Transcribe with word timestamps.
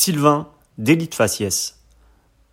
Sylvain, 0.00 0.46
d'élite 0.78 1.16
faciès. 1.16 1.80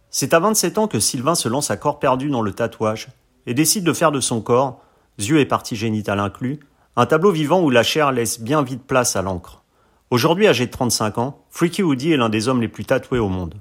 C'est 0.10 0.34
à 0.34 0.40
27 0.40 0.80
ans 0.80 0.88
que 0.88 1.00
Sylvain 1.00 1.36
se 1.36 1.48
lance 1.48 1.70
à 1.70 1.78
corps 1.78 2.00
perdu 2.00 2.32
dans 2.32 2.42
le 2.42 2.54
tatouage 2.54 3.10
et 3.46 3.54
décide 3.54 3.84
de 3.84 3.94
faire 3.94 4.12
de 4.12 4.20
son 4.20 4.42
corps, 4.42 4.82
yeux 5.20 5.40
et 5.40 5.46
parties 5.46 5.76
génitales 5.76 6.20
inclus, 6.20 6.60
un 6.96 7.06
tableau 7.06 7.32
vivant 7.32 7.62
où 7.62 7.70
la 7.70 7.84
chair 7.84 8.12
laisse 8.12 8.42
bien 8.42 8.64
vite 8.64 8.82
place 8.88 9.16
à 9.16 9.22
l'encre. 9.22 9.62
Aujourd'hui 10.10 10.48
âgé 10.48 10.66
de 10.66 10.72
35 10.72 11.20
ans, 11.20 11.46
Freaky 11.52 11.84
Woody 11.84 12.14
est 12.14 12.18
l'un 12.18 12.30
des 12.30 12.48
hommes 12.48 12.62
les 12.62 12.68
plus 12.68 12.84
tatoués 12.84 13.20
au 13.20 13.30
monde. 13.30 13.54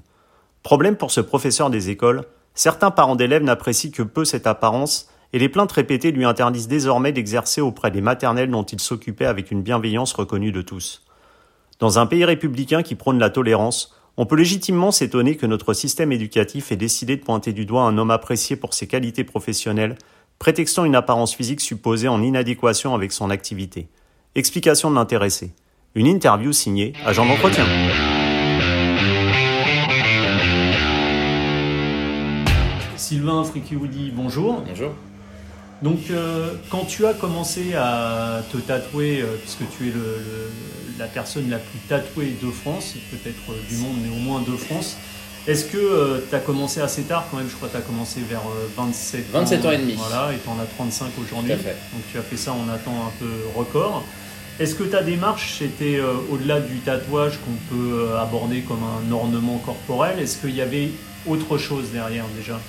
Problème 0.63 0.95
pour 0.95 1.11
ce 1.11 1.21
professeur 1.21 1.69
des 1.69 1.91
écoles, 1.91 2.23
certains 2.55 2.89
parents 2.89 3.15
d'élèves 3.15 3.43
n'apprécient 3.43 3.91
que 3.91 4.01
peu 4.01 4.25
cette 4.25 4.47
apparence 4.47 5.11
et 5.31 5.37
les 5.37 5.47
plaintes 5.47 5.73
répétées 5.73 6.11
lui 6.11 6.25
interdisent 6.25 6.67
désormais 6.67 7.11
d'exercer 7.11 7.61
auprès 7.61 7.91
des 7.91 8.01
maternelles 8.01 8.49
dont 8.49 8.63
il 8.63 8.79
s'occupait 8.79 9.27
avec 9.27 9.51
une 9.51 9.61
bienveillance 9.61 10.13
reconnue 10.13 10.51
de 10.51 10.63
tous. 10.63 11.04
Dans 11.79 11.99
un 11.99 12.05
pays 12.05 12.23
républicain 12.23 12.83
qui 12.83 12.95
prône 12.95 13.19
la 13.19 13.29
tolérance, 13.29 13.93
on 14.15 14.25
peut 14.25 14.37
légitimement 14.37 14.91
s'étonner 14.91 15.35
que 15.35 15.45
notre 15.45 15.73
système 15.73 16.13
éducatif 16.13 16.71
ait 16.71 16.77
décidé 16.77 17.17
de 17.17 17.21
pointer 17.21 17.51
du 17.51 17.65
doigt 17.65 17.83
un 17.83 17.97
homme 17.97 18.11
apprécié 18.11 18.55
pour 18.55 18.73
ses 18.73 18.87
qualités 18.87 19.25
professionnelles, 19.25 19.97
prétextant 20.39 20.85
une 20.85 20.95
apparence 20.95 21.35
physique 21.35 21.59
supposée 21.59 22.07
en 22.07 22.21
inadéquation 22.21 22.95
avec 22.95 23.11
son 23.11 23.29
activité. 23.29 23.89
Explication 24.35 24.89
de 24.89 24.95
l'intéressé. 24.95 25.51
Une 25.95 26.07
interview 26.07 26.53
signée 26.53 26.93
Agent 27.05 27.25
d'entretien. 27.25 27.65
Sylvain 32.95 33.43
Frikiwoudi, 33.43 34.11
bonjour. 34.15 34.63
Bonjour. 34.65 34.91
Donc, 35.81 35.99
euh, 36.09 36.53
quand 36.69 36.85
tu 36.85 37.05
as 37.05 37.13
commencé 37.13 37.73
à 37.75 38.41
te 38.51 38.57
tatouer, 38.57 39.21
euh, 39.21 39.25
puisque 39.41 39.69
tu 39.77 39.89
es 39.89 39.91
le, 39.91 40.17
la 40.97 41.05
personne 41.05 41.49
la 41.49 41.57
plus 41.57 41.79
tatouée 41.89 42.35
de 42.41 42.49
France, 42.49 42.95
peut-être 43.11 43.51
euh, 43.51 43.69
du 43.69 43.77
monde, 43.77 43.95
mais 44.01 44.09
au 44.09 44.19
moins 44.19 44.41
de 44.41 44.55
France, 44.55 44.95
est-ce 45.47 45.65
que 45.65 46.23
tu 46.27 46.35
as 46.35 46.39
commencé 46.39 46.81
assez 46.81 47.03
tard 47.03 47.27
quand 47.29 47.37
même? 47.37 47.47
Je 47.47 47.55
crois 47.55 47.67
que 47.67 47.73
tu 47.73 47.79
as 47.79 47.85
commencé 47.85 48.21
vers 48.27 48.41
27 48.77 49.35
ans. 49.35 49.39
27 49.39 49.65
ans 49.65 49.71
et 49.71 49.77
demi. 49.77 49.93
Voilà, 49.95 50.33
et 50.33 50.37
tu 50.37 50.49
en 50.49 50.59
as 50.59 50.65
35 50.65 51.07
aujourd'hui. 51.21 51.51
Donc, 51.51 52.01
tu 52.11 52.17
as 52.17 52.23
fait 52.23 52.37
ça 52.37 52.53
en 52.53 52.67
un 52.67 52.77
temps 52.77 53.05
un 53.05 53.11
peu 53.19 53.29
record. 53.55 54.03
Est-ce 54.59 54.73
que 54.73 54.83
ta 54.83 55.03
démarche, 55.03 55.57
c'était 55.59 55.99
au-delà 56.31 56.61
du 56.61 56.79
tatouage 56.79 57.37
qu'on 57.45 57.75
peut 57.75 58.17
aborder 58.17 58.61
comme 58.61 58.81
un 58.81 59.11
ornement 59.11 59.59
corporel? 59.59 60.17
Est-ce 60.17 60.37
qu'il 60.37 60.55
y 60.55 60.61
avait 60.61 60.89
autre 61.27 61.59
chose 61.59 61.91
derrière 61.93 62.25
déjà? 62.35 62.59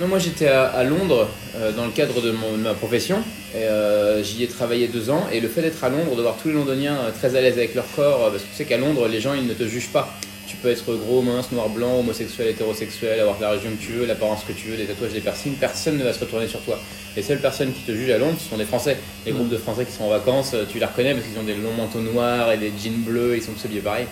Non, 0.00 0.08
moi 0.08 0.18
j'étais 0.18 0.48
à, 0.48 0.82
Londres 0.82 1.28
euh, 1.54 1.70
dans 1.70 1.84
le 1.84 1.92
cadre 1.92 2.20
de, 2.20 2.32
ma 2.32 2.74
profession. 2.74 3.18
Euh, 3.54 4.24
j'y 4.24 4.42
ai 4.42 4.48
travaillé 4.48 4.88
deux 4.88 5.08
ans 5.08 5.28
et 5.32 5.38
le 5.38 5.46
fait 5.46 5.62
d'être 5.62 5.84
à 5.84 5.88
Londres, 5.88 6.16
de 6.16 6.22
voir 6.22 6.36
tous 6.36 6.48
les 6.48 6.54
Londoniens 6.54 6.96
euh, 6.96 7.10
très 7.12 7.36
à 7.36 7.40
l'aise 7.40 7.56
avec 7.58 7.76
leur 7.76 7.84
corps, 7.94 8.28
parce 8.32 8.42
que 8.42 8.48
tu 8.48 8.56
sais 8.56 8.64
qu'à 8.64 8.76
Londres 8.76 9.06
les 9.06 9.20
gens 9.20 9.34
ils 9.34 9.46
ne 9.46 9.54
te 9.54 9.62
jugent 9.62 9.92
pas. 9.92 10.12
Tu 10.48 10.56
peux 10.56 10.68
être 10.68 10.92
gros, 10.96 11.22
mince, 11.22 11.52
noir, 11.52 11.68
blanc, 11.68 12.00
homosexuel, 12.00 12.48
hétérosexuel, 12.48 13.20
avoir 13.20 13.40
la 13.40 13.50
région 13.50 13.70
que 13.70 13.80
tu 13.80 13.92
veux, 13.92 14.04
l'apparence 14.04 14.42
que 14.42 14.52
tu 14.52 14.68
veux, 14.68 14.76
des 14.76 14.84
tatouages, 14.84 15.12
des 15.12 15.20
piercings, 15.20 15.54
personne 15.54 15.96
ne 15.96 16.02
va 16.02 16.12
se 16.12 16.20
retourner 16.20 16.48
sur 16.48 16.60
toi. 16.62 16.76
Les 17.14 17.22
seules 17.22 17.40
personnes 17.40 17.72
qui 17.72 17.82
te 17.82 17.92
jugent 17.92 18.10
à 18.10 18.18
Londres 18.18 18.38
ce 18.40 18.50
sont 18.50 18.58
des 18.58 18.64
Français. 18.64 18.96
Les 19.24 19.30
groupes 19.30 19.48
de 19.48 19.56
Français 19.56 19.84
qui 19.84 19.92
sont 19.92 20.04
en 20.04 20.10
vacances, 20.10 20.56
tu 20.72 20.80
les 20.80 20.86
reconnais 20.86 21.14
parce 21.14 21.24
qu'ils 21.24 21.38
ont 21.38 21.44
des 21.44 21.54
longs 21.54 21.74
manteaux 21.76 22.00
noirs 22.00 22.50
et 22.50 22.56
des 22.56 22.72
jeans 22.82 23.04
bleus, 23.04 23.36
ils 23.36 23.42
sont 23.42 23.52
tous 23.52 23.66
habillés 23.66 23.80
pareil. 23.80 24.06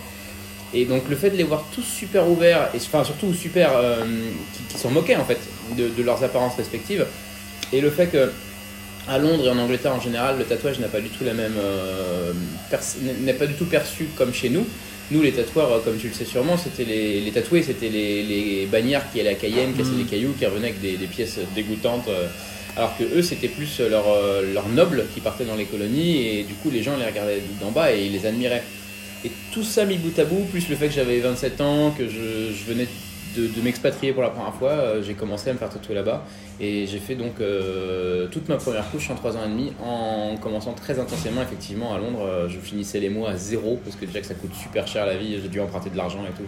Et 0.73 0.85
donc 0.85 1.03
le 1.09 1.15
fait 1.15 1.29
de 1.29 1.37
les 1.37 1.43
voir 1.43 1.65
tous 1.73 1.83
super 1.83 2.27
ouverts, 2.27 2.69
et 2.73 2.77
enfin 2.77 3.03
surtout 3.03 3.33
super, 3.33 3.71
qui, 4.53 4.63
qui 4.63 4.77
s'en 4.77 4.89
moquaient 4.89 5.15
en 5.15 5.25
fait, 5.25 5.39
de, 5.77 6.03
leurs 6.03 6.23
apparences 6.23 6.55
respectives. 6.55 7.05
Et 7.71 7.81
le 7.81 7.89
fait 7.89 8.07
que 8.07 8.31
à 9.07 9.17
Londres 9.17 9.45
et 9.47 9.49
en 9.49 9.57
Angleterre 9.57 9.93
en 9.93 10.01
général, 10.01 10.37
le 10.37 10.45
tatouage 10.45 10.79
n'a 10.79 10.87
pas 10.87 11.01
du 11.01 11.09
tout 11.09 11.23
la 11.23 11.33
même, 11.33 11.55
euh, 11.57 12.31
n'est 13.21 13.33
pas 13.33 13.47
du 13.47 13.53
tout 13.53 13.65
perçu 13.65 14.07
comme 14.15 14.33
chez 14.33 14.49
nous. 14.49 14.65
Nous, 15.11 15.21
les 15.21 15.33
tatoueurs, 15.33 15.71
euh, 15.71 15.79
comme 15.83 15.97
tu 15.97 16.07
le 16.07 16.13
sais 16.13 16.25
sûrement, 16.25 16.55
c'était 16.57 16.85
les, 16.85 17.19
les 17.19 17.31
tatoués, 17.31 17.61
c'était 17.61 17.89
les, 17.89 18.23
les, 18.23 18.65
bannières 18.65 19.11
qui 19.11 19.19
allaient 19.19 19.31
à 19.31 19.35
Cayenne, 19.35 19.73
cassaient 19.73 19.91
des 19.91 20.03
mm. 20.03 20.07
cailloux, 20.07 20.33
qui 20.37 20.45
revenaient 20.45 20.69
avec 20.69 20.81
des, 20.81 20.95
des 20.95 21.07
pièces 21.07 21.39
dégoûtantes. 21.53 22.07
Euh, 22.07 22.27
alors 22.77 22.97
que 22.97 23.03
eux, 23.03 23.21
c'était 23.21 23.49
plus 23.49 23.81
leurs 23.81 24.05
leur 24.51 24.67
nobles 24.67 25.05
qui 25.13 25.19
partaient 25.19 25.45
dans 25.45 25.55
les 25.55 25.65
colonies, 25.65 26.25
et 26.25 26.43
du 26.43 26.55
coup, 26.55 26.71
les 26.71 26.81
gens 26.81 26.97
les 26.97 27.05
regardaient 27.05 27.43
d'en 27.61 27.69
bas 27.69 27.93
et 27.93 28.05
ils 28.05 28.11
les 28.11 28.25
admiraient. 28.25 28.63
Et 29.25 29.31
tout 29.51 29.63
ça 29.63 29.85
mis 29.85 29.97
bout 29.97 30.17
à 30.19 30.25
bout, 30.25 30.43
plus 30.51 30.67
le 30.69 30.75
fait 30.75 30.87
que 30.87 30.93
j'avais 30.93 31.19
27 31.19 31.61
ans, 31.61 31.91
que 31.97 32.07
je, 32.07 32.65
venais 32.67 32.87
de, 33.37 33.61
m'expatrier 33.63 34.11
pour 34.11 34.21
la 34.21 34.29
première 34.29 34.53
fois, 34.53 34.71
euh, 34.71 35.01
j'ai 35.01 35.13
commencé 35.13 35.49
à 35.49 35.53
me 35.53 35.57
faire 35.57 35.69
tatouer 35.69 35.95
là-bas. 35.95 36.25
Et 36.59 36.85
j'ai 36.85 36.99
fait 36.99 37.15
donc 37.15 37.39
euh, 37.39 38.27
toute 38.27 38.49
ma 38.49 38.57
première 38.57 38.89
couche 38.91 39.09
en 39.09 39.15
3 39.15 39.37
ans 39.37 39.45
et 39.45 39.49
demi 39.49 39.73
en 39.81 40.35
commençant 40.37 40.73
très 40.73 40.99
intensément 40.99 41.41
effectivement 41.41 41.93
à 41.95 41.97
Londres. 41.97 42.25
Euh, 42.25 42.49
je 42.49 42.59
finissais 42.59 42.99
les 42.99 43.09
mois 43.09 43.31
à 43.31 43.37
zéro 43.37 43.79
parce 43.83 43.95
que 43.95 44.05
déjà 44.05 44.19
que 44.19 44.27
ça 44.27 44.35
coûte 44.35 44.53
super 44.53 44.87
cher 44.87 45.05
la 45.05 45.17
vie, 45.17 45.39
j'ai 45.41 45.49
dû 45.49 45.59
emprunter 45.59 45.89
de 45.89 45.97
l'argent 45.97 46.23
et 46.23 46.33
tout. 46.37 46.47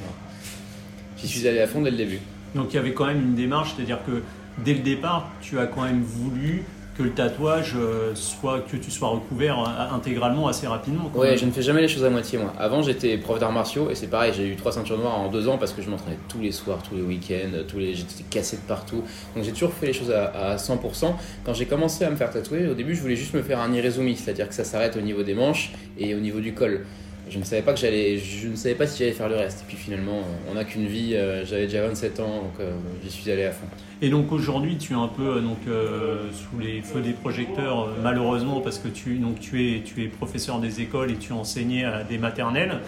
J'y 1.17 1.27
suis 1.27 1.47
allé 1.47 1.59
à 1.61 1.67
fond 1.67 1.81
dès 1.81 1.91
le 1.91 1.97
début. 1.97 2.19
Donc 2.53 2.67
il 2.73 2.75
y 2.75 2.79
avait 2.79 2.93
quand 2.93 3.05
même 3.05 3.21
une 3.21 3.35
démarche, 3.35 3.73
c'est-à-dire 3.75 3.99
que 4.05 4.21
dès 4.63 4.73
le 4.73 4.81
départ, 4.81 5.31
tu 5.41 5.59
as 5.59 5.65
quand 5.65 5.83
même 5.83 6.03
voulu 6.03 6.65
que 6.97 7.03
le 7.03 7.11
tatouage 7.11 7.73
euh, 7.75 8.15
soit 8.15 8.61
que 8.61 8.77
tu 8.77 8.89
sois 8.89 9.09
recouvert 9.09 9.59
euh, 9.59 9.95
intégralement 9.95 10.47
assez 10.47 10.65
rapidement. 10.65 11.11
Ouais, 11.13 11.37
je 11.37 11.45
ne 11.45 11.51
fais 11.51 11.61
jamais 11.61 11.81
les 11.81 11.87
choses 11.87 12.05
à 12.05 12.09
moitié 12.09 12.39
moi. 12.39 12.53
Avant 12.57 12.81
j'étais 12.81 13.17
prof 13.17 13.37
d'arts 13.37 13.51
martiaux 13.51 13.89
et 13.89 13.95
c'est 13.95 14.07
pareil, 14.07 14.31
j'ai 14.35 14.47
eu 14.47 14.55
trois 14.55 14.71
ceintures 14.71 14.97
noires 14.97 15.19
en 15.19 15.29
deux 15.29 15.47
ans 15.47 15.57
parce 15.57 15.73
que 15.73 15.81
je 15.81 15.89
m'entraînais 15.89 16.17
tous 16.29 16.39
les 16.39 16.51
soirs, 16.51 16.81
tous 16.81 16.95
les 16.95 17.01
week-ends, 17.01 17.63
tous 17.67 17.79
les 17.79 17.93
j'étais 17.95 18.23
cassé 18.29 18.57
de 18.57 18.61
partout. 18.61 19.03
Donc 19.35 19.43
j'ai 19.43 19.51
toujours 19.51 19.73
fait 19.73 19.87
les 19.87 19.93
choses 19.93 20.11
à, 20.11 20.55
100%. 20.55 21.13
Quand 21.45 21.53
j'ai 21.53 21.65
commencé 21.65 22.05
à 22.05 22.09
me 22.09 22.15
faire 22.15 22.31
tatouer, 22.31 22.67
au 22.67 22.73
début 22.73 22.95
je 22.95 23.01
voulais 23.01 23.17
juste 23.17 23.33
me 23.33 23.41
faire 23.41 23.59
un 23.59 23.73
irezumi, 23.73 24.15
c'est-à-dire 24.15 24.47
que 24.47 24.55
ça 24.55 24.63
s'arrête 24.63 24.95
au 24.95 25.01
niveau 25.01 25.23
des 25.23 25.33
manches 25.33 25.73
et 25.97 26.15
au 26.15 26.19
niveau 26.19 26.39
du 26.39 26.53
col. 26.53 26.85
Je 27.29 27.39
ne 27.39 27.43
savais 27.43 27.61
pas 27.61 27.73
que 27.73 27.79
j'allais, 27.79 28.17
je 28.17 28.47
ne 28.49 28.55
savais 28.55 28.75
pas 28.75 28.87
si 28.87 28.99
j'allais 28.99 29.11
faire 29.11 29.29
le 29.29 29.35
reste. 29.35 29.61
Et 29.61 29.65
puis 29.67 29.77
finalement, 29.77 30.21
on 30.49 30.53
n'a 30.53 30.63
qu'une 30.63 30.87
vie. 30.87 31.15
Euh, 31.15 31.45
j'avais 31.45 31.63
déjà 31.65 31.87
27 31.87 32.19
ans, 32.19 32.43
donc 32.43 32.67
j'y 33.03 33.09
suis 33.09 33.29
allé 33.31 33.45
à 33.45 33.51
fond. 33.51 33.67
Et 34.01 34.09
donc 34.09 34.31
aujourd'hui, 34.31 34.77
tu 34.77 34.93
es 34.93 34.95
un 34.95 35.07
peu 35.07 35.39
donc, 35.39 35.57
euh, 35.67 36.29
sous 36.31 36.59
les 36.59 36.81
feux 36.81 37.01
des 37.01 37.13
projecteurs, 37.13 37.85
euh, 37.85 37.93
malheureusement, 38.03 38.59
parce 38.59 38.77
que 38.77 38.89
tu, 38.89 39.15
donc, 39.15 39.39
tu, 39.39 39.75
es, 39.75 39.81
tu 39.83 40.03
es 40.03 40.07
professeur 40.07 40.59
des 40.59 40.81
écoles 40.81 41.11
et 41.11 41.15
tu 41.15 41.31
enseignais 41.31 41.85
à 41.85 42.03
des 42.03 42.17
maternelles. 42.17 42.79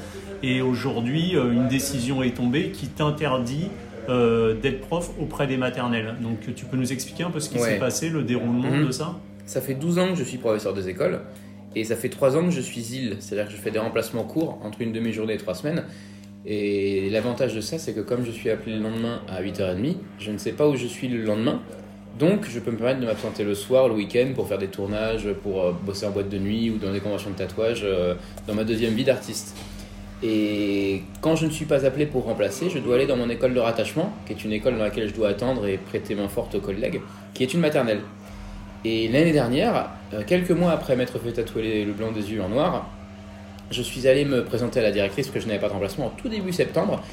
Et 0.44 0.62
aujourd'hui, 0.62 1.36
euh, 1.36 1.52
une 1.52 1.68
décision 1.68 2.24
est 2.24 2.36
tombée 2.36 2.72
qui 2.72 2.88
t'interdit 2.88 3.70
d'être 4.62 4.80
prof 4.88 5.12
auprès 5.20 5.48
des 5.48 5.58
maternelles. 5.58 6.16
Donc 6.22 6.56
tu 6.56 6.64
peux 6.64 6.78
nous 6.78 6.94
expliquer 6.94 7.24
un 7.24 7.30
peu 7.30 7.42
ce 7.42 7.50
qui 7.50 7.60
s'est 7.60 7.78
passé, 7.78 8.08
le 8.08 8.24
déroulement 8.24 8.72
mhm. 8.72 8.88
de 8.88 8.92
ça? 8.92 9.20
Ça 9.46 9.60
fait 9.60 9.74
12 9.74 10.00
ans 10.00 10.10
que 10.12 10.16
je 10.16 10.24
suis 10.24 10.38
professeur 10.38 10.74
des 10.74 10.88
écoles. 10.88 11.20
Et 11.76 11.84
ça 11.84 11.96
fait 11.96 12.10
3 12.10 12.38
ans 12.38 12.46
que 12.46 12.52
je 12.52 12.62
suis 12.62 12.82
île, 12.94 13.18
c'est-à-dire 13.20 13.48
que 13.48 13.52
je 13.52 13.58
fais 13.58 13.72
des 13.72 13.80
remplacements 13.80 14.24
courts 14.24 14.60
entre 14.64 14.82
une 14.82 14.92
demi-journée 14.92 15.34
et 15.34 15.38
3 15.38 15.56
semaines. 15.56 15.84
Et 16.46 17.10
l'avantage 17.10 17.54
de 17.56 17.62
ça, 17.62 17.78
c'est 17.78 17.94
que 17.94 18.00
comme 18.00 18.26
je 18.26 18.32
suis 18.32 18.50
appelé 18.50 18.78
le 18.78 18.82
lendemain 18.82 19.22
à 19.28 19.42
8h30, 19.42 19.96
je 20.18 20.32
ne 20.32 20.38
sais 20.38 20.54
pas 20.54 20.68
où 20.68 20.76
je 20.76 20.88
suis 20.88 21.08
le 21.08 21.24
lendemain. 21.24 21.62
Donc, 22.18 22.48
je 22.50 22.60
peux 22.60 22.72
me 22.72 22.78
permettre 22.78 23.02
de 23.02 23.06
m'absenter 23.06 23.44
le 23.44 23.54
soir, 23.54 23.90
le 23.90 23.94
week-end, 23.94 24.30
pour 24.34 24.48
faire 24.48 24.58
des 24.58 24.70
tournages, 24.70 25.28
pour 25.44 25.62
euh, 25.62 25.72
bosser 25.86 26.08
en 26.08 26.12
boîte 26.12 26.30
de 26.30 26.40
nuit 26.40 26.72
ou 26.72 26.78
dans 26.78 26.92
des 26.92 27.00
conventions 27.00 27.30
de 27.30 27.36
tatouage 27.36 27.82
euh, 27.84 28.16
dans 28.48 28.56
ma 28.56 28.64
deuxième 28.64 28.94
vie 28.94 29.04
d'artiste. 29.04 29.56
Et 30.24 31.04
quand 31.22 31.36
je 31.36 31.46
ne 31.46 31.52
suis 31.52 31.66
pas 31.66 31.86
appelé 31.86 32.08
pour 32.08 32.24
remplacer, 32.24 32.72
je 32.72 32.80
dois 32.80 32.96
aller 32.96 33.06
dans 33.06 33.18
mon 33.18 33.30
école 33.30 33.54
de 33.54 33.60
rattachement, 33.60 34.12
qui 34.26 34.34
est 34.34 34.44
une 34.44 34.52
école 34.52 34.78
dans 34.78 34.84
laquelle 34.84 35.08
je 35.08 35.14
dois 35.14 35.30
attendre 35.30 35.68
et 35.68 35.78
prêter 35.78 36.16
main 36.16 36.28
forte 36.28 36.56
aux 36.56 36.60
collègues, 36.60 37.02
qui 37.36 37.44
est 37.44 37.54
une 37.54 37.60
maternelle. 37.60 38.00
Et 38.86 39.08
l'année 39.08 39.32
dernière, 39.32 39.90
euh, 40.14 40.24
quelques 40.26 40.52
mois 40.52 40.72
après 40.72 40.96
m'être 40.96 41.20
fait 41.20 41.32
tatouer 41.32 41.84
le 41.84 41.94
blanc 41.94 42.12
des 42.12 42.32
yeux 42.32 42.42
en 42.42 42.50
noir, 42.50 42.90
je 43.72 43.82
suis 43.82 44.08
allé 44.08 44.24
me 44.24 44.44
présenter 44.44 44.80
à 44.80 44.84
la 44.84 44.92
directrice 44.92 45.28
parce 45.28 45.36
que 45.36 45.40
je 45.42 45.48
n'avais 45.48 45.60
pas 45.60 45.68
de 45.68 45.74
remplacement 45.74 46.08
en 46.08 46.10
tout 46.10 46.30
début 46.30 46.54
septembre. 46.54 47.04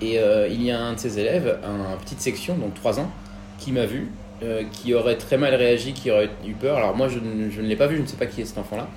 Et 0.00 0.18
euh, 0.18 0.48
il 0.48 0.62
y 0.62 0.70
a 0.70 0.78
un 0.78 0.92
de 0.92 0.98
ses 0.98 1.18
élèves, 1.18 1.58
un 1.64 1.96
petite 1.96 2.20
section, 2.20 2.56
donc 2.56 2.74
3 2.74 3.00
ans, 3.00 3.10
qui 3.58 3.72
m'a 3.72 3.86
vu, 3.86 4.10
euh, 4.42 4.62
qui 4.70 4.92
aurait 4.92 5.16
très 5.16 5.38
mal 5.38 5.54
réagi, 5.54 5.92
qui 5.92 6.10
aurait 6.10 6.30
eu 6.46 6.52
peur. 6.52 6.76
Alors 6.76 6.96
moi, 6.96 7.08
je, 7.08 7.18
ne 7.18 7.66
l'ai 7.66 7.76
pas 7.76 7.86
vu, 7.86 7.96
je 7.96 8.02
ne 8.02 8.06
sais 8.06 8.16
pas 8.16 8.26
qui 8.26 8.42
est 8.42 8.44
cet 8.44 8.58
enfant-là. 8.58 8.88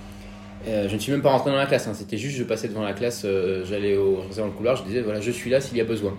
Je 0.65 0.93
ne 0.93 0.99
suis 0.99 1.13
même 1.13 1.21
pas 1.21 1.29
rentré 1.29 1.49
dans 1.49 1.55
la 1.55 1.65
classe, 1.65 1.87
hein. 1.87 1.93
c'était 1.93 2.17
juste 2.17 2.35
je 2.35 2.43
passais 2.43 2.67
devant 2.67 2.83
la 2.83 2.91
classe, 2.91 3.25
j'allais 3.69 3.95
au, 3.95 4.21
dans 4.35 4.47
le 4.47 4.51
couloir, 4.51 4.75
je 4.75 4.83
disais 4.83 4.99
voilà, 4.99 5.21
je 5.21 5.31
suis 5.31 5.49
là 5.49 5.61
s'il 5.61 5.77
y 5.77 5.81
a 5.81 5.85
besoin. 5.85 6.13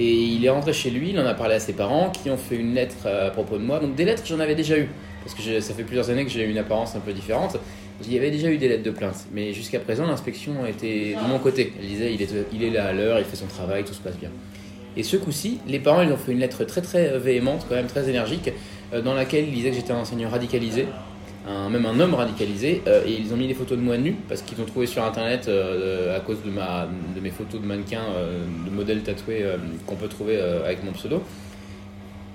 Et 0.00 0.12
il 0.12 0.44
est 0.44 0.50
rentré 0.50 0.72
chez 0.72 0.90
lui, 0.90 1.10
il 1.10 1.20
en 1.20 1.26
a 1.26 1.34
parlé 1.34 1.54
à 1.54 1.60
ses 1.60 1.72
parents 1.72 2.10
qui 2.10 2.30
ont 2.30 2.36
fait 2.36 2.56
une 2.56 2.74
lettre 2.74 3.06
à 3.06 3.30
propos 3.30 3.58
de 3.58 3.62
moi. 3.62 3.78
Donc 3.78 3.94
des 3.94 4.04
lettres, 4.04 4.24
j'en 4.26 4.40
avais 4.40 4.56
déjà 4.56 4.76
eu, 4.76 4.88
parce 5.24 5.34
que 5.34 5.60
ça 5.60 5.74
fait 5.74 5.84
plusieurs 5.84 6.10
années 6.10 6.24
que 6.24 6.30
j'ai 6.30 6.44
une 6.44 6.58
apparence 6.58 6.94
un 6.94 7.00
peu 7.00 7.12
différente. 7.12 7.56
Il 8.04 8.12
y 8.12 8.18
avait 8.18 8.30
déjà 8.30 8.50
eu 8.50 8.58
des 8.58 8.68
lettres 8.68 8.82
de 8.82 8.90
plainte, 8.90 9.26
mais 9.32 9.52
jusqu'à 9.52 9.80
présent, 9.80 10.06
l'inspection 10.06 10.66
était 10.66 11.14
de 11.14 11.28
mon 11.28 11.38
côté. 11.38 11.72
Elle 11.80 11.86
disait 11.86 12.14
il 12.52 12.62
est, 12.62 12.70
là 12.70 12.86
à 12.86 12.92
l'heure, 12.92 13.18
il 13.18 13.24
fait 13.24 13.36
son 13.36 13.46
travail, 13.46 13.84
tout 13.84 13.94
se 13.94 14.00
passe 14.00 14.18
bien. 14.18 14.30
Et 14.96 15.02
ce 15.02 15.16
coup-ci, 15.16 15.58
les 15.66 15.78
parents 15.78 16.02
ils 16.02 16.12
ont 16.12 16.16
fait 16.16 16.32
une 16.32 16.38
lettre 16.38 16.64
très 16.64 16.80
très 16.80 17.18
véhémente, 17.18 17.66
quand 17.68 17.74
même 17.74 17.86
très 17.86 18.08
énergique, 18.08 18.52
euh, 18.92 19.00
dans 19.00 19.14
laquelle 19.14 19.48
ils 19.48 19.54
disaient 19.54 19.70
que 19.70 19.76
j'étais 19.76 19.92
un 19.92 19.98
enseignant 19.98 20.28
radicalisé, 20.28 20.86
même 21.70 21.84
un 21.84 21.98
homme 21.98 22.14
radicalisé, 22.14 22.82
euh, 22.86 23.02
et 23.06 23.12
ils 23.12 23.32
ont 23.32 23.36
mis 23.36 23.48
des 23.48 23.54
photos 23.54 23.76
de 23.76 23.82
moi 23.82 23.96
nu, 23.96 24.14
parce 24.28 24.42
qu'ils 24.42 24.60
ont 24.60 24.64
trouvé 24.64 24.86
sur 24.86 25.04
internet, 25.04 25.46
euh, 25.48 26.16
à 26.16 26.20
cause 26.20 26.42
de, 26.44 26.50
ma, 26.50 26.88
de 27.14 27.20
mes 27.20 27.30
photos 27.30 27.60
de 27.60 27.66
mannequins, 27.66 28.06
de 28.66 28.70
modèles 28.70 29.02
tatoués 29.02 29.44
qu'on 29.86 29.96
peut 29.96 30.08
trouver 30.08 30.38
avec 30.40 30.84
mon 30.84 30.92
pseudo. 30.92 31.22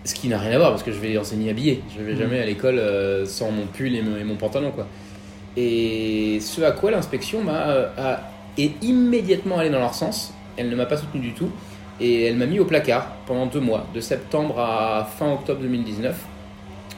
Ce 0.06 0.13
qui 0.13 0.28
n'a 0.30 0.40
rien 0.40 0.51
à 0.51 0.57
voir, 0.57 0.69
parce 0.72 0.84
que 0.84 0.92
je 0.92 1.00
vais 1.00 1.18
enseigner 1.18 1.50
habillé. 1.50 1.81
Je 1.98 2.04
vais 2.04 2.13
mmh. 2.13 2.18
jamais 2.18 2.40
à 2.40 2.46
l'école 2.46 2.81
sans 3.25 3.51
mon 3.51 3.66
pull 3.66 3.96
et 3.96 4.01
mon 4.01 4.36
pantalon, 4.36 4.72
quoi. 4.72 4.88
Et 5.57 6.40
ce 6.40 6.62
à 6.62 6.72
quoi 6.72 6.92
l'inspection 6.92 7.44
m'a 7.44 7.90
est 8.57 8.84
immédiatement 8.84 9.57
allé 9.60 9.69
dans 9.69 9.80
leur 9.80 9.94
sens. 9.94 10.34
elle 10.57 10.69
ne 10.69 10.75
m'a 10.75 10.86
pas 10.86 10.98
soutenu 10.98 11.22
du 11.22 11.34
tout. 11.34 11.50
Et 12.01 12.24
elle 12.25 12.38
m'a 12.38 12.46
mis 12.46 12.60
au 12.60 12.66
placard 12.66 13.07
pendant 13.25 13.46
deux 13.46 13.60
mois, 13.60 13.86
de 13.94 14.00
septembre 14.00 14.60
à 14.60 15.10
fin 15.18 15.34
octobre 15.34 15.60
2019. 15.62 16.16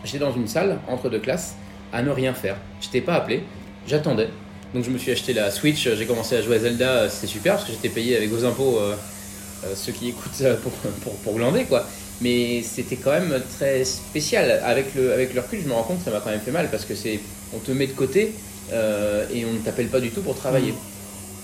J'étais 0.03 0.19
dans 0.19 0.31
une 0.31 0.47
salle 0.47 0.79
entre 0.87 1.09
deux 1.09 1.19
classes 1.19 1.55
à 1.91 2.03
ne 2.03 2.11
rien 2.11 2.33
faire. 2.33 2.57
Je 2.79 2.87
n'étais 2.87 3.01
pas 3.01 3.15
appelé, 3.15 3.43
j'attendais. 3.87 4.29
Donc 4.73 4.83
je 4.83 4.89
me 4.89 4.97
suis 4.97 5.11
acheté 5.11 5.33
la 5.33 5.51
Switch, 5.51 5.89
j'ai 5.89 6.05
commencé 6.05 6.37
à 6.37 6.41
jouer 6.41 6.55
à 6.55 6.59
Zelda, 6.59 7.09
c'était 7.09 7.27
super 7.27 7.55
parce 7.55 7.65
que 7.65 7.71
j'étais 7.71 7.89
payé 7.89 8.15
avec 8.15 8.29
vos 8.29 8.45
impôts, 8.45 8.77
euh, 8.79 8.95
euh, 9.65 9.73
ceux 9.75 9.91
qui 9.91 10.09
écoutent 10.09 10.41
euh, 10.41 10.55
pour, 10.57 10.71
pour, 10.71 11.15
pour 11.17 11.33
glander 11.35 11.65
quoi. 11.65 11.85
Mais 12.21 12.61
c'était 12.63 12.95
quand 12.95 13.11
même 13.11 13.41
très 13.57 13.83
spécial. 13.83 14.61
Avec 14.63 14.93
le, 14.95 15.13
avec 15.13 15.33
le 15.33 15.41
recul, 15.41 15.59
je 15.63 15.67
me 15.67 15.73
rends 15.73 15.83
compte 15.83 15.99
que 15.99 16.05
ça 16.05 16.11
m'a 16.11 16.19
quand 16.19 16.29
même 16.29 16.41
fait 16.41 16.51
mal 16.51 16.69
parce 16.69 16.85
que 16.85 16.95
c'est, 16.95 17.19
on 17.53 17.59
te 17.59 17.71
met 17.71 17.87
de 17.87 17.93
côté 17.93 18.33
et 18.71 19.45
on 19.45 19.51
ne 19.51 19.59
t'appelle 19.59 19.87
pas 19.87 19.99
du 19.99 20.11
tout 20.11 20.21
pour 20.21 20.35
travailler. 20.35 20.73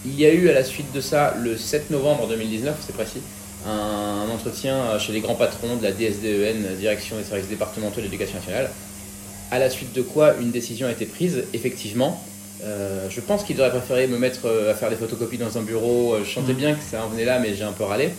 Il 0.06 0.18
y 0.18 0.26
a 0.26 0.32
eu 0.32 0.48
à 0.50 0.54
la 0.54 0.64
suite 0.64 0.94
de 0.94 1.02
ça, 1.02 1.36
le 1.42 1.58
7 1.58 1.90
novembre 1.90 2.28
2019, 2.28 2.76
c'est 2.86 2.96
précis, 2.96 3.22
un, 3.66 4.30
entretien 4.30 4.98
chez 5.00 5.12
les 5.12 5.20
grands 5.20 5.36
patrons 5.36 5.76
de 5.76 5.84
la 5.84 5.92
DSDEN, 5.92 6.78
Direction 6.80 7.18
des 7.18 7.24
services 7.24 7.50
départementaux 7.50 7.98
de 7.98 8.04
l'éducation 8.04 8.38
nationale, 8.38 8.70
à 9.52 9.60
la 9.60 9.70
suite 9.70 9.94
de 9.94 10.02
quoi 10.02 10.36
une 10.40 10.52
décision 10.52 10.88
a 10.88 10.92
été 10.92 11.06
prise, 11.06 11.44
effectivement. 11.54 12.22
Euh, 12.64 13.08
je 13.10 13.22
pense 13.22 13.44
qu'ils 13.44 13.60
auraient 13.60 13.70
préféré 13.70 14.08
me 14.08 14.18
mettre 14.18 14.46
euh, 14.46 14.72
à 14.72 14.74
faire 14.74 14.90
des 14.90 14.96
photocopies 14.96 15.38
dans 15.38 15.58
un 15.58 15.62
bureau. 15.62 16.16
Euh, 16.16 16.24
je 16.24 16.32
sentais 16.32 16.54
mm. 16.54 16.58
bien 16.58 16.74
que 16.74 16.84
ça 16.84 17.06
en 17.06 17.08
venait 17.08 17.26
là, 17.26 17.40
mais 17.40 17.54
j'ai 17.56 17.64
un 17.64 17.72
peu 17.72 17.84
râlé. 17.84 18.10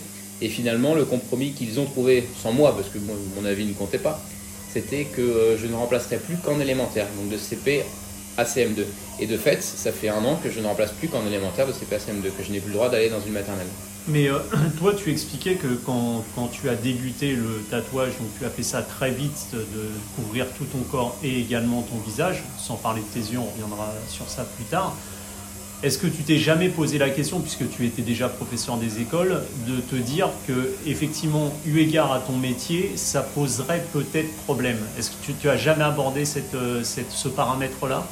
Et 0.41 0.49
finalement, 0.49 0.95
le 0.95 1.05
compromis 1.05 1.51
qu'ils 1.51 1.79
ont 1.79 1.85
trouvé, 1.85 2.27
sans 2.41 2.51
moi, 2.51 2.75
parce 2.75 2.89
que 2.89 2.97
mon 3.35 3.45
avis 3.45 3.65
ne 3.65 3.73
comptait 3.73 3.99
pas, 3.99 4.23
c'était 4.71 5.05
que 5.05 5.57
je 5.59 5.67
ne 5.67 5.75
remplacerais 5.75 6.17
plus 6.17 6.37
qu'en 6.37 6.59
élémentaire, 6.59 7.07
donc 7.19 7.29
de 7.29 7.37
CP 7.37 7.83
à 8.37 8.43
CM2. 8.43 8.83
Et 9.19 9.27
de 9.27 9.37
fait, 9.37 9.61
ça 9.61 9.91
fait 9.91 10.09
un 10.09 10.23
an 10.23 10.39
que 10.41 10.49
je 10.49 10.59
ne 10.59 10.67
remplace 10.67 10.91
plus 10.91 11.07
qu'en 11.07 11.25
élémentaire 11.25 11.67
de 11.67 11.73
CP 11.73 11.95
à 11.95 11.97
CM2, 11.97 12.31
que 12.37 12.43
je 12.43 12.51
n'ai 12.51 12.59
plus 12.59 12.69
le 12.69 12.75
droit 12.75 12.89
d'aller 12.89 13.09
dans 13.09 13.21
une 13.21 13.33
maternelle. 13.33 13.67
Mais 14.07 14.29
euh, 14.29 14.39
toi, 14.79 14.93
tu 14.93 15.11
expliquais 15.11 15.55
que 15.55 15.67
quand, 15.85 16.23
quand, 16.35 16.47
tu 16.47 16.69
as 16.69 16.75
débuté 16.75 17.33
le 17.33 17.63
tatouage, 17.69 18.17
donc 18.19 18.29
tu 18.39 18.45
as 18.45 18.49
fait 18.49 18.63
ça 18.63 18.81
très 18.81 19.11
vite, 19.11 19.47
de 19.53 19.89
couvrir 20.15 20.45
tout 20.57 20.65
ton 20.65 20.79
corps 20.89 21.17
et 21.23 21.39
également 21.39 21.81
ton 21.81 21.97
visage, 21.97 22.43
sans 22.57 22.75
parler 22.75 23.01
de 23.01 23.19
tes 23.19 23.31
yeux, 23.31 23.39
on 23.39 23.51
reviendra 23.51 23.93
sur 24.07 24.29
ça 24.29 24.45
plus 24.55 24.65
tard. 24.65 24.95
Est-ce 25.81 25.97
que 25.97 26.07
tu 26.07 26.23
t'es 26.23 26.37
jamais 26.37 26.67
posé 26.67 26.97
la 26.97 27.09
question, 27.09 27.39
puisque 27.39 27.69
tu 27.69 27.85
étais 27.85 28.01
déjà 28.01 28.27
professeur 28.27 28.75
des 28.75 28.99
écoles, 28.99 29.41
de 29.65 29.79
te 29.79 29.95
dire 29.95 30.29
que 30.45 30.75
effectivement, 30.85 31.53
eu 31.65 31.79
égard 31.79 32.11
à 32.11 32.19
ton 32.19 32.33
métier, 32.33 32.91
ça 32.95 33.21
poserait 33.21 33.85
peut-être 33.93 34.29
problème? 34.43 34.77
Est-ce 34.97 35.11
que 35.11 35.31
tu, 35.39 35.49
as 35.49 35.55
jamais 35.55 35.85
abordé 35.85 36.23
euh, 36.53 36.83
ce 36.83 37.27
paramètre-là? 37.29 38.05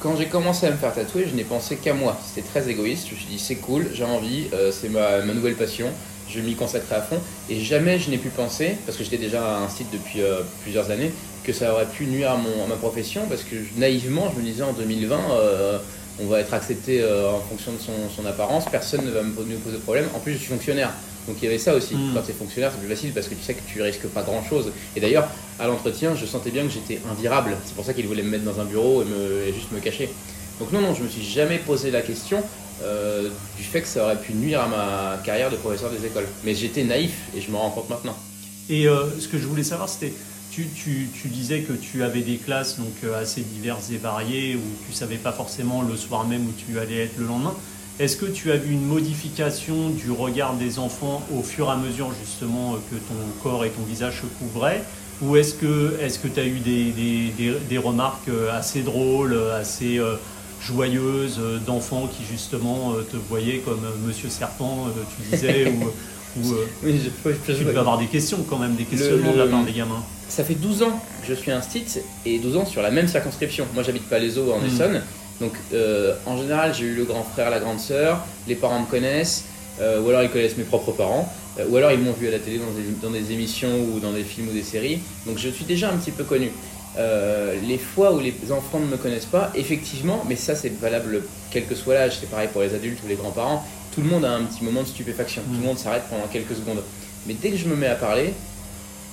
Quand 0.00 0.16
j'ai 0.16 0.28
commencé 0.28 0.66
à 0.66 0.70
me 0.70 0.78
faire 0.78 0.94
tatouer, 0.94 1.26
je 1.30 1.36
n'ai 1.36 1.44
pensé 1.44 1.76
qu'à 1.76 1.92
moi. 1.92 2.18
C'était 2.26 2.48
très 2.48 2.70
égoïste. 2.70 3.08
Je 3.08 3.12
me 3.12 3.18
suis 3.18 3.28
dit, 3.28 3.38
c'est 3.38 3.56
cool, 3.56 3.88
j'ai 3.92 4.04
envie, 4.04 4.46
euh, 4.54 4.72
c'est 4.72 4.88
ma, 4.88 5.20
nouvelle 5.20 5.56
passion, 5.56 5.88
je 6.26 6.40
m'y 6.40 6.54
consacrer 6.54 6.94
à 6.94 7.02
fond. 7.02 7.18
Et 7.50 7.60
jamais 7.60 7.98
je 7.98 8.08
n'ai 8.08 8.16
pu 8.16 8.30
penser, 8.30 8.78
parce 8.86 8.96
que 8.96 9.04
j'étais 9.04 9.18
déjà 9.18 9.58
à 9.58 9.58
un 9.58 9.68
site 9.68 9.88
depuis 9.92 10.22
euh, 10.22 10.40
plusieurs 10.62 10.90
années, 10.90 11.12
que 11.44 11.52
ça 11.52 11.74
aurait 11.74 11.84
pu 11.84 12.06
nuire 12.06 12.30
à, 12.30 12.38
mon, 12.38 12.66
ma 12.66 12.76
profession, 12.76 13.26
parce 13.28 13.42
que 13.42 13.56
naïvement, 13.76 14.32
je 14.34 14.40
me 14.40 14.46
disais 14.46 14.62
en 14.62 14.72
2020, 14.72 15.18
euh, 15.32 15.78
on 16.22 16.26
va 16.26 16.40
être 16.40 16.52
accepté 16.54 17.04
en 17.04 17.40
fonction 17.40 17.72
de 17.72 17.78
son, 17.78 17.92
son 18.14 18.26
apparence, 18.26 18.66
personne 18.70 19.04
ne 19.04 19.10
va 19.10 19.22
me 19.22 19.32
poser 19.32 19.76
de 19.76 19.82
problème. 19.82 20.06
En 20.14 20.18
plus, 20.18 20.34
je 20.34 20.38
suis 20.38 20.48
fonctionnaire. 20.48 20.90
Donc 21.26 21.36
il 21.40 21.44
y 21.44 21.48
avait 21.48 21.58
ça 21.58 21.74
aussi. 21.74 21.94
Hmm. 21.94 22.12
Quand 22.14 22.22
tu 22.22 22.30
es 22.30 22.34
fonctionnaire, 22.34 22.72
c'est 22.72 22.80
plus 22.80 22.88
facile 22.88 23.12
parce 23.12 23.28
que 23.28 23.34
tu 23.34 23.42
sais 23.42 23.54
que 23.54 23.60
tu 23.66 23.80
risques 23.82 24.06
pas 24.08 24.22
grand 24.22 24.42
chose. 24.42 24.72
Et 24.96 25.00
d'ailleurs, 25.00 25.28
à 25.58 25.66
l'entretien, 25.66 26.14
je 26.14 26.26
sentais 26.26 26.50
bien 26.50 26.64
que 26.64 26.70
j'étais 26.70 27.00
invirable. 27.10 27.56
C'est 27.64 27.74
pour 27.74 27.84
ça 27.84 27.94
qu'il 27.94 28.06
voulait 28.06 28.22
me 28.22 28.30
mettre 28.30 28.44
dans 28.44 28.60
un 28.60 28.64
bureau 28.64 29.02
et, 29.02 29.04
me, 29.04 29.52
juste 29.52 29.70
me 29.72 29.80
cacher. 29.80 30.10
Donc 30.58 30.72
non, 30.72 30.80
non, 30.80 30.94
je 30.94 31.02
me 31.02 31.08
suis 31.08 31.24
jamais 31.24 31.58
posé 31.58 31.90
la 31.90 32.02
question 32.02 32.42
euh, 32.82 33.28
du 33.56 33.62
fait 33.62 33.82
que 33.82 33.88
ça 33.88 34.04
aurait 34.04 34.20
pu 34.20 34.32
nuire 34.32 34.62
à 34.62 34.68
ma 34.68 35.22
carrière 35.22 35.50
de 35.50 35.56
professeur 35.56 35.90
des 35.90 36.04
écoles. 36.06 36.26
Mais 36.44 36.54
j'étais 36.54 36.84
naïf 36.84 37.12
et 37.36 37.40
je 37.40 37.50
me 37.50 37.56
rends 37.56 37.70
compte 37.70 37.90
maintenant. 37.90 38.16
Et 38.68 38.88
euh, 38.88 39.06
ce 39.18 39.28
que 39.28 39.38
je 39.38 39.46
voulais 39.46 39.64
savoir, 39.64 39.88
c'était, 39.88 40.12
tu, 40.50 40.66
tu, 40.74 41.28
disais 41.28 41.60
que 41.60 41.72
tu 41.72 42.02
avais 42.02 42.22
des 42.22 42.36
classes 42.36 42.78
donc 42.78 42.92
euh, 43.04 43.20
assez 43.20 43.42
diverses 43.42 43.90
et 43.90 43.96
variées 43.96 44.56
où 44.56 44.86
tu 44.86 44.92
savais 44.92 45.16
pas 45.16 45.32
forcément 45.32 45.82
le 45.82 45.96
soir 45.96 46.26
même 46.26 46.46
où 46.46 46.52
tu 46.52 46.78
allais 46.78 47.04
être 47.04 47.18
le 47.18 47.26
lendemain. 47.26 47.54
Est-ce 48.00 48.16
que 48.16 48.24
tu 48.24 48.50
as 48.50 48.56
vu 48.56 48.72
une 48.72 48.86
modification 48.86 49.90
du 49.90 50.10
regard 50.10 50.54
des 50.54 50.78
enfants 50.78 51.22
au 51.36 51.42
fur 51.42 51.66
et 51.66 51.72
à 51.72 51.76
mesure 51.76 52.10
justement 52.18 52.78
que 52.90 52.96
ton 52.96 53.42
corps 53.42 53.64
et 53.66 53.70
ton 53.70 53.82
visage 53.82 54.22
se 54.22 54.26
couvraient? 54.42 54.82
Ou 55.22 55.36
est-ce 55.36 55.54
que 55.54 56.28
tu 56.28 56.40
as 56.40 56.46
eu 56.46 56.60
des, 56.60 57.78
remarques 57.78 58.28
euh, 58.30 58.56
assez 58.56 58.80
drôles, 58.80 59.36
assez 59.52 59.98
euh, 59.98 60.14
joyeuses 60.62 61.38
euh, 61.38 61.58
d'enfants 61.58 62.08
qui 62.08 62.24
justement 62.24 62.94
te 63.10 63.18
voyaient 63.18 63.58
comme 63.58 63.82
Monsieur 64.06 64.30
Serpent, 64.30 64.88
tu 65.14 65.36
disais, 65.36 65.66
ou, 65.70 65.90
oui, 66.36 67.00
je, 67.04 67.54
tu 67.54 67.64
peux 67.64 67.78
avoir 67.78 67.98
des 67.98 68.06
questions 68.06 68.44
quand 68.48 68.58
même, 68.58 68.74
des 68.74 68.84
questionnements 68.84 69.32
de 69.32 69.38
la 69.38 69.46
part 69.46 69.64
des 69.64 69.72
gamins. 69.72 70.02
Ça 70.28 70.44
fait 70.44 70.54
12 70.54 70.82
ans 70.84 71.02
que 71.22 71.28
je 71.28 71.34
suis 71.34 71.50
un 71.50 71.60
stit 71.60 72.00
et 72.24 72.38
12 72.38 72.56
ans 72.56 72.66
sur 72.66 72.82
la 72.82 72.90
même 72.90 73.08
circonscription. 73.08 73.66
Moi 73.74 73.82
j'habite 73.82 74.08
pas 74.08 74.18
les 74.18 74.38
eaux 74.38 74.52
en 74.52 74.60
hmm. 74.60 74.66
Essonne. 74.66 75.02
Donc 75.40 75.52
euh, 75.72 76.14
en 76.26 76.36
général, 76.36 76.74
j'ai 76.74 76.84
eu 76.84 76.94
le 76.94 77.04
grand 77.04 77.24
frère, 77.24 77.50
la 77.50 77.60
grande 77.60 77.80
sœur, 77.80 78.24
les 78.46 78.54
parents 78.54 78.80
me 78.80 78.86
connaissent, 78.86 79.46
euh, 79.80 80.00
ou 80.00 80.08
alors 80.10 80.22
ils 80.22 80.30
connaissent 80.30 80.58
mes 80.58 80.64
propres 80.64 80.92
parents, 80.92 81.32
euh, 81.58 81.64
ou 81.68 81.76
alors 81.76 81.92
ils 81.92 81.98
m'ont 81.98 82.12
vu 82.12 82.28
à 82.28 82.30
la 82.30 82.38
télé 82.38 82.60
dans 83.02 83.10
des, 83.10 83.32
émissions 83.32 83.74
ou 83.92 84.00
dans 84.00 84.12
des 84.12 84.22
films 84.22 84.48
ou 84.48 84.52
des 84.52 84.62
séries. 84.62 85.00
Donc 85.26 85.38
je 85.38 85.48
suis 85.48 85.64
déjà 85.64 85.90
un 85.90 85.96
petit 85.96 86.10
peu 86.10 86.24
connu. 86.24 86.50
Les 86.96 87.78
fois 87.78 88.12
où 88.12 88.20
les 88.20 88.34
enfants 88.50 88.80
ne 88.80 88.86
me 88.86 88.96
connaissent 88.96 89.24
pas, 89.24 89.52
effectivement, 89.54 90.24
mais 90.28 90.36
ça 90.36 90.54
c'est 90.54 90.72
valable 90.80 91.22
quel 91.50 91.66
que 91.66 91.74
soit 91.74 91.94
l'âge, 91.94 92.18
c'est 92.20 92.30
pareil 92.30 92.48
pour 92.52 92.62
les 92.62 92.74
adultes 92.74 93.00
ou 93.04 93.08
les 93.08 93.14
grands-parents, 93.14 93.64
tout 93.94 94.02
le 94.02 94.08
monde 94.08 94.24
a 94.24 94.32
un 94.32 94.44
petit 94.44 94.64
moment 94.64 94.82
de 94.82 94.88
stupéfaction, 94.88 95.42
tout 95.42 95.52
le 95.52 95.58
mmh. 95.58 95.62
monde 95.62 95.78
s'arrête 95.78 96.04
pendant 96.08 96.26
quelques 96.26 96.54
secondes. 96.54 96.82
Mais 97.26 97.34
dès 97.34 97.50
que 97.50 97.56
je 97.56 97.66
me 97.66 97.76
mets 97.76 97.88
à 97.88 97.96
parler, 97.96 98.32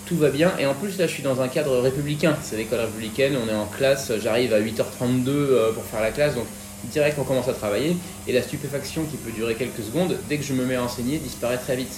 tout 0.06 0.16
va 0.16 0.30
bien. 0.30 0.54
Et 0.58 0.66
en 0.66 0.74
plus, 0.74 0.98
là, 0.98 1.08
je 1.08 1.12
suis 1.12 1.24
dans 1.24 1.42
un 1.42 1.48
cadre 1.48 1.78
républicain. 1.80 2.38
C'est 2.42 2.56
l'école 2.56 2.80
républicaine, 2.80 3.36
on 3.44 3.50
est 3.50 3.56
en 3.56 3.66
classe, 3.66 4.12
j'arrive 4.22 4.54
à 4.54 4.60
8h32 4.60 5.28
euh, 5.28 5.74
pour 5.74 5.84
faire 5.84 6.02
la 6.02 6.12
classe, 6.12 6.36
donc 6.36 6.46
direct, 6.86 7.18
on 7.20 7.24
commence 7.24 7.50
à 7.50 7.54
travailler. 7.54 7.98
Et 8.28 8.32
la 8.32 8.42
stupéfaction 8.42 9.04
qui 9.04 9.18
peut 9.18 9.32
durer 9.32 9.56
quelques 9.56 9.84
secondes, 9.84 10.18
dès 10.30 10.38
que 10.38 10.44
je 10.44 10.54
me 10.54 10.66
mets 10.66 10.76
à 10.76 10.84
enseigner, 10.84 11.18
disparaît 11.18 11.58
très 11.58 11.76
vite. 11.76 11.94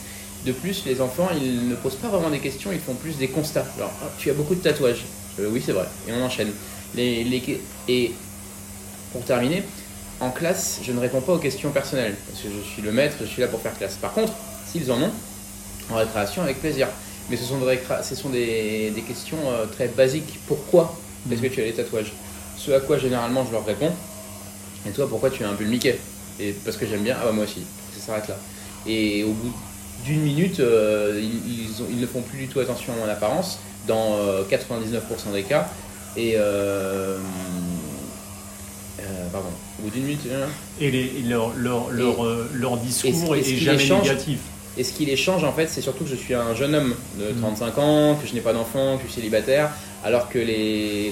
De 0.45 0.53
plus, 0.53 0.85
les 0.85 1.01
enfants, 1.01 1.29
ils 1.35 1.67
ne 1.67 1.75
posent 1.75 1.97
pas 1.97 2.07
vraiment 2.07 2.29
des 2.29 2.39
questions, 2.39 2.71
ils 2.71 2.79
font 2.79 2.95
plus 2.95 3.17
des 3.17 3.27
constats. 3.27 3.65
Alors, 3.77 3.91
ah, 4.01 4.09
tu 4.17 4.29
as 4.29 4.33
beaucoup 4.33 4.55
de 4.55 4.61
tatouages. 4.61 5.03
Euh, 5.39 5.49
oui, 5.51 5.61
c'est 5.65 5.71
vrai. 5.71 5.85
Et 6.07 6.11
on 6.13 6.23
enchaîne. 6.23 6.51
Et 6.97 8.11
pour 9.11 9.23
terminer, 9.23 9.63
en 10.19 10.31
classe, 10.31 10.79
je 10.83 10.91
ne 10.91 10.99
réponds 10.99 11.21
pas 11.21 11.33
aux 11.33 11.39
questions 11.39 11.71
personnelles, 11.71 12.15
parce 12.27 12.41
que 12.43 12.49
je 12.49 12.67
suis 12.67 12.81
le 12.81 12.91
maître, 12.91 13.17
je 13.21 13.25
suis 13.25 13.41
là 13.41 13.47
pour 13.47 13.61
faire 13.61 13.77
classe. 13.77 13.95
Par 13.95 14.13
contre, 14.13 14.33
s'ils 14.69 14.91
en 14.91 15.01
ont, 15.01 15.11
en 15.91 15.95
récréation, 15.95 16.41
avec 16.41 16.59
plaisir. 16.59 16.87
Mais 17.29 17.37
ce 17.37 17.45
sont 17.45 17.59
des, 17.59 17.79
ce 18.03 18.15
sont 18.15 18.29
des, 18.29 19.03
questions 19.07 19.37
euh, 19.47 19.65
très 19.65 19.87
basiques. 19.87 20.39
Pourquoi 20.47 20.97
est-ce 21.31 21.41
que 21.41 21.47
tu 21.47 21.61
as 21.61 21.65
les 21.65 21.73
tatouages? 21.73 22.11
Ce 22.57 22.71
à 22.71 22.79
quoi 22.79 22.97
généralement 22.97 23.45
je 23.45 23.51
leur 23.51 23.65
réponds. 23.65 23.91
Et 24.87 24.91
toi, 24.91 25.07
pourquoi 25.07 25.29
tu 25.29 25.43
as 25.43 25.49
un 25.49 25.53
pull 25.53 25.73
Et 26.39 26.51
parce 26.65 26.75
que 26.75 26.87
j'aime 26.87 27.03
bien. 27.03 27.15
Ah 27.19 27.25
bah 27.25 27.31
moi 27.31 27.43
aussi. 27.43 27.61
Ça 27.95 28.07
s'arrête 28.07 28.27
là. 28.27 28.37
Et 28.87 29.23
au 29.23 29.31
bout 29.31 29.53
d'une 30.03 30.21
minute, 30.21 30.59
euh, 30.59 31.21
ils, 31.21 31.99
ne 31.99 32.07
font 32.07 32.21
plus 32.21 32.39
du 32.39 32.47
tout 32.47 32.59
attention 32.59 32.93
à 32.93 33.05
mon 33.05 33.11
apparence 33.11 33.59
dans 33.89 34.15
99% 34.49 34.95
euh, 35.29 35.33
des 35.33 35.43
cas. 35.43 35.67
Et 36.15 36.37
pardon, 39.31 39.49
au 39.79 39.83
bout 39.83 39.89
d'une 39.89 40.03
minute. 40.03 40.21
Et 40.79 40.91
les, 40.91 41.21
leur, 41.27 41.53
leur, 41.55 41.91
leur, 41.91 42.25
leur, 42.53 42.77
discours 42.77 43.35
est, 43.35 43.43
jamais 43.43 43.83
négatif. 43.83 44.39
Et 44.77 44.83
ce 44.83 44.93
qui 44.93 45.05
les 45.05 45.17
change, 45.17 45.43
en 45.43 45.51
fait, 45.51 45.67
c'est 45.67 45.81
surtout 45.81 46.05
que 46.05 46.09
je 46.09 46.15
suis 46.15 46.33
un 46.33 46.55
jeune 46.55 46.73
homme 46.73 46.95
de 47.19 47.37
35 47.37 47.75
mm. 47.75 47.79
ans, 47.79 48.15
que 48.15 48.25
je 48.25 48.33
n'ai 48.33 48.39
pas 48.39 48.53
d'enfant, 48.53 48.95
que 48.95 49.03
je 49.03 49.11
suis 49.11 49.21
célibataire, 49.21 49.71
alors 50.05 50.29
que 50.29 50.39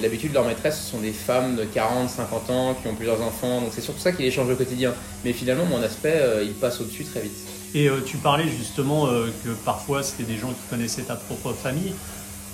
l'habitude 0.00 0.30
de 0.30 0.34
leurs 0.34 0.46
maîtresses 0.46 0.80
sont 0.80 1.00
des 1.00 1.12
femmes 1.12 1.56
de 1.56 1.64
40, 1.64 2.08
50 2.08 2.50
ans 2.50 2.76
qui 2.80 2.88
ont 2.88 2.94
plusieurs 2.94 3.20
enfants. 3.20 3.60
Donc 3.60 3.70
c'est 3.74 3.82
surtout 3.82 4.00
ça 4.00 4.12
qui 4.12 4.22
les 4.22 4.30
change 4.30 4.50
au 4.50 4.54
quotidien. 4.54 4.94
Mais 5.24 5.32
finalement, 5.32 5.66
mon 5.66 5.82
aspect, 5.82 6.14
euh, 6.16 6.42
il 6.42 6.54
passe 6.54 6.80
au-dessus 6.80 7.04
très 7.04 7.20
vite. 7.20 7.36
Et 7.74 7.88
euh, 7.88 8.00
tu 8.06 8.16
parlais 8.16 8.48
justement 8.48 9.08
euh, 9.08 9.26
que 9.44 9.50
parfois 9.50 10.02
c'était 10.02 10.24
des 10.24 10.38
gens 10.38 10.48
qui 10.48 10.70
connaissaient 10.70 11.02
ta 11.02 11.16
propre 11.16 11.52
famille. 11.52 11.92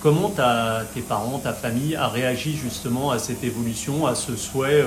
Comment 0.05 0.35
tes 0.93 1.01
parents, 1.01 1.39
ta 1.39 1.55
famille 1.55 1.97
a 1.97 2.09
réagi 2.09 2.55
justement 2.63 3.11
à 3.11 3.19
cette 3.19 3.43
évolution, 3.43 4.07
à 4.07 4.15
ce 4.15 4.37
souhait 4.37 4.85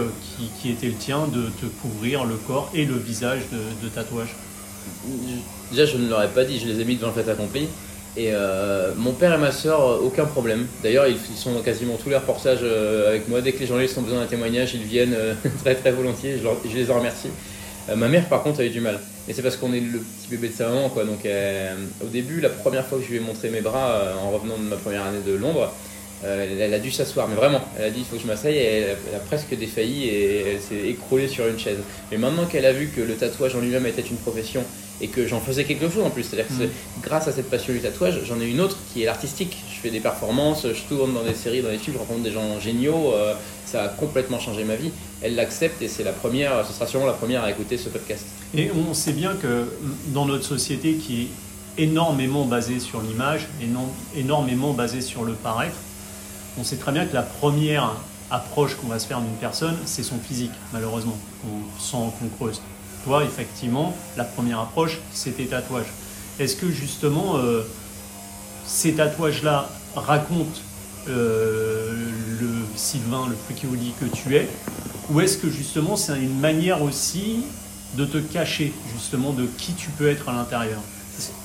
qui, 0.62 0.70
était 0.70 0.86
le 0.86 0.94
tien 0.94 1.28
de 1.34 1.48
te 1.60 1.66
couvrir 1.82 2.24
le 2.24 2.36
corps 2.36 2.70
et 2.76 2.86
le 2.86 2.94
visage 2.94 3.42
de, 3.52 3.58
de 3.84 3.90
tatouage? 3.90 4.36
Déjà, 5.72 5.86
je 5.88 5.98
ne 5.98 6.08
leur 6.08 6.22
ai 6.22 6.28
pas 6.28 6.44
dit, 6.44 6.60
je 6.60 6.68
les 6.68 6.82
ai 6.82 6.86
mis 6.86 6.98
devant 6.98 7.08
le 7.08 7.24
fait 7.24 7.28
accompli. 7.32 7.68
Et 8.16 8.30
euh, 8.32 8.94
mon 8.96 9.14
père 9.14 9.34
et 9.34 9.40
ma 9.40 9.52
soeur, 9.52 9.82
euh, 9.82 10.00
aucun 10.04 10.26
problème. 10.26 10.68
D'ailleurs, 10.84 11.08
ils, 11.08 11.18
sont 11.36 11.62
quasiment 11.64 11.96
tous 11.96 12.10
les 12.10 12.16
reportages 12.16 12.60
euh, 12.62 13.10
avec 13.10 13.28
moi. 13.28 13.42
Dès 13.42 13.54
que 13.54 13.60
les 13.60 13.66
journalistes 13.66 13.98
ont 13.98 14.04
besoin 14.04 14.20
d'un 14.20 14.28
témoignage, 14.28 14.76
ils 14.76 14.84
viennent 14.84 15.18
très 15.64 15.74
très 15.74 15.92
volontiers. 15.92 16.38
Je, 16.38 16.78
les 16.78 16.92
en 16.92 17.00
remercie. 17.00 17.30
ma 17.96 18.08
mère, 18.08 18.30
par 18.30 18.44
contre, 18.44 18.60
a 18.60 18.66
eu 18.66 18.70
du 18.70 18.82
mal. 18.82 19.00
Et 19.28 19.34
c'est 19.34 19.42
parce 19.42 19.58
qu'on 19.58 19.74
est 19.74 19.82
le 19.82 20.00
petit 20.00 20.30
bébé 20.30 20.50
de 20.50 20.54
sa 20.54 20.70
maman, 20.70 20.90
quoi. 20.90 21.04
Donc, 21.04 21.28
au 22.02 22.08
début, 22.08 22.40
la 22.40 22.50
première 22.50 22.86
fois 22.86 22.98
que 22.98 23.04
je 23.04 23.10
lui 23.10 23.18
ai 23.18 23.20
montré 23.20 23.50
mes 23.50 23.62
bras 23.62 24.14
en 24.24 24.32
revenant 24.32 24.58
de 24.58 24.64
ma 24.64 24.78
première 24.78 25.04
année 25.04 25.20
de 25.26 25.34
Londres, 25.34 25.74
elle, 26.24 26.74
a 26.74 26.80
dû 26.80 26.92
s'asseoir, 26.92 27.28
mais 27.28 27.36
vraiment, 27.36 27.62
elle 27.78 27.86
a 27.86 27.90
dit 27.90 28.00
il 28.00 28.06
faut 28.06 28.16
que 28.16 28.22
je 28.22 28.28
m'asseye 28.28 28.58
et 28.58 28.66
elle, 28.66 28.98
a 29.16 29.20
presque 29.20 29.56
défailli 29.56 30.06
et 30.06 30.54
elle 30.54 30.62
s'est 30.62 30.88
écroulée 30.88 31.28
sur 31.28 31.48
une 31.48 31.60
chaise. 31.60 31.78
Mais 32.12 32.18
maintenant 32.18 32.46
qu'elle 32.46 32.66
a 32.66 32.72
vu 32.72 32.88
que 32.88 33.02
le 33.02 33.16
tatouage 33.16 33.56
en 33.56 33.60
lui-même 33.60 33.86
était 33.86 34.02
une 34.02 34.18
profession 34.18 34.64
et 35.02 35.08
que 35.10 35.28
j'en 35.28 35.40
faisais 35.40 35.64
quelque 35.64 35.90
chose 35.90 36.04
en 36.04 36.10
plus. 36.10 36.24
C'est-à-dire 36.24 36.48
que 36.48 36.64
Mm. 36.64 36.70
grâce 37.04 37.28
à 37.28 37.32
cette 37.32 37.50
passion 37.50 37.74
du 37.74 37.80
tatouage, 37.80 38.20
j'en 38.26 38.40
ai 38.42 38.46
une 38.50 38.60
autre 38.62 38.78
qui 38.94 39.04
est 39.04 39.06
l'artistique. 39.06 39.58
Je 39.74 39.80
fais 39.80 39.90
des 39.92 40.00
performances, 40.00 40.66
je 40.66 40.82
tourne 40.88 41.14
dans 41.14 41.24
des 41.24 41.36
séries, 41.36 41.62
dans 41.62 41.70
des 41.70 41.78
films, 41.78 41.96
je 41.96 42.00
rencontre 42.00 42.22
des 42.24 42.32
gens 42.32 42.60
géniaux. 42.60 43.14
euh, 43.14 43.34
ça 43.66 43.84
a 43.84 43.88
complètement 43.90 44.40
changé 44.40 44.64
ma 44.64 44.76
vie. 44.76 44.92
Elle 45.22 45.36
l'accepte 45.36 45.82
et 45.82 45.88
c'est 45.90 46.04
la 46.04 46.14
première, 46.14 46.66
ce 46.66 46.72
sera 46.74 46.88
sûrement 46.88 47.06
la 47.06 47.12
première 47.14 47.44
à 47.44 47.52
écouter 47.52 47.78
ce 47.78 47.90
podcast. 47.90 48.26
Et 48.56 48.72
on 48.72 48.94
sait 48.94 49.12
bien 49.12 49.34
que 49.34 49.68
dans 50.14 50.26
notre 50.26 50.46
société 50.46 50.94
qui 50.94 51.24
est 51.24 51.84
énormément 51.84 52.46
basée 52.46 52.80
sur 52.80 53.02
l'image, 53.02 53.48
énormément 54.16 54.74
basée 54.74 55.02
sur 55.02 55.24
le 55.26 55.34
paraître, 55.34 55.76
on 56.58 56.64
sait 56.64 56.78
très 56.78 56.92
bien 56.92 57.06
que 57.06 57.14
la 57.14 57.22
première 57.24 57.94
approche 58.32 58.76
qu'on 58.76 58.88
va 58.88 59.00
se 59.00 59.06
faire 59.08 59.20
d'une 59.22 59.36
personne, 59.36 59.78
c'est 59.86 60.04
son 60.04 60.18
physique, 60.18 60.52
malheureusement, 60.74 61.18
qu'on 61.42 61.80
sent, 61.82 62.12
qu'on 62.20 62.28
creuse. 62.44 62.62
Effectivement, 63.24 63.96
la 64.18 64.26
première 64.26 64.60
approche, 64.60 65.00
c'est 65.14 65.32
tes 65.38 65.46
tatouages. 65.46 65.88
Est-ce 66.40 66.56
que 66.56 66.70
justement, 66.70 67.38
euh, 67.38 67.64
ces 68.66 68.94
tatouages-là 68.94 69.70
racontent 69.96 70.60
euh, 71.08 71.94
le 72.42 72.50
Sylvain, 72.76 73.28
le 73.30 73.36
Freaky 73.36 73.68
Woody 73.68 73.94
que 74.00 74.06
tu 74.06 74.36
es 74.36 74.50
Ou 75.10 75.22
est-ce 75.22 75.38
que 75.38 75.50
justement, 75.50 75.96
c'est 75.96 76.18
une 76.18 76.38
manière 76.40 76.82
aussi 76.82 77.44
de 77.96 78.06
te 78.06 78.18
cacher, 78.18 78.74
justement, 78.94 79.32
de 79.32 79.46
qui 79.58 79.74
tu 79.74 79.90
peux 79.92 80.10
être 80.10 80.28
à 80.28 80.34
l'intérieur? 80.34 80.80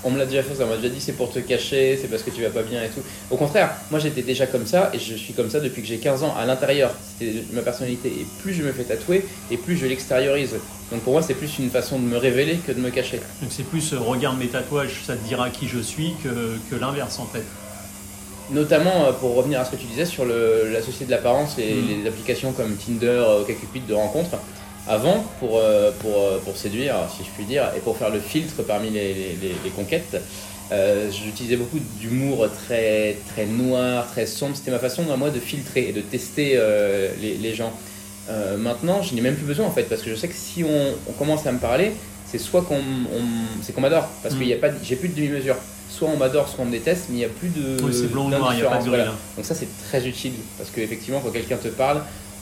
On 0.05 0.11
me 0.11 0.19
l'a 0.19 0.26
déjà 0.26 0.43
fait 0.43 0.55
ça, 0.55 0.64
on 0.64 0.69
m'a 0.69 0.76
déjà 0.76 0.88
dit 0.88 1.00
c'est 1.00 1.12
pour 1.12 1.31
te 1.33 1.38
cacher, 1.38 1.99
c'est 2.00 2.09
parce 2.09 2.23
que 2.23 2.31
tu 2.31 2.43
vas 2.43 2.50
pas 2.50 2.62
bien 2.62 2.83
et 2.83 2.88
tout. 2.88 3.00
Au 3.31 3.37
contraire, 3.37 3.71
moi 3.91 3.99
j'étais 4.00 4.23
déjà 4.23 4.47
comme 4.47 4.67
ça 4.67 4.91
et 4.93 4.99
je 4.99 5.14
suis 5.14 5.33
comme 5.33 5.50
ça 5.50 5.61
depuis 5.61 5.83
que 5.83 5.88
j'ai 5.88 5.99
15 5.99 6.23
ans 6.25 6.35
à 6.38 6.45
l'intérieur. 6.47 6.91
C'était 7.19 7.43
ma 7.52 7.62
personnalité 7.62 8.09
et 8.09 8.26
plus 8.43 8.52
je 8.55 8.62
me 8.62 8.73
fais 8.73 8.85
tatouer 8.85 9.25
et 9.50 9.57
plus 9.57 9.76
je 9.76 9.87
l'extériorise. 9.87 10.55
Donc 10.91 11.00
pour 11.02 11.12
moi 11.14 11.23
c'est 11.23 11.35
plus 11.35 11.59
une 11.59 11.71
façon 11.71 11.99
de 11.99 12.05
me 12.05 12.17
révéler 12.19 12.57
que 12.57 12.73
de 12.73 12.81
me 12.81 12.91
cacher. 12.91 13.21
Donc 13.41 13.50
c'est 13.50 13.62
plus, 13.64 13.93
euh, 13.95 13.99
regarde 13.99 14.38
mes 14.38 14.49
tatouages, 14.49 15.00
ça 15.07 15.14
te 15.17 15.26
dira 15.26 15.49
qui 15.50 15.67
je 15.69 15.79
suis, 15.79 16.12
que, 16.23 16.29
que 16.71 16.79
l'inverse 16.79 17.19
en 17.19 17.26
fait. 17.26 17.43
Notamment 18.50 19.07
euh, 19.07 19.12
pour 19.12 19.35
revenir 19.37 19.61
à 19.61 19.64
ce 19.64 19.71
que 19.71 19.76
tu 19.76 19.87
disais 19.87 20.05
sur 20.05 20.25
le- 20.25 20.69
la 20.73 20.81
société 20.83 21.07
de 21.07 21.11
l'apparence 21.12 21.57
et 21.59 21.73
Mm. 21.75 22.02
les 22.02 22.09
applications 22.09 22.52
comme 22.52 22.75
Tinder, 22.76 23.07
euh, 23.07 23.41
OkCupid 23.43 23.87
de 23.87 23.95
rencontres. 23.95 24.37
Avant, 24.89 25.25
pour, 25.39 25.59
euh, 25.59 25.93
pour, 26.01 26.17
euh, 26.19 26.39
pour 26.45 26.57
séduire, 26.57 26.97
si 27.17 27.23
je 27.25 27.31
puis 27.31 27.45
dire, 27.45 27.65
et 27.77 27.81
pour 27.81 27.97
faire 27.97 28.11
le 28.11 28.19
filtre 28.19 28.62
parmi 28.62 28.91
les, 28.91 29.15
les- 29.15 29.71
conquêtes, 29.71 30.21
euh, 30.73 31.09
j'utilisais 31.11 31.57
beaucoup 31.57 31.79
d'humour 32.01 32.49
très, 32.65 33.17
très 33.33 33.47
noir, 33.47 34.07
très 34.11 34.27
sombre. 34.27 34.57
C'était 34.57 34.73
ma 34.73 34.81
façon 34.81 35.03
moi 35.17 35.31
de 35.31 35.39
filtrer 35.39 35.89
et 35.89 35.93
de 35.93 36.01
tester 36.01 36.55
euh, 36.57 37.11
les, 37.21 37.35
les 37.37 37.55
gens. 37.55 37.73
Euh, 38.31 38.57
maintenant, 38.57 39.03
je 39.03 39.15
n'ai 39.15 39.21
même 39.21 39.37
plus 39.37 39.45
besoin 39.47 39.67
en 39.67 39.71
fait, 39.71 39.85
parce 39.85 40.03
que 40.03 40.11
je 40.11 40.17
sais 40.17 40.29
que 40.29 40.35
si 40.35 40.65
on, 40.65 40.95
on 41.09 41.12
commence 41.12 41.47
à 41.47 41.53
me 41.53 41.59
parler, 41.59 41.93
c'est 42.27 42.39
soit 42.39 42.62
qu'on 42.62 42.81
qu'on 43.75 43.81
m'adore, 43.81 44.09
parce 44.23 44.35
Mm. 44.35 44.39
qu'il 44.39 44.49
y 44.49 44.53
a 44.53 44.57
pas, 44.57 44.71
de- 44.71 44.79
j'ai 44.83 44.97
plus 44.97 45.09
de 45.11 45.15
demi-mesure. 45.15 45.57
Soit 45.91 46.09
on 46.09 46.17
m'adore, 46.17 46.49
soit 46.49 46.61
on 46.62 46.65
me 46.67 46.73
déteste, 46.73 47.05
mais 47.11 47.17
il 47.17 47.19
n'y 47.19 47.25
a 47.25 47.29
plus 47.29 47.49
de. 47.51 47.83
Oui, 47.85 47.93
c'est 47.93 48.11
blanc 48.11 48.27
ou 48.27 48.31
noir, 48.31 48.53
il 48.55 48.61
n'y 48.61 48.67
a 48.67 48.71
pas 48.71 48.79
de 48.79 48.89
voilà. 48.89 49.05
là. 49.05 49.15
Donc 49.37 49.45
ça 49.45 49.55
c'est 49.55 49.69
très 49.89 50.05
utile 50.09 50.33
parce 50.59 50.71
que 50.71 50.81
effectivement 50.81 51.21
quand 51.21 51.31
quelqu'un 51.31 51.57
te 51.59 51.69
parle, 51.69 52.01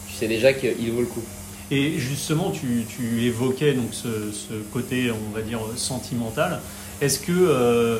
tu 0.08 0.14
sais 0.14 0.28
déjà 0.28 0.52
qu'il 0.54 0.90
vaut 0.92 1.00
le 1.00 1.06
coup. 1.06 1.22
Et 1.70 1.98
justement, 1.98 2.50
tu, 2.50 2.84
tu 2.88 3.24
évoquais 3.24 3.74
donc 3.74 3.88
ce, 3.92 4.32
ce 4.32 4.54
côté, 4.72 5.10
on 5.12 5.34
va 5.34 5.42
dire, 5.42 5.60
sentimental. 5.76 6.60
Est-ce 7.00 7.20
que 7.20 7.32
euh, 7.32 7.98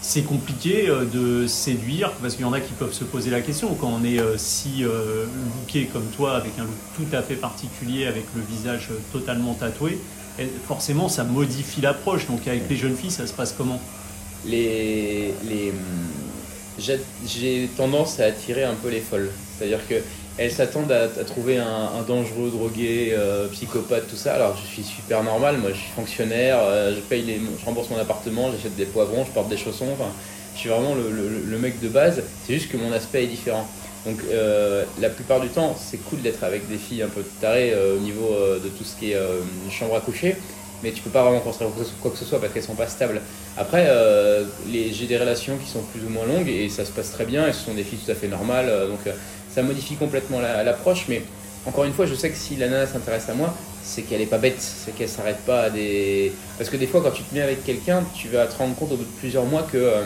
c'est 0.00 0.22
compliqué 0.22 0.88
euh, 0.88 1.04
de 1.04 1.46
séduire? 1.48 2.12
Parce 2.22 2.34
qu'il 2.34 2.42
y 2.42 2.48
en 2.48 2.52
a 2.52 2.60
qui 2.60 2.72
peuvent 2.72 2.92
se 2.92 3.04
poser 3.04 3.30
la 3.30 3.40
question 3.40 3.74
quand 3.74 3.88
on 3.88 4.04
est 4.04 4.20
euh, 4.20 4.36
si 4.38 4.82
looké 4.82 5.86
comme 5.86 6.06
toi, 6.16 6.36
avec 6.36 6.52
un 6.58 6.62
look 6.62 6.74
tout 6.96 7.16
à 7.16 7.22
fait 7.22 7.34
particulier, 7.34 8.06
avec 8.06 8.24
le 8.36 8.42
visage 8.42 8.90
totalement 9.12 9.54
tatoué. 9.54 9.98
forcément, 10.66 11.08
ça 11.08 11.24
modifie 11.24 11.80
l'approche. 11.80 12.26
Donc, 12.28 12.46
avec 12.46 12.68
les 12.70 12.76
jeunes 12.76 12.96
filles, 12.96 13.10
ça 13.10 13.26
se 13.26 13.32
passe 13.32 13.54
comment? 13.58 13.80
Les, 14.46 15.34
les, 15.48 15.70
hum, 15.70 16.96
j'ai 17.26 17.68
tendance 17.76 18.20
à 18.20 18.26
attirer 18.26 18.62
un 18.62 18.74
peu 18.74 18.88
les 18.88 19.00
folles. 19.00 19.30
C'est-à-dire 19.58 19.80
que 19.88 19.96
elles 20.38 20.52
s'attendent 20.52 20.92
à, 20.92 21.08
trouver 21.24 21.58
un, 21.58 22.02
dangereux, 22.06 22.50
drogué, 22.50 23.12
euh, 23.12 23.48
psychopathe, 23.48 24.06
tout 24.08 24.16
ça. 24.16 24.34
Alors 24.34 24.56
je 24.56 24.66
suis 24.66 24.84
super 24.84 25.24
normal, 25.24 25.58
moi 25.58 25.70
je 25.72 25.78
suis 25.78 25.90
fonctionnaire, 25.90 26.58
euh, 26.62 26.94
je 26.94 27.00
paye 27.00 27.22
les, 27.22 27.40
je 27.60 27.64
rembourse 27.64 27.90
mon 27.90 27.98
appartement, 27.98 28.50
j'achète 28.52 28.76
des 28.76 28.86
poivrons, 28.86 29.24
je 29.24 29.32
porte 29.32 29.48
des 29.48 29.56
chaussons. 29.56 29.88
Enfin, 29.92 30.10
je 30.54 30.60
suis 30.60 30.68
vraiment 30.68 30.94
le, 30.94 31.58
mec 31.58 31.80
de 31.80 31.88
base. 31.88 32.22
C'est 32.46 32.54
juste 32.54 32.70
que 32.70 32.76
mon 32.76 32.92
aspect 32.92 33.24
est 33.24 33.28
différent. 33.28 33.66
Donc 34.06 34.18
euh, 34.30 34.84
la 35.00 35.10
plupart 35.10 35.40
du 35.40 35.48
temps, 35.48 35.76
c'est 35.78 35.98
cool 35.98 36.22
d'être 36.22 36.44
avec 36.44 36.68
des 36.68 36.78
filles 36.78 37.02
un 37.02 37.08
peu 37.08 37.22
tarées 37.40 37.74
au 37.96 37.98
niveau 37.98 38.30
de 38.62 38.68
tout 38.68 38.84
ce 38.84 38.96
qui 38.96 39.12
est 39.12 39.18
chambre 39.70 39.96
à 39.96 40.00
coucher, 40.00 40.36
mais 40.84 40.92
tu 40.92 41.02
peux 41.02 41.10
pas 41.10 41.22
vraiment 41.24 41.40
construire 41.40 41.70
quoi 42.00 42.12
que 42.12 42.16
ce- 42.16 42.24
soit 42.24 42.40
parce 42.40 42.52
qu'elles 42.52 42.62
sont 42.62 42.76
pas 42.76 42.86
stables. 42.86 43.20
Après, 43.56 43.88
j'ai 44.70 45.06
des 45.06 45.18
relations 45.18 45.56
qui 45.58 45.68
sont 45.68 45.82
plus 45.82 46.04
ou 46.04 46.08
moins 46.08 46.26
longues 46.26 46.48
et 46.48 46.68
ça 46.68 46.84
se 46.84 46.92
passe 46.92 47.10
très 47.10 47.24
bien 47.24 47.46
et 47.48 47.52
ce 47.52 47.64
sont 47.64 47.74
des 47.74 47.82
filles 47.82 47.98
tout 48.04 48.10
à 48.10 48.14
fait 48.14 48.28
normales, 48.28 48.72
donc 48.88 49.00
ça 49.54 49.62
modifie 49.62 49.94
complètement 49.96 50.40
la- 50.40 50.62
l'approche, 50.64 51.06
mais 51.08 51.22
encore 51.66 51.84
une 51.84 51.92
fois, 51.92 52.06
je 52.06 52.14
sais 52.14 52.30
que 52.30 52.36
si 52.36 52.56
la 52.56 52.68
nana 52.68 52.86
s'intéresse 52.86 53.28
à 53.28 53.34
moi, 53.34 53.54
c'est 53.82 54.02
qu'elle 54.02 54.20
est 54.20 54.26
pas 54.26 54.38
bête, 54.38 54.60
c'est 54.60 54.94
qu'elle 54.94 55.08
s'arrête 55.08 55.38
pas 55.46 55.62
à 55.62 55.70
des. 55.70 56.32
Parce 56.58 56.70
que 56.70 56.76
des 56.76 56.86
fois, 56.86 57.00
quand 57.02 57.10
tu 57.10 57.22
te 57.22 57.34
mets 57.34 57.40
avec 57.42 57.64
quelqu'un, 57.64 58.04
tu 58.14 58.28
vas 58.28 58.46
te 58.46 58.56
rendre 58.56 58.74
compte 58.74 58.92
au 58.92 58.96
bout 58.96 59.04
de 59.04 59.18
plusieurs 59.18 59.44
mois 59.44 59.62
que 59.70 59.76
euh, 59.78 60.02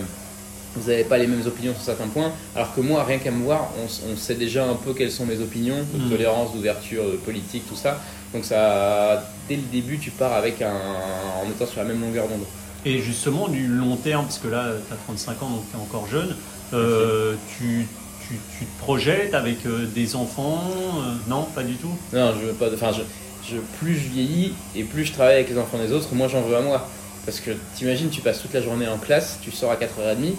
vous 0.77 0.89
n'avez 0.89 1.05
pas 1.05 1.19
les 1.19 1.27
mêmes 1.27 1.47
opinions 1.47 1.75
sur 1.75 1.83
certains 1.83 2.07
points, 2.09 2.33
alors 2.57 2.75
que 2.75 2.81
moi, 2.81 3.05
rien 3.05 3.19
qu'à 3.19 3.31
me 3.31 3.45
voir, 3.45 3.69
on, 3.79 4.13
on 4.13 4.17
sait 4.17 4.35
déjà 4.37 4.65
un 4.65 4.75
peu 4.75 4.95
quelles 4.95 5.11
sont 5.13 5.27
mes 5.27 5.39
opinions, 5.41 5.77
de 5.93 5.99
Mhm. 6.05 6.11
tolérance, 6.11 6.53
d'ouverture, 6.55 7.05
de 7.05 7.17
politique, 7.17 7.69
tout 7.69 7.77
ça. 7.77 8.01
Donc 8.33 8.45
ça, 8.47 9.23
dès 9.49 9.57
le 9.57 9.63
début, 9.63 9.99
tu 9.99 10.11
pars 10.11 10.33
avec 10.33 10.63
un, 10.63 10.73
en 10.73 11.51
étant 11.51 11.67
sur 11.67 11.81
la 11.83 11.85
même 11.89 12.01
longueur 12.01 12.27
d'onde. 12.29 12.45
Et 12.87 12.99
justement, 13.01 13.49
du 13.49 13.67
long 13.67 13.97
terme, 13.97 14.25
parce 14.25 14.39
que 14.39 14.49
là, 14.49 14.71
tu 14.89 14.93
as 14.95 14.97
35 14.97 15.43
ans, 15.43 15.51
donc 15.51 15.65
tu 15.71 15.77
es 15.77 15.81
encore 15.81 16.09
jeune, 16.09 16.35
euh, 16.73 17.35
tu, 17.59 17.87
tu, 18.33 18.39
tu 18.59 18.65
te 18.65 18.79
projettes 18.79 19.35
avec 19.35 19.65
euh, 19.67 19.87
des 19.95 20.17
enfants 20.17 20.63
euh, 20.99 21.15
Non, 21.29 21.45
pas 21.55 21.63
du 21.63 21.75
tout? 21.75 21.91
Non, 22.13 22.33
je 22.41 22.47
veux 22.47 22.53
pas. 22.53 22.73
Enfin, 22.73 22.91
je, 22.93 23.03
je- 23.51 23.59
plus 23.79 23.95
je 23.97 24.09
vieillis 24.09 24.53
et 24.77 24.85
plus 24.85 25.05
je 25.05 25.13
travaille 25.13 25.35
avec 25.35 25.51
les 25.51 25.59
enfants 25.59 25.79
des 25.79 25.93
autres, 25.93 26.15
moins 26.15 26.29
j'en 26.29 26.43
veux 26.43 26.57
à 26.57 26.61
moi. 26.61 26.89
Parce 27.25 27.41
que 27.41 27.51
t'imagines, 27.77 28.11
tu 28.11 28.21
passes 28.21 28.41
toute 28.43 28.53
la 28.55 28.63
journée 28.63 28.89
en 28.89 28.99
classe, 28.99 29.39
tu 29.43 29.51
sors 29.53 29.71
à 29.71 29.77
4h30 29.77 30.35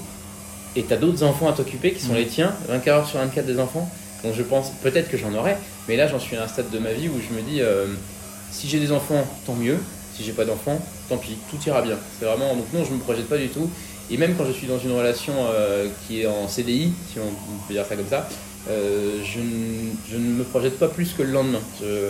et 0.76 0.84
t'as 0.84 0.98
d'autres 0.98 1.24
enfants 1.24 1.48
à 1.50 1.54
t'occuper 1.54 1.94
qui 1.94 2.02
sont 2.02 2.10
Mhm. 2.14 2.18
les 2.18 2.28
tiens, 2.28 2.54
24 2.68 2.88
heures 2.98 3.08
sur 3.08 3.20
24 3.20 3.46
des 3.46 3.60
enfants. 3.60 3.90
Donc 4.24 4.34
je 4.36 4.44
pense 4.44 4.72
peut-être 4.82 5.10
que 5.10 5.18
j'en 5.18 5.34
aurai, 5.34 5.56
mais 5.88 5.96
là 5.98 6.08
j'en 6.08 6.20
suis 6.20 6.36
à 6.36 6.44
un 6.44 6.48
stade 6.48 6.70
de 6.72 6.80
ma 6.80 6.92
vie 6.94 7.10
où 7.10 7.14
je 7.20 7.36
me 7.36 7.42
dis 7.42 7.62
euh, 7.62 7.88
si 8.52 8.68
j'ai 8.70 8.80
des 8.80 8.92
enfants, 8.92 9.26
tant 9.46 9.54
mieux. 9.56 9.78
Si 10.16 10.24
j'ai 10.24 10.32
pas 10.32 10.46
d'enfants, 10.46 10.80
tant 11.10 11.18
pis, 11.18 11.38
tout 11.50 11.58
ira 11.66 11.82
bien. 11.82 11.96
C'est 12.20 12.26
vraiment 12.26 12.54
donc 12.56 12.66
non, 12.72 12.84
je 12.86 12.94
me 12.94 13.00
projette 13.00 13.28
pas 13.28 13.38
du 13.38 13.48
tout. 13.50 13.68
Et 14.12 14.18
même 14.18 14.36
quand 14.36 14.46
je 14.46 14.52
suis 14.52 14.68
dans 14.68 14.80
une 14.80 14.92
relation 14.92 15.34
euh, 15.40 15.88
qui 16.08 16.22
est 16.22 16.28
en 16.28 16.48
CDI, 16.48 16.92
si 17.12 17.20
on 17.20 17.68
peut 17.68 17.74
dire 17.74 17.86
ça 17.86 17.96
comme 17.96 18.08
ça, 18.08 18.28
euh, 18.70 19.20
je, 19.24 19.40
ne- 19.40 20.20
me 20.20 20.44
projette 20.44 20.78
pas 20.78 20.88
plus 20.88 21.14
que 21.14 21.24
le 21.24 21.32
lendemain. 21.32 21.62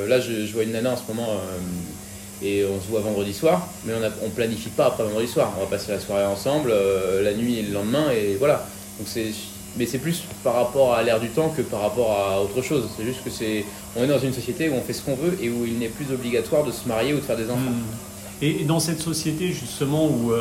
Là, 0.07 0.19
je, 0.19 0.51
vois 0.53 0.63
une 0.63 0.71
nana 0.71 0.91
en 0.91 0.97
ce 0.97 1.03
moment 1.07 1.29
euh, 1.29 2.45
et 2.45 2.65
on 2.65 2.81
se 2.81 2.87
voit 2.87 3.01
vendredi 3.01 3.33
soir, 3.33 3.67
mais 3.85 3.93
on 3.93 4.25
ne 4.25 4.31
planifie 4.31 4.69
pas 4.69 4.87
après 4.87 5.03
vendredi 5.03 5.27
soir. 5.27 5.53
On 5.57 5.61
va 5.61 5.67
passer 5.67 5.91
la 5.91 5.99
soirée 5.99 6.25
ensemble, 6.25 6.73
la 7.21 7.33
nuit 7.33 7.59
et 7.59 7.61
le 7.63 7.73
lendemain, 7.73 8.11
et 8.11 8.35
voilà. 8.37 8.65
Donc 8.97 9.07
c'est, 9.07 9.31
mais 9.77 9.85
c'est 9.85 9.99
plus 9.99 10.23
par 10.43 10.55
rapport 10.55 10.93
à 10.93 11.03
l'air 11.03 11.19
du 11.19 11.29
temps 11.29 11.49
que 11.49 11.61
par 11.61 11.81
rapport 11.81 12.11
à 12.11 12.41
autre 12.41 12.61
chose. 12.61 12.89
C'est 12.97 13.05
juste 13.05 13.23
que 13.23 13.29
c'est, 13.29 13.65
on 13.95 14.03
est 14.03 14.07
dans 14.07 14.19
une 14.19 14.33
société 14.33 14.69
où 14.69 14.73
on 14.73 14.81
fait 14.81 14.93
ce 14.93 15.03
qu'on 15.03 15.15
veut 15.15 15.37
et 15.41 15.49
où 15.49 15.65
il 15.65 15.79
n'est 15.79 15.87
plus 15.87 16.11
obligatoire 16.11 16.63
de 16.63 16.71
se 16.71 16.87
marier 16.87 17.13
ou 17.13 17.17
de 17.17 17.21
faire 17.21 17.37
des 17.37 17.49
enfants. 17.49 17.71
Hmm. 17.71 18.43
Et, 18.43 18.65
dans 18.65 18.79
cette 18.79 18.99
société, 18.99 19.53
justement, 19.53 20.05
où 20.07 20.33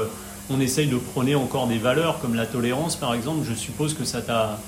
on 0.50 0.60
essaye 0.60 0.86
de 0.86 0.96
prôner 0.96 1.34
encore 1.34 1.66
des 1.66 1.78
valeurs 1.78 2.20
comme 2.20 2.34
la 2.34 2.46
tolérance, 2.46 2.96
par 2.96 3.14
exemple, 3.14 3.46
je 3.48 3.54
suppose 3.54 3.94
que 3.94 4.04
ça 4.04 4.20
t'a 4.20 4.58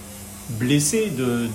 blessé 0.51 1.11
de, 1.11 1.49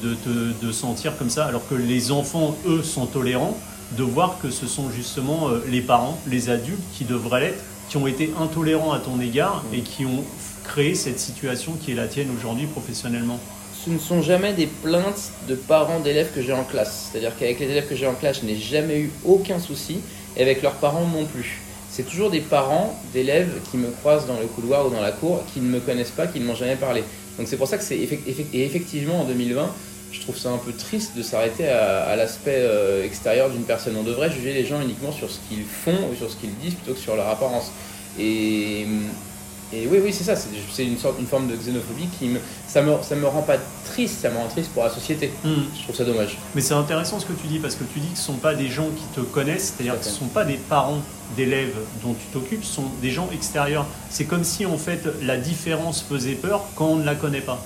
de 0.62 0.72
sentir 0.72 1.18
comme 1.18 1.30
ça, 1.30 1.46
alors 1.46 1.68
que 1.68 1.76
les 1.76 2.12
enfants, 2.12 2.56
eux, 2.66 2.84
sont 2.84 3.06
tolérants, 3.06 3.58
de 3.98 4.04
voir 4.04 4.38
que 4.42 4.50
ce 4.50 4.68
sont 4.68 4.92
justement 4.92 5.50
euh, 5.50 5.64
les 5.68 5.82
parents, 5.82 6.20
les 6.28 6.50
adultes 6.50 6.84
qui 6.94 7.06
devraient 7.06 7.42
l'être, 7.42 7.64
qui 7.90 7.98
ont 7.98 8.08
été 8.08 8.32
intolérants 8.40 8.92
à 8.92 9.00
ton 9.00 9.20
égard 9.20 9.64
et 9.74 9.80
qui 9.80 10.06
ont 10.06 10.24
créé 10.64 10.94
cette 10.94 11.20
situation 11.20 11.74
qui 11.74 11.92
est 11.92 11.96
la 11.96 12.08
tienne 12.08 12.30
aujourd'hui 12.38 12.68
professionnellement. 12.68 13.40
Ce 13.84 13.90
ne 13.90 13.98
sont 13.98 14.22
jamais 14.22 14.54
des 14.54 14.68
plaintes 14.68 15.32
de 15.48 15.56
parents 15.56 16.00
d'élèves 16.00 16.32
que 16.36 16.42
j'ai 16.42 16.54
en 16.54 16.64
classe. 16.64 17.10
C'est-à-dire 17.12 17.32
qu'avec 17.38 17.60
les 17.60 17.66
élèves 17.66 17.88
que 17.88 17.96
j'ai 17.96 18.06
en 18.06 18.14
classe, 18.14 18.42
je 18.42 18.46
n'ai 18.46 18.58
jamais 18.58 19.00
eu 19.00 19.12
aucun 19.26 19.60
souci, 19.60 20.02
et 20.38 20.42
avec 20.42 20.62
leurs 20.62 20.76
parents 20.76 21.08
non 21.08 21.26
plus. 21.26 21.62
C'est 22.00 22.06
toujours 22.06 22.30
des 22.30 22.40
parents 22.40 22.98
d'élèves 23.12 23.60
qui 23.70 23.76
me 23.76 23.90
croisent 23.90 24.26
dans 24.26 24.40
le 24.40 24.46
couloir 24.46 24.88
ou 24.88 24.90
dans 24.90 25.02
la 25.02 25.12
cour, 25.12 25.44
qui 25.54 25.60
ne 25.60 25.68
me 25.68 25.82
connaissent 25.82 26.12
pas, 26.12 26.28
qui 26.28 26.40
ne 26.40 26.46
m'ont 26.46 26.56
jamais 26.56 26.78
parlé. 26.78 27.04
Donc 27.38 27.50
c'est 27.50 27.58
pour 27.58 27.68
ça 27.68 27.78
que 27.78 27.84
c'est 27.84 27.98
et 27.98 28.64
effectivement 28.64 29.20
en 29.20 29.26
2020, 29.26 29.70
je 30.14 30.22
trouve 30.22 30.38
ça 30.38 30.50
un 30.50 30.60
peu 30.60 30.72
triste 30.72 31.18
de 31.18 31.22
s'arrêter 31.22 31.68
à, 31.68 32.16
l'aspect 32.16 32.56
euh, 32.56 33.04
extérieur 33.04 33.50
d'une 33.50 33.64
personne. 33.64 33.98
On 34.00 34.04
devrait 34.04 34.32
juger 34.32 34.54
les 34.54 34.66
gens 34.66 34.80
uniquement 34.80 35.12
sur 35.12 35.30
ce 35.30 35.40
qu'ils 35.50 35.66
font 35.66 36.08
ou 36.10 36.16
sur 36.16 36.32
ce 36.32 36.38
qu'ils 36.38 36.56
disent 36.60 36.76
plutôt 36.76 36.94
que 36.94 37.02
sur 37.02 37.18
leur 37.18 37.28
apparence. 37.28 37.70
Et 38.18 38.86
et 39.72 39.86
oui, 39.86 40.00
oui, 40.04 40.12
c'est 40.12 40.24
ça, 40.24 40.36
c'est 40.36 40.84
une, 40.84 40.98
sorte, 40.98 41.20
une 41.20 41.28
forme 41.28 41.48
de 41.48 41.56
xénophobie 41.56 42.08
qui 42.18 42.26
me, 42.30 42.40
ça 42.70 42.82
me, 42.82 42.94
ça 43.02 43.16
me 43.16 43.28
rend 43.28 43.42
pas 43.42 43.58
triste, 43.86 44.22
ça 44.22 44.30
me 44.30 44.38
rend 44.38 44.48
triste 44.48 44.72
pour 44.72 44.84
la 44.84 44.90
société. 44.90 45.32
Hmm. 45.44 45.64
Je 45.76 45.84
trouve 45.84 45.96
ça 45.96 46.06
dommage. 46.06 46.38
Mais 46.56 46.62
c'est 46.62 46.76
intéressant 46.76 47.20
ce 47.20 47.26
que 47.26 47.34
tu 47.34 47.48
dis, 47.48 47.60
parce 47.60 47.76
que 47.76 47.84
tu 47.84 48.00
dis 48.00 48.10
que 48.10 48.18
ce 48.18 48.32
ne 48.32 48.36
sont 48.36 48.42
pas 48.42 48.54
des 48.54 48.68
gens 48.68 48.88
qui 48.96 49.04
te 49.16 49.22
connaissent, 49.22 49.74
c'est-à-dire 49.76 49.98
que 50.00 50.06
ce 50.06 50.12
ne 50.12 50.16
sont 50.16 50.28
pas 50.28 50.46
des 50.46 50.58
parents 50.58 51.02
d'élèves 51.36 51.76
dont 52.04 52.14
tu 52.14 52.28
t'occupes, 52.32 52.64
ce 52.64 52.76
sont 52.76 52.86
des 53.02 53.12
gens 53.12 53.30
extérieurs. 53.34 53.86
C'est 54.10 54.26
comme 54.26 54.44
si 54.44 54.66
en 54.66 54.78
fait 54.78 55.02
la 55.22 55.38
différence 55.38 56.02
faisait 56.08 56.34
peur 56.34 56.66
quand 56.76 56.88
on 56.88 56.96
ne 56.98 57.06
la 57.06 57.16
connaît 57.16 57.42
pas. 57.42 57.64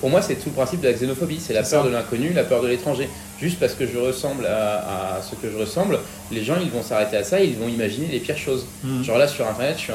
Pour 0.00 0.10
moi, 0.10 0.22
c'est 0.22 0.36
tout 0.36 0.48
le 0.48 0.54
principe 0.54 0.80
de 0.80 0.86
la 0.86 0.92
xénophobie, 0.92 1.40
c'est 1.40 1.52
la 1.52 1.62
peur 1.62 1.84
de 1.84 1.90
l'inconnu, 1.90 2.32
la 2.32 2.44
peur 2.44 2.62
de 2.62 2.68
l'étranger. 2.68 3.08
Juste 3.40 3.58
parce 3.58 3.74
que 3.74 3.86
je 3.86 3.98
ressemble 3.98 4.46
à, 4.46 5.20
ce 5.28 5.34
que 5.34 5.50
je 5.50 5.56
ressemble, 5.56 5.98
les 6.30 6.44
gens 6.44 6.56
ils 6.62 6.70
vont 6.70 6.82
s'arrêter 6.82 7.16
à 7.16 7.24
ça, 7.24 7.40
ils 7.40 7.56
vont 7.56 7.68
imaginer 7.68 8.06
les 8.06 8.20
pires 8.20 8.38
choses. 8.38 8.64
Hmm. 8.84 9.02
Genre 9.02 9.18
là 9.18 9.26
sur 9.26 9.46
internet, 9.46 9.76
je 9.76 9.82
suis 9.82 9.92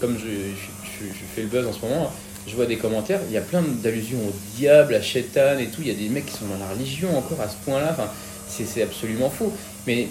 comme 0.00 0.18
je, 0.18 1.04
fais 1.34 1.42
le 1.42 1.48
buzz 1.48 1.66
en 1.66 1.72
ce 1.72 1.80
moment, 1.80 2.12
je 2.46 2.56
vois 2.56 2.66
des 2.66 2.76
commentaires, 2.76 3.20
il 3.28 3.32
y 3.32 3.38
a 3.38 3.42
plein 3.42 3.62
d'allusions 3.62 4.18
au 4.18 4.32
diable, 4.56 4.94
à 4.94 5.02
Shaitan 5.02 5.58
et 5.58 5.66
tout, 5.66 5.82
il 5.82 5.88
y 5.88 5.90
a 5.90 5.94
des 5.94 6.08
mecs 6.08 6.26
qui 6.26 6.32
sont 6.32 6.46
dans 6.46 6.58
la 6.58 6.72
religion 6.72 7.16
encore 7.16 7.40
à 7.40 7.48
ce 7.48 7.56
point-là, 7.64 7.96
c'est 8.48 8.82
absolument 8.82 9.30
faux. 9.30 9.52
Mais 9.86 10.08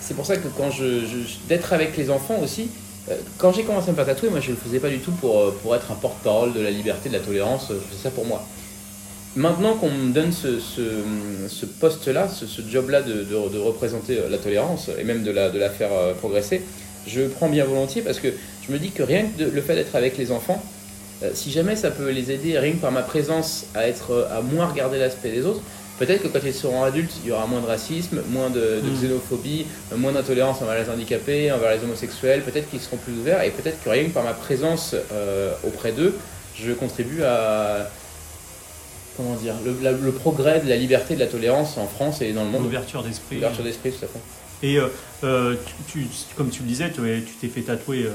c'est 0.00 0.14
pour 0.14 0.26
ça 0.26 0.36
que 0.36 0.48
quand 0.48 0.70
je, 0.70 1.04
d'être 1.48 1.72
avec 1.72 1.96
les 1.96 2.10
enfants 2.10 2.38
aussi, 2.42 2.68
euh, 3.10 3.16
quand 3.38 3.52
j'ai 3.52 3.62
commencé 3.62 3.88
à 3.88 3.92
me 3.92 3.96
faire 3.96 4.06
tatouer, 4.06 4.30
moi 4.30 4.40
je 4.40 4.50
ne 4.50 4.56
le 4.56 4.60
faisais 4.60 4.80
pas 4.80 4.90
du 4.90 4.98
tout 4.98 5.12
pour, 5.12 5.38
euh, 5.38 5.58
pour 5.62 5.74
être 5.74 5.90
un 5.90 5.94
porte-parole 5.94 6.52
de 6.52 6.60
la 6.60 6.70
liberté, 6.70 7.08
de 7.08 7.14
la 7.14 7.20
tolérance, 7.20 7.70
euh, 7.70 7.80
je 7.80 7.88
faisais 7.88 8.02
ça 8.04 8.10
pour 8.10 8.26
moi. 8.26 8.44
Maintenant 9.36 9.74
qu'on 9.74 9.90
me 9.90 10.12
donne 10.12 10.32
ce, 10.32 11.66
poste-là, 11.80 12.28
ce, 12.28 12.62
job-là 12.68 13.02
de, 13.02 13.34
représenter 13.58 14.18
la 14.28 14.38
tolérance 14.38 14.90
et 14.98 15.04
même 15.04 15.22
de 15.22 15.30
la 15.30 15.70
faire 15.70 15.90
progresser, 16.18 16.62
je 17.06 17.22
prends 17.22 17.48
bien 17.48 17.64
volontiers 17.64 18.02
parce 18.02 18.18
que 18.18 18.28
je 18.66 18.72
me 18.72 18.78
dis 18.78 18.90
que 18.90 19.02
rien 19.02 19.26
que 19.26 19.44
le 19.44 19.60
fait 19.60 19.74
d'être 19.74 19.94
avec 19.94 20.18
les 20.18 20.32
enfants, 20.32 20.60
si 21.34 21.50
jamais 21.50 21.76
ça 21.76 21.90
peut 21.90 22.10
les 22.10 22.30
aider, 22.30 22.58
rien 22.58 22.72
que 22.72 22.78
par 22.78 22.92
ma 22.92 23.02
présence, 23.02 23.66
à, 23.74 23.88
être, 23.88 24.28
à 24.30 24.40
moins 24.40 24.66
regarder 24.66 24.98
l'aspect 24.98 25.30
des 25.30 25.44
autres, 25.44 25.62
Peut-être 25.98 26.22
que 26.22 26.28
quand 26.28 26.38
ils 26.44 26.54
seront 26.54 26.84
adultes, 26.84 27.12
il 27.24 27.28
y 27.28 27.32
aura 27.32 27.46
moins 27.46 27.60
de 27.60 27.66
racisme, 27.66 28.22
moins 28.30 28.50
de, 28.50 28.80
mm. 28.82 29.00
xénophobie, 29.00 29.66
moins 29.96 30.12
d'intolérance 30.12 30.62
envers 30.62 30.80
les 30.80 30.88
handicapés, 30.88 31.50
envers 31.50 31.76
les 31.76 31.82
homosexuels. 31.82 32.42
Peut-être 32.42 32.70
qu'ils 32.70 32.80
seront 32.80 32.98
plus 32.98 33.14
ouverts 33.14 33.42
et 33.42 33.50
peut-être 33.50 33.82
que 33.82 33.90
rien 33.90 34.04
que 34.04 34.10
par 34.10 34.22
ma 34.22 34.32
présence 34.32 34.94
euh, 35.12 35.52
auprès 35.66 35.92
d'eux, 35.92 36.14
je 36.54 36.72
contribue 36.72 37.22
à 37.24 37.90
comment 39.16 39.34
dire 39.34 39.54
le, 39.64 40.12
progrès 40.12 40.60
de 40.60 40.68
la 40.68 40.76
liberté, 40.76 41.14
de 41.16 41.20
la 41.20 41.26
tolérance 41.26 41.76
en 41.76 41.88
France 41.88 42.22
et 42.22 42.32
dans 42.32 42.44
le 42.44 42.50
monde. 42.50 42.62
L'ouverture 42.62 43.02
d'esprit. 43.02 43.36
L'ouverture 43.36 43.64
d'esprit, 43.64 43.90
tout 43.90 44.04
à 44.04 44.08
fait. 44.08 44.20
Et 44.62 44.78
euh, 44.78 44.86
euh, 45.24 45.56
comme 46.36 46.50
tu 46.50 46.62
le 46.62 46.68
disais, 46.68 46.90
tu 46.92 47.22
t'es 47.40 47.48
fait 47.48 47.62
tatouer 47.62 48.08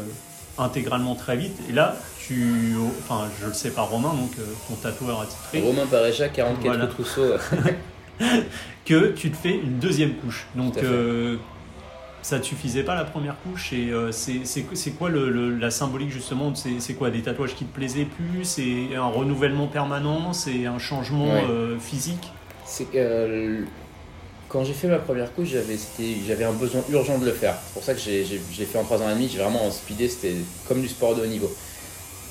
intégralement 0.57 1.15
très 1.15 1.35
vite. 1.35 1.57
Et 1.69 1.73
là, 1.73 1.97
tu, 2.25 2.75
enfin, 2.99 3.29
je 3.41 3.47
le 3.47 3.53
sais 3.53 3.71
pas, 3.71 3.81
Romain, 3.81 4.13
donc 4.13 4.31
euh, 4.39 4.43
ton 4.67 4.75
tatoueur 4.75 5.21
attitré. 5.21 5.61
Romain 5.61 5.85
Paréja, 5.85 6.29
44 6.29 6.63
voilà. 6.63 6.87
Trousseau. 6.87 7.33
que 8.85 9.11
tu 9.11 9.31
te 9.31 9.35
fais 9.37 9.55
une 9.55 9.79
deuxième 9.79 10.15
couche. 10.15 10.47
Donc, 10.55 10.77
euh, 10.77 11.37
ça 12.21 12.37
ne 12.37 12.43
suffisait 12.43 12.83
pas 12.83 12.95
la 12.95 13.03
première 13.03 13.35
couche? 13.41 13.73
Et 13.73 13.89
euh, 13.91 14.11
c'est 14.11 14.91
quoi 14.91 15.09
le, 15.09 15.57
la 15.57 15.69
symbolique 15.69 16.11
justement 16.11 16.53
C'est 16.55 16.93
quoi 16.93 17.09
Des 17.09 17.21
tatouages 17.21 17.55
qui 17.55 17.65
te 17.65 17.73
plaisaient 17.75 18.05
plus? 18.05 18.45
C'est 18.45 18.95
un 18.95 19.07
renouvellement 19.07 19.67
permanent? 19.67 20.31
C'est 20.31 20.65
un 20.65 20.79
changement 20.79 21.41
physique? 21.79 22.31
C'est 22.65 22.87
quand 24.47 24.63
j'ai 24.63 24.73
fait 24.73 24.87
ma 24.87 24.99
première 24.99 25.33
couche, 25.33 25.49
j'avais 26.27 26.43
un 26.43 26.51
besoin 26.51 26.83
urgent 26.91 27.17
de 27.17 27.25
le 27.25 27.31
faire. 27.31 27.55
C'est 27.65 27.73
pour 27.73 27.83
ça 27.83 27.95
que 27.95 27.99
j'ai 27.99 28.65
fait 28.65 28.77
en 28.77 28.83
3 28.83 29.01
ans 29.01 29.09
et 29.09 29.15
demi, 29.15 29.27
j'ai 29.27 29.39
vraiment 29.39 29.69
speedé, 29.71 30.07
c'était 30.07 30.35
comme 30.67 30.79
du 30.79 30.87
sport 30.87 31.15
de 31.15 31.23
haut 31.23 31.25
niveau. 31.25 31.51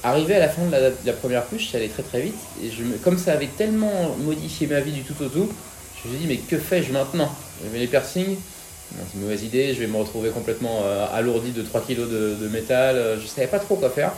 Arrivé 0.05 0.35
à 0.35 0.41
la 0.41 0.49
fin 0.49 0.63
de 0.65 0.93
la, 1.05 1.13
première 1.13 1.47
couche, 1.47 1.71
ça 1.71 1.79
allait 1.79 1.89
très 1.89 2.03
très 2.03 2.21
vite. 2.21 2.39
Et 2.63 2.71
je 2.71 2.83
comme 3.05 3.19
ça 3.19 3.33
avait 3.33 3.47
tellement 3.47 4.17
modifié 4.19 4.67
ma 4.67 4.81
vie 4.81 4.91
du 4.91 5.03
tout 5.03 5.15
au 5.23 5.29
tout, 5.29 5.49
je 6.03 6.09
me 6.09 6.15
suis 6.15 6.27
dit, 6.27 6.29
mais 6.29 6.39
que 6.39 6.59
fais-je 6.59 6.93
maintenant? 6.93 7.33
J'avais 7.63 7.79
les 7.79 7.87
piercings, 7.87 8.37
c'est 8.91 9.15
une 9.15 9.23
mauvaise 9.23 9.45
idée, 9.45 9.75
je 9.75 9.81
vais 9.81 9.87
me 9.87 9.97
retrouver 9.97 10.31
complètement 10.31 10.81
euh, 10.85 11.07
alourdi 11.13 11.53
de 11.53 11.63
3 11.63 11.83
kg 11.83 11.97
de, 11.97 12.49
métal, 12.49 12.97
euh, 12.97 13.21
je 13.21 13.27
savais 13.27 13.47
pas 13.47 13.61
trop 13.61 13.77
quoi 13.77 13.91
faire. 13.91 14.13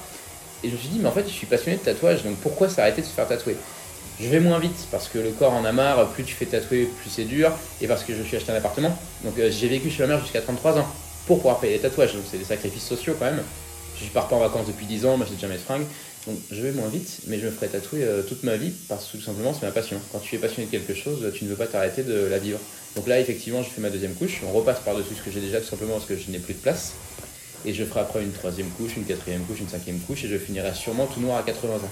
Et 0.63 0.69
je 0.69 0.73
me 0.73 0.79
suis 0.79 0.89
dit, 0.89 0.99
mais 0.99 1.09
en 1.09 1.13
fait, 1.13 1.25
je 1.27 1.33
suis 1.33 1.47
passionné 1.47 1.77
de 1.77 1.83
tatouage, 1.83 2.25
donc 2.25 2.37
pourquoi 2.37 2.71
s'arrêter 2.71 3.03
de 3.03 3.07
se 3.07 3.13
faire 3.13 3.29
tatouer? 3.29 3.57
Je 4.19 4.29
vais 4.29 4.41
moins 4.41 4.59
vite 4.59 4.87
parce 4.91 5.09
que 5.09 5.19
le 5.19 5.31
corps 5.31 5.53
en 5.53 5.65
a 5.65 5.73
marre, 5.73 6.09
plus 6.11 6.25
tu 6.25 6.35
fais 6.35 6.47
tatouer, 6.47 6.89
plus 7.01 7.11
c'est 7.11 7.25
dur, 7.25 7.53
et 7.83 7.87
parce 7.87 8.05
que 8.05 8.15
je 8.15 8.23
suis 8.23 8.39
acheté 8.39 8.53
un 8.53 8.57
appartement. 8.57 8.97
Donc 9.23 9.39
euh, 9.39 9.51
j'ai 9.51 9.69
vécu 9.69 9.91
chez 9.91 10.05
ma 10.05 10.15
mère 10.15 10.21
jusqu'à 10.21 10.41
33 10.41 10.79
ans 10.79 10.87
pour 11.27 11.39
pouvoir 11.39 11.59
payer 11.61 11.75
les 11.75 11.81
tatouages, 11.81 12.15
donc 12.15 12.23
c'est 12.31 12.39
des 12.39 12.45
sacrifices 12.45 12.87
sociaux 12.87 13.15
quand 13.19 13.27
même. 13.27 13.43
Je 14.01 14.09
pars 14.09 14.29
pas 14.29 14.37
en 14.37 14.41
vacances 14.41 14.67
depuis 14.67 14.87
10 14.87 15.07
ans, 15.07 15.17
m'achète 15.17 15.41
jamais 15.41 15.55
de 15.55 15.61
fringues, 15.61 15.87
donc 16.27 16.37
je 16.51 16.61
vais 16.63 16.73
moins 16.73 16.89
vite, 16.89 17.21
mais 17.27 17.39
je 17.39 17.47
me 17.47 17.51
ferai 17.51 17.69
tatouer 17.69 18.03
euh, 18.03 18.23
toute 18.23 18.43
ma 18.43 18.57
vie 18.57 18.73
parce 18.89 19.07
que 19.07 19.19
tout 19.19 19.23
simplement 19.23 19.55
c'est 19.55 19.67
ma 19.67 19.73
passion. 19.73 19.99
Quand 20.13 20.19
tu 20.19 20.35
es 20.35 20.39
passionné 20.39 20.67
de 20.67 20.71
quelque 20.71 20.95
chose, 20.95 21.31
tu 21.35 21.45
ne 21.45 21.51
veux 21.51 21.57
pas 21.57 21.67
t'arrêter 21.67 22.03
de 22.03 22.15
la 22.15 22.39
vivre. 22.39 22.59
Donc 22.97 23.07
là 23.07 23.21
effectivement 23.21 23.63
je 23.63 23.69
fais 23.71 23.81
ma 23.81 23.91
deuxième 23.91 24.15
couche, 24.15 24.41
on 24.47 24.53
repasse 24.53 24.81
par-dessus 24.81 25.15
ce 25.15 25.23
que 25.23 25.31
j'ai 25.31 25.41
déjà 25.41 25.61
tout 25.61 25.67
simplement 25.67 25.95
parce 25.95 26.07
que 26.07 26.17
je 26.17 26.31
n'ai 26.31 26.39
plus 26.39 26.55
de 26.55 26.59
place. 26.59 26.95
Et 27.67 27.73
je 27.73 27.85
ferai 27.85 28.01
après 28.01 28.23
une 28.23 28.33
troisième 28.33 28.69
couche, 28.71 28.97
une 28.97 29.05
quatrième 29.05 29.43
couche, 29.45 29.61
une 29.61 29.69
cinquième 29.69 29.99
couche, 29.99 30.25
et 30.25 30.29
je 30.29 30.37
finirai 30.37 30.75
sûrement 30.75 31.07
tout 31.07 31.21
noir 31.21 31.39
à 31.39 31.43
80 31.43 31.77
ans. 31.77 31.91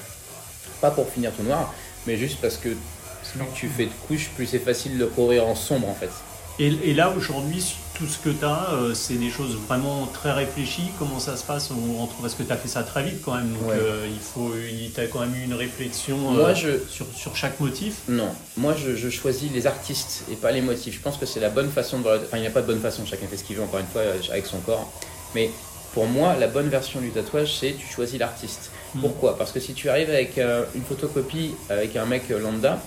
Pas 0.83 0.91
pour 0.91 1.09
finir 1.09 1.33
tout 1.33 1.43
noir, 1.43 1.75
mais 2.07 2.17
juste 2.17 2.39
parce 2.43 2.59
que 2.59 2.69
plus 2.69 3.47
tu 3.55 3.69
fais 3.69 3.87
de 3.87 3.91
couches, 4.07 4.31
plus 4.35 4.47
c'est 4.47 4.59
facile 4.59 4.99
de 4.99 5.07
courir 5.07 5.47
en 5.47 5.55
sombre 5.55 5.89
en 5.89 5.95
fait. 5.95 6.11
Et, 6.63 6.95
là 6.95 7.13
aujourd'hui, 7.17 7.75
tout 7.95 8.07
ce 8.07 8.19
que 8.19 8.31
tu 8.31 8.45
as, 8.45 8.69
euh, 8.73 8.95
c'est 8.95 9.15
des 9.15 9.31
choses 9.31 9.57
vraiment 9.67 10.07
très 10.07 10.31
réfléchies. 10.31 10.91
Comment 10.97 11.19
ça 11.19 11.37
se 11.37 11.43
passe 11.43 11.71
Parce 12.21 12.35
que 12.35 12.45
tu 12.45 12.53
as 12.53 12.57
fait 12.57 12.69
ça 12.69 12.85
très 12.85 13.03
vite 13.03 13.21
quand 13.21 13.35
même. 13.35 13.49
Donc 13.49 13.73
euh, 13.73 14.07
il 14.09 14.21
faut, 14.21 14.53
il 14.71 14.93
t'a 14.93 15.07
quand 15.07 15.21
même 15.21 15.35
eu 15.35 15.43
une 15.45 15.55
réflexion 15.55 16.19
euh, 16.37 16.55
sur, 16.89 17.07
sur, 17.13 17.35
chaque 17.35 17.59
motif. 17.59 18.03
Non, 18.09 18.29
moi 18.57 18.75
je, 18.77 18.95
je, 18.95 19.11
choisis 19.11 19.51
les 19.51 19.67
artistes 19.67 20.25
et 20.31 20.37
pas 20.37 20.53
les 20.53 20.61
motifs. 20.61 20.95
Je 20.95 21.01
pense 21.01 21.17
que 21.17 21.27
c'est 21.27 21.41
la 21.41 21.51
bonne 21.51 21.69
façon 21.69 21.99
de 21.99 22.05
voir. 22.05 22.21
Enfin, 22.23 22.37
il 22.37 22.43
n'y 22.43 22.47
a 22.47 22.51
pas 22.51 22.63
de 22.63 22.69
bonne 22.69 22.81
façon. 22.81 23.05
Chacun 23.05 23.27
fait 23.27 23.37
ce 23.37 23.45
qu'il 23.45 23.57
veut. 23.57 23.65
Encore 23.65 23.81
une 23.81 23.87
fois, 23.87 24.03
avec 24.31 24.47
son 24.47 24.59
corps. 24.59 24.89
Mais 25.35 25.51
pour 25.95 26.07
moi, 26.07 26.37
la 26.39 26.47
bonne 26.47 26.69
version 26.69 27.01
du 27.01 27.11
tatouage, 27.11 27.57
c'est 27.59 27.73
tu 27.73 27.93
choisis 27.93 28.21
l'artiste. 28.21 28.71
Hmm. 28.95 29.01
Pourquoi? 29.01 29.37
Parce 29.37 29.51
que 29.51 29.59
si 29.59 29.75
tu 29.75 29.89
arrives 29.89 30.11
avec 30.11 30.39
une 30.39 30.85
photocopie 30.85 31.57
avec 31.69 31.97
un 31.97 32.07
mec 32.07 32.29
lambda, 32.29 32.79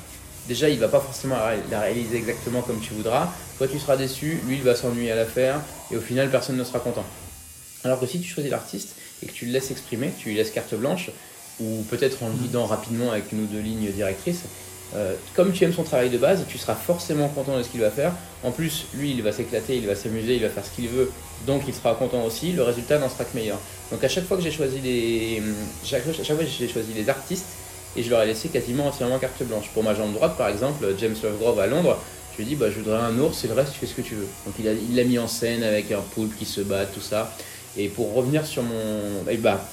déjà 0.47 0.69
il 0.69 0.79
va 0.79 0.87
pas 0.87 0.99
forcément 0.99 1.35
la 1.71 1.79
réaliser 1.79 2.17
exactement 2.17 2.61
comme 2.61 2.79
tu 2.79 2.93
voudras. 2.93 3.31
Toi 3.57 3.67
tu 3.67 3.79
seras 3.79 3.97
déçu, 3.97 4.39
lui 4.47 4.57
il 4.57 4.63
va 4.63 4.75
s'ennuyer 4.75 5.11
à 5.11 5.15
la 5.15 5.25
faire 5.25 5.61
et 5.91 5.97
au 5.97 6.01
final 6.01 6.29
personne 6.29 6.57
ne 6.57 6.63
sera 6.63 6.79
content. 6.79 7.05
Alors 7.83 7.99
que 7.99 8.07
si 8.07 8.19
tu 8.19 8.27
choisis 8.27 8.51
l'artiste 8.51 8.95
et 9.23 9.27
que 9.27 9.31
tu 9.31 9.45
le 9.45 9.51
laisses 9.51 9.71
exprimer, 9.71 10.11
tu 10.17 10.29
lui 10.29 10.35
laisses 10.35 10.51
carte 10.51 10.73
blanche, 10.75 11.11
ou 11.59 11.83
peut-être 11.89 12.23
en 12.23 12.27
le 12.27 12.33
guidant 12.33 12.65
rapidement 12.65 13.11
avec 13.11 13.31
une 13.31 13.43
ou 13.43 13.45
deux 13.45 13.59
lignes 13.59 13.91
directrices, 13.91 14.43
euh, 14.95 15.13
comme 15.35 15.51
tu 15.51 15.63
aimes 15.63 15.73
son 15.73 15.83
travail 15.83 16.09
de 16.09 16.17
base, 16.17 16.45
tu 16.47 16.57
seras 16.57 16.75
forcément 16.75 17.27
content 17.27 17.57
de 17.57 17.63
ce 17.63 17.69
qu'il 17.69 17.81
va 17.81 17.89
faire. 17.89 18.13
En 18.43 18.51
plus, 18.51 18.85
lui, 18.93 19.11
il 19.11 19.21
va 19.21 19.31
s'éclater, 19.31 19.77
il 19.77 19.87
va 19.87 19.95
s'amuser, 19.95 20.35
il 20.35 20.41
va 20.41 20.49
faire 20.49 20.65
ce 20.65 20.71
qu'il 20.71 20.87
veut, 20.87 21.11
donc 21.45 21.63
il 21.67 21.73
sera 21.73 21.95
content 21.95 22.23
aussi. 22.23 22.53
Le 22.53 22.63
résultat 22.63 22.99
n'en 22.99 23.09
sera 23.09 23.25
que 23.25 23.35
meilleur. 23.35 23.59
Donc 23.91 24.03
à 24.03 24.07
chaque 24.07 24.25
fois 24.25 24.37
que 24.37 24.43
j'ai 24.43 24.51
choisi 24.51 24.79
les, 24.79 25.41
chaque, 25.83 26.03
fois 26.03 26.13
j'ai 26.13 26.67
choisi 26.67 26.93
les 26.93 27.09
artistes 27.09 27.45
et 27.95 28.03
je 28.03 28.09
leur 28.09 28.21
ai 28.21 28.25
laissé 28.25 28.49
quasiment 28.49 28.87
entièrement 28.87 29.19
carte 29.19 29.41
blanche. 29.43 29.69
Pour 29.73 29.83
ma 29.83 29.95
jambe 29.95 30.13
droite, 30.13 30.37
par 30.37 30.49
exemple, 30.49 30.85
James 30.99 31.15
Lovegrove 31.21 31.59
à 31.59 31.67
Londres, 31.67 31.97
je 32.31 32.37
lui 32.37 32.43
ai 32.43 32.47
dit 32.47 32.55
bah, 32.55 32.69
je 32.69 32.79
voudrais 32.79 32.99
un 32.99 33.17
ours 33.19 33.43
et 33.45 33.47
le 33.47 33.53
reste 33.53 33.73
tu 33.73 33.79
fais 33.79 33.85
ce 33.87 33.93
que 33.93 34.01
tu 34.01 34.15
veux. 34.15 34.27
Donc 34.45 34.55
il 34.59 34.95
l'a 34.95 35.03
mis 35.03 35.17
en 35.17 35.27
scène 35.27 35.63
avec 35.63 35.91
un 35.91 36.01
poulpe 36.01 36.37
qui 36.37 36.45
se 36.45 36.61
bat, 36.61 36.85
tout 36.85 37.01
ça. 37.01 37.35
Et 37.77 37.87
pour 37.87 38.13
revenir 38.13 38.45
sur 38.45 38.63
mon, 38.63 39.23
bah 39.39 39.65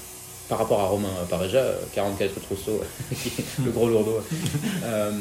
par 0.48 0.58
rapport 0.58 0.80
à 0.80 0.87
Romain 0.87 1.08
Pareja, 1.30 1.64
44 1.94 2.40
Trousseau, 2.42 2.82
le 3.64 3.70
gros 3.70 3.88
lourdeau, 3.88 4.20
euh, 4.85 5.12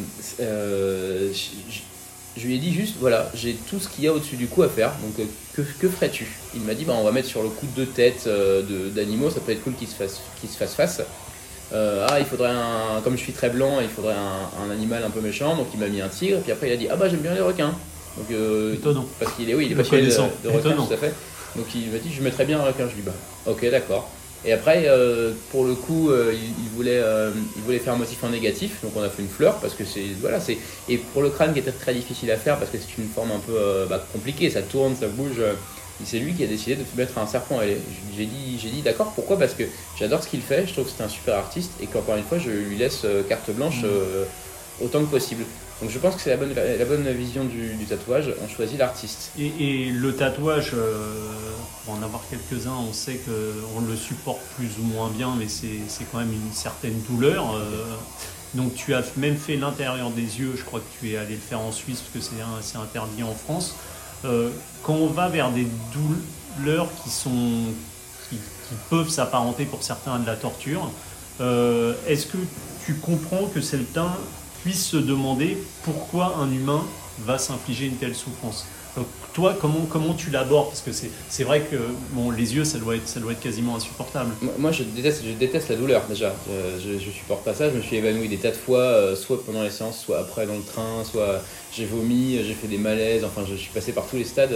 euh, 0.41 1.31
je, 2.35 2.45
lui 2.45 2.55
ai 2.55 2.57
dit 2.57 2.73
juste, 2.73 2.95
voilà, 2.99 3.31
j'ai 3.33 3.53
tout 3.53 3.79
ce 3.79 3.87
qu'il 3.87 4.03
y 4.03 4.07
a 4.07 4.13
au-dessus 4.13 4.35
du 4.35 4.47
cou 4.47 4.63
à 4.63 4.69
faire, 4.69 4.91
donc 5.01 5.19
euh, 5.19 5.25
que, 5.53 5.61
que 5.61 5.87
ferais-tu? 5.87 6.27
Il 6.53 6.61
m'a 6.61 6.73
dit, 6.73 6.83
bah, 6.83 6.95
on 6.97 7.03
va 7.03 7.11
mettre 7.11 7.29
sur 7.29 7.43
le 7.43 7.49
coup 7.49 7.67
de 7.77 7.85
tête 7.85 8.27
d'animaux, 8.93 9.29
ça 9.29 9.39
peut 9.39 9.53
être 9.53 9.63
cool 9.63 9.73
qu'ils 9.75 9.87
se 9.87 9.95
fassent 9.95 10.19
se 10.41 10.57
fasse 10.57 10.73
face. 10.73 11.01
Ah, 11.73 12.19
il 12.19 12.25
faudrait 12.25 12.49
un, 12.49 13.01
comme 13.03 13.17
je 13.17 13.21
suis 13.21 13.33
très 13.33 13.49
blanc, 13.49 13.79
il 13.81 13.89
faudrait 13.89 14.15
un, 14.15 14.71
animal 14.71 15.03
un 15.03 15.09
peu 15.09 15.21
méchant, 15.21 15.55
donc 15.55 15.67
il 15.73 15.79
m'a 15.79 15.87
mis 15.87 16.01
un 16.01 16.09
tigre, 16.09 16.39
puis 16.41 16.51
après 16.51 16.67
il 16.67 16.73
a 16.73 16.77
dit, 16.77 16.87
ah 16.89 16.95
bah 16.95 17.07
j'aime 17.09 17.21
bien 17.21 17.33
les 17.33 17.41
requins. 17.41 17.73
Donc, 18.17 18.27
Étonnant. 18.73 19.05
Parce 19.19 19.33
qu'il 19.33 19.49
est, 19.49 19.55
oui, 19.55 19.67
il 19.67 19.71
est 19.71 19.75
passionné 19.75 20.03
de, 20.03 20.09
de 20.09 20.49
requins, 20.49 20.75
tout 20.75 20.93
à 20.93 20.97
fait. 20.97 21.13
Donc 21.55 21.65
il 21.75 21.91
m'a 21.91 21.97
dit, 21.97 22.11
je 22.11 22.21
mettrais 22.21 22.45
bien 22.45 22.59
un 22.59 22.63
requin. 22.63 22.87
Je 22.89 22.95
lui 22.95 23.01
dis, 23.01 23.07
bah, 23.07 23.13
ok, 23.45 23.69
d'accord. 23.69 24.09
Et 24.43 24.53
après, 24.53 24.85
euh, 24.87 25.33
pour 25.51 25.65
le 25.65 25.75
coup, 25.75 26.09
euh, 26.09 26.33
il, 26.33 26.69
voulait, 26.75 26.97
euh, 26.97 27.29
il 27.55 27.61
voulait 27.61 27.77
faire 27.77 27.93
un 27.93 27.97
motif 27.97 28.23
en 28.23 28.29
négatif, 28.29 28.81
donc 28.81 28.93
on 28.95 29.03
a 29.03 29.09
fait 29.09 29.21
une 29.21 29.29
fleur 29.29 29.57
parce 29.59 29.75
que 29.75 29.85
c'est 29.85 30.05
voilà, 30.19 30.39
c'est 30.39 30.57
et 30.89 30.97
pour 30.97 31.21
le 31.21 31.29
crâne 31.29 31.53
qui 31.53 31.59
était 31.59 31.71
très 31.71 31.93
difficile 31.93 32.31
à 32.31 32.37
faire 32.37 32.57
parce 32.57 32.71
que 32.71 32.77
c'est 32.79 32.99
une 32.99 33.07
forme 33.07 33.31
un 33.31 33.39
peu 33.39 33.53
bah, 33.87 34.03
compliquée, 34.11 34.49
ça 34.49 34.63
tourne, 34.63 34.95
ça 34.95 35.07
bouge. 35.07 35.41
C'est 36.05 36.19
lui 36.19 36.33
qui 36.33 36.43
a 36.43 36.47
décidé 36.47 36.75
de 36.75 36.83
mettre 36.95 37.17
un 37.17 37.27
serpent. 37.27 37.59
J'ai 38.15 38.25
dit, 38.25 38.59
j'ai 38.61 38.69
dit 38.69 38.81
d'accord. 38.81 39.11
Pourquoi? 39.13 39.37
Parce 39.37 39.53
que 39.53 39.63
j'adore 39.97 40.23
ce 40.23 40.29
qu'il 40.29 40.41
fait. 40.41 40.65
Je 40.67 40.73
trouve 40.73 40.85
que 40.85 40.91
c'est 40.95 41.03
un 41.03 41.09
super 41.09 41.35
artiste 41.35 41.71
et 41.81 41.87
qu'encore 41.87 42.15
une 42.15 42.23
fois, 42.23 42.39
je 42.39 42.49
lui 42.49 42.77
laisse 42.77 43.05
carte 43.29 43.51
blanche 43.51 43.83
mmh. 43.83 44.83
autant 44.83 45.01
que 45.01 45.09
possible. 45.09 45.43
Donc 45.81 45.89
je 45.89 45.97
pense 45.97 46.15
que 46.15 46.21
c'est 46.21 46.29
la 46.29 46.37
bonne, 46.37 46.53
la 46.53 46.85
bonne 46.85 47.11
vision 47.11 47.43
du, 47.43 47.85
tatouage, 47.89 48.31
on 48.43 48.47
choisit 48.47 48.77
l'artiste. 48.77 49.31
Et, 49.39 49.89
le 49.89 50.15
tatouage, 50.15 50.71
euh, 50.75 51.25
pour 51.83 51.95
en 51.95 52.03
avoir 52.03 52.21
quelques-uns, 52.29 52.75
on 52.87 52.93
sait 52.93 53.19
qu'on 53.25 53.81
le 53.81 53.95
supporte 53.95 54.41
plus 54.57 54.69
ou 54.79 54.83
moins 54.83 55.09
bien, 55.09 55.33
mais 55.37 55.47
c'est 55.47 56.05
quand 56.11 56.19
même 56.19 56.31
une 56.31 56.53
certaine 56.53 57.01
douleur. 57.09 57.55
Euh. 57.55 57.95
donc 58.53 58.75
tu 58.75 58.93
as 58.93 59.03
même 59.17 59.37
fait 59.37 59.55
l'intérieur 59.55 60.11
des 60.11 60.39
yeux, 60.39 60.53
je 60.55 60.63
crois 60.63 60.81
que 60.81 60.99
tu 60.99 61.13
es 61.13 61.17
allé 61.17 61.33
le 61.33 61.41
faire 61.41 61.61
en 61.61 61.71
Suisse 61.71 62.01
parce 62.13 62.27
que 62.27 62.35
c'est 62.61 62.77
interdit 62.77 63.23
en 63.23 63.33
France. 63.33 63.75
Euh, 64.25 64.49
quand 64.83 64.93
on 64.93 65.07
va 65.07 65.29
vers 65.29 65.51
des 65.51 65.67
douleurs 65.93 66.87
qui, 67.03 67.09
sont, 67.09 67.65
qui, 68.29 68.37
peuvent 68.89 69.09
s'apparenter 69.09 69.65
pour 69.65 69.83
certains 69.83 70.13
à 70.13 70.19
de 70.19 70.25
la 70.25 70.35
torture, 70.35 70.89
est-ce 72.07 72.27
que 72.27 72.37
tu 72.85 72.95
comprends 72.95 73.47
que 73.47 73.61
certains 73.61 74.15
puisse 74.61 74.85
se 74.85 74.97
demander 74.97 75.57
pourquoi 75.83 76.37
un 76.37 76.51
humain 76.51 76.83
va 77.25 77.37
s'infliger 77.37 77.87
une 77.87 77.95
telle 77.95 78.15
souffrance? 78.15 78.65
Toi, 79.33 79.55
comment, 79.61 80.13
tu 80.13 80.29
l'abordes? 80.29 80.69
Parce 80.69 80.81
que 80.81 80.91
c'est 81.29 81.43
vrai 81.43 81.61
que 81.61 81.77
bon, 82.11 82.31
les 82.31 82.55
yeux, 82.55 82.65
ça 82.65 82.79
doit, 82.79 82.95
être, 82.95 83.39
quasiment 83.39 83.77
insupportable. 83.77 84.31
Moi, 84.57 84.71
je 84.71 84.83
déteste, 84.83 85.69
la 85.69 85.75
douleur 85.75 86.03
déjà. 86.09 86.35
Je, 86.47 86.99
je, 86.99 87.09
supporte 87.11 87.43
pas 87.45 87.53
ça. 87.53 87.69
Je 87.69 87.77
me 87.77 87.81
suis 87.81 87.95
évanoui 87.95 88.27
des 88.27 88.37
tas 88.37 88.51
de 88.51 88.55
fois, 88.55 88.79
euh, 88.79 89.15
soit 89.15 89.41
pendant 89.45 89.63
les 89.63 89.69
séances, 89.69 89.99
soit 90.03 90.19
après 90.19 90.45
dans 90.45 90.55
le 90.55 90.63
train, 90.63 91.03
soit 91.09 91.41
j'ai 91.73 91.85
vomi, 91.85 92.39
j'ai 92.45 92.53
fait 92.53 92.67
des 92.67 92.77
malaises. 92.77 93.23
Enfin, 93.23 93.43
je, 93.49 93.55
suis 93.55 93.71
passé 93.71 93.93
par 93.93 94.05
tous 94.05 94.17
les 94.17 94.25
stades. 94.25 94.55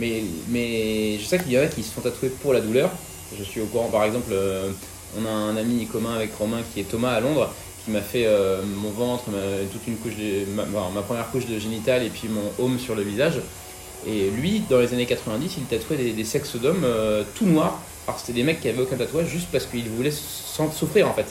mais, 0.00 0.24
mais 0.48 1.18
je 1.18 1.24
sais 1.24 1.38
qu'il 1.38 1.52
y 1.52 1.58
en 1.58 1.62
a 1.62 1.66
qui 1.66 1.84
se 1.84 1.92
font 1.92 2.00
tatouer 2.00 2.30
pour 2.30 2.52
la 2.52 2.60
douleur. 2.60 2.90
Je 3.38 3.44
suis 3.44 3.60
au 3.60 3.66
courant, 3.66 3.88
par 3.88 4.02
exemple, 4.02 4.30
euh, 4.32 4.70
on 5.16 5.24
a 5.26 5.30
un 5.30 5.56
ami 5.56 5.86
commun 5.86 6.14
avec 6.16 6.34
Romain 6.34 6.62
qui 6.74 6.80
est 6.80 6.84
Thomas 6.84 7.12
à 7.12 7.20
Londres 7.20 7.50
m'a 7.90 8.02
fait 8.02 8.26
euh, 8.26 8.60
mon 8.66 8.90
ventre, 8.90 9.24
toute 9.72 9.86
une 9.86 9.96
couche 9.96 10.16
de, 10.16 10.44
ma, 10.54 10.64
première 11.00 11.30
couche 11.30 11.46
de 11.46 11.58
génital 11.58 12.02
et 12.02 12.10
puis 12.10 12.28
mon 12.28 12.52
home 12.62 12.78
sur 12.78 12.94
le 12.94 13.00
visage. 13.00 13.40
Et 14.06 14.30
lui, 14.30 14.62
dans 14.68 14.78
les 14.78 14.92
années 14.92 15.06
90, 15.06 15.56
il 15.58 15.64
tatouait 15.64 15.96
des, 15.96 16.24
sexes 16.24 16.56
d'hommes 16.56 16.84
euh, 16.84 17.24
tout 17.34 17.46
noirs. 17.46 17.80
Alors 18.06 18.18
c'était 18.18 18.32
des 18.32 18.42
mecs 18.42 18.60
qui 18.60 18.68
avaient 18.68 18.80
aucun 18.80 18.96
tatouage 18.96 19.26
juste 19.26 19.48
parce 19.52 19.66
qu'ils 19.66 19.88
voulaient 19.88 20.12
souffrir 20.12 21.08
en 21.08 21.14
fait. 21.14 21.26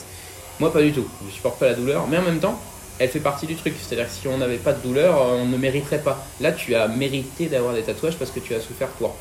Moi 0.60 0.72
pas 0.72 0.82
du 0.82 0.92
tout, 0.92 1.06
je 1.26 1.34
supporte 1.34 1.58
pas 1.58 1.66
la 1.66 1.74
douleur, 1.74 2.06
mais 2.08 2.18
en 2.18 2.22
même 2.22 2.40
temps, 2.40 2.60
elle 2.98 3.08
fait 3.08 3.20
partie 3.20 3.46
du 3.46 3.56
truc. 3.56 3.74
C'est-à-dire 3.80 4.06
que 4.06 4.12
si 4.12 4.28
on 4.28 4.38
n'avait 4.38 4.58
pas 4.58 4.72
de 4.72 4.82
douleur, 4.82 5.20
on 5.20 5.46
ne 5.46 5.56
mériterait 5.56 6.02
pas. 6.02 6.24
Là, 6.40 6.52
tu 6.52 6.74
as 6.74 6.88
mérité 6.88 7.46
d'avoir 7.46 7.74
des 7.74 7.82
tatouages 7.82 8.16
parce 8.16 8.30
que 8.30 8.40
tu 8.40 8.54
as 8.54 8.60
souffert 8.60 8.88
pour. 8.88 9.16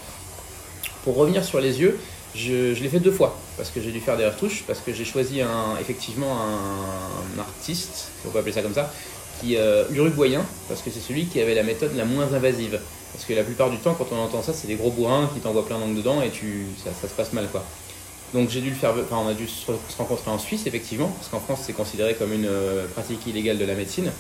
Pour 1.04 1.16
revenir 1.16 1.46
sur 1.46 1.62
les 1.62 1.80
yeux, 1.80 1.98
je, 2.36 2.74
l'ai 2.74 2.90
fait 2.90 3.00
deux 3.00 3.12
fois 3.12 3.38
parce 3.56 3.70
que 3.70 3.82
j'ai 3.82 3.92
dû 3.92 4.00
faire 4.00 4.18
des 4.18 4.26
retouches, 4.26 4.64
parce 4.68 4.80
que 4.80 4.94
j'ai 4.94 5.06
choisi 5.06 5.42
un, 5.42 5.78
effectivement 5.80 6.38
un, 6.38 7.40
artiste, 7.40 8.10
on 8.26 8.30
peut 8.30 8.40
appeler 8.40 8.52
ça 8.52 8.62
comme 8.62 8.74
ça, 8.74 8.92
qui 9.40 9.58
euh, 9.58 9.86
uruguayen, 9.92 10.46
parce 10.68 10.82
que 10.82 10.92
c'est 10.92 11.00
celui 11.00 11.26
qui 11.26 11.40
avait 11.40 11.56
la 11.56 11.64
méthode 11.64 11.96
la 11.96 12.06
moins 12.06 12.32
invasive. 12.34 12.80
Parce 13.14 13.26
que 13.26 13.34
la 13.34 13.44
plupart 13.44 13.70
du 13.70 13.78
temps, 13.78 13.96
quand 13.96 14.08
on 14.12 14.18
entend 14.18 14.42
ça, 14.42 14.54
c'est 14.54 14.68
des 14.68 14.76
gros 14.76 14.92
bourrins 14.92 15.30
qui 15.34 15.40
t'envoient 15.40 15.66
plein 15.66 15.80
d'angles 15.80 15.96
dedans 15.96 16.22
et 16.22 16.30
tu, 16.30 16.66
ça, 16.84 17.08
se 17.08 17.14
passe 17.14 17.34
mal 17.34 17.48
quoi. 17.52 17.64
Donc 18.34 18.50
j'ai 18.50 18.60
dû 18.60 18.70
le 18.70 18.76
faire, 18.76 18.92
enfin 18.92 19.22
on 19.24 19.28
a 19.28 19.34
dû 19.34 19.48
se 19.48 19.72
rencontrer 19.98 20.30
en 20.30 20.38
Suisse 20.38 20.68
effectivement, 20.68 21.08
parce 21.08 21.30
qu'en 21.30 21.40
France 21.40 21.62
c'est 21.66 21.74
considéré 21.74 22.14
comme 22.16 22.34
une 22.34 22.46
euh, 22.46 22.86
pratique 22.88 23.26
illégale 23.26 23.58
de 23.58 23.66
la 23.66 23.74
médecine. 23.74 24.12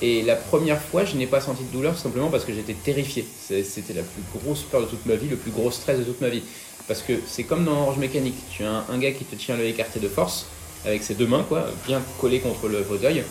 Et 0.00 0.22
la 0.22 0.36
première 0.36 0.80
fois, 0.80 1.04
je 1.04 1.16
n'ai 1.16 1.26
pas 1.26 1.40
senti 1.40 1.64
de 1.64 1.72
douleur 1.72 1.98
simplement 1.98 2.28
parce 2.28 2.44
que 2.44 2.52
j'étais 2.52 2.74
terrifié. 2.74 3.26
C'était 3.48 3.94
la 3.94 4.02
plus 4.02 4.22
grosse 4.38 4.62
peur 4.62 4.82
de 4.82 4.86
toute 4.86 5.04
ma 5.06 5.16
vie, 5.16 5.28
le 5.28 5.36
plus 5.36 5.50
gros 5.50 5.72
stress 5.72 5.98
de 5.98 6.04
toute 6.04 6.20
ma 6.20 6.28
vie. 6.28 6.42
Parce 6.86 7.02
que 7.02 7.14
c'est 7.26 7.42
comme 7.42 7.64
dans 7.64 7.82
Orange 7.82 7.98
Mécanique. 7.98 8.36
Tu 8.50 8.64
as 8.64 8.84
un, 8.88 8.98
gars 8.98 9.10
qui 9.10 9.24
te 9.24 9.34
tient 9.34 9.56
l'œil 9.56 9.70
écarté 9.70 9.98
de 9.98 10.08
force, 10.08 10.46
avec 10.84 11.02
ses 11.02 11.14
deux 11.14 11.26
mains, 11.26 11.44
quoi, 11.48 11.66
bien 11.86 12.00
collé 12.20 12.38
contre 12.38 12.68
le 12.68 12.84
fauteuil. 12.84 13.24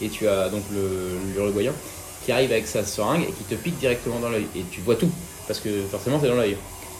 Et 0.00 0.08
tu 0.08 0.26
as 0.26 0.48
donc 0.48 0.62
l'uruguayen 1.34 1.74
qui 2.24 2.32
arrive 2.32 2.52
avec 2.52 2.66
sa 2.66 2.84
seringue 2.84 3.22
et 3.22 3.32
qui 3.32 3.44
te 3.44 3.54
pique 3.54 3.78
directement 3.78 4.18
dans 4.18 4.30
l'œil. 4.30 4.46
Et 4.56 4.62
tu 4.70 4.80
vois 4.80 4.96
tout, 4.96 5.10
parce 5.46 5.60
que 5.60 5.82
forcément 5.90 6.18
c'est 6.20 6.28
dans 6.28 6.36
l'œil. 6.36 6.56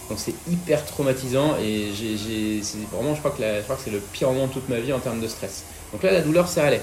Donc 0.08 0.18
c'est 0.18 0.34
hyper 0.50 0.84
traumatisant 0.84 1.56
et 1.62 1.88
j'ai, 1.94 2.60
vraiment, 2.92 3.14
je 3.14 3.20
crois 3.20 3.30
que, 3.30 3.38
que 3.38 3.80
c'est 3.82 3.90
le 3.90 4.00
pire 4.12 4.30
moment 4.30 4.48
de 4.48 4.52
toute 4.52 4.68
ma 4.68 4.78
vie 4.78 4.92
en 4.92 4.98
termes 4.98 5.20
de 5.20 5.28
stress. 5.28 5.64
Donc 5.92 6.02
là, 6.02 6.12
la 6.12 6.20
douleur, 6.20 6.48
ça 6.48 6.64
allait. 6.64 6.82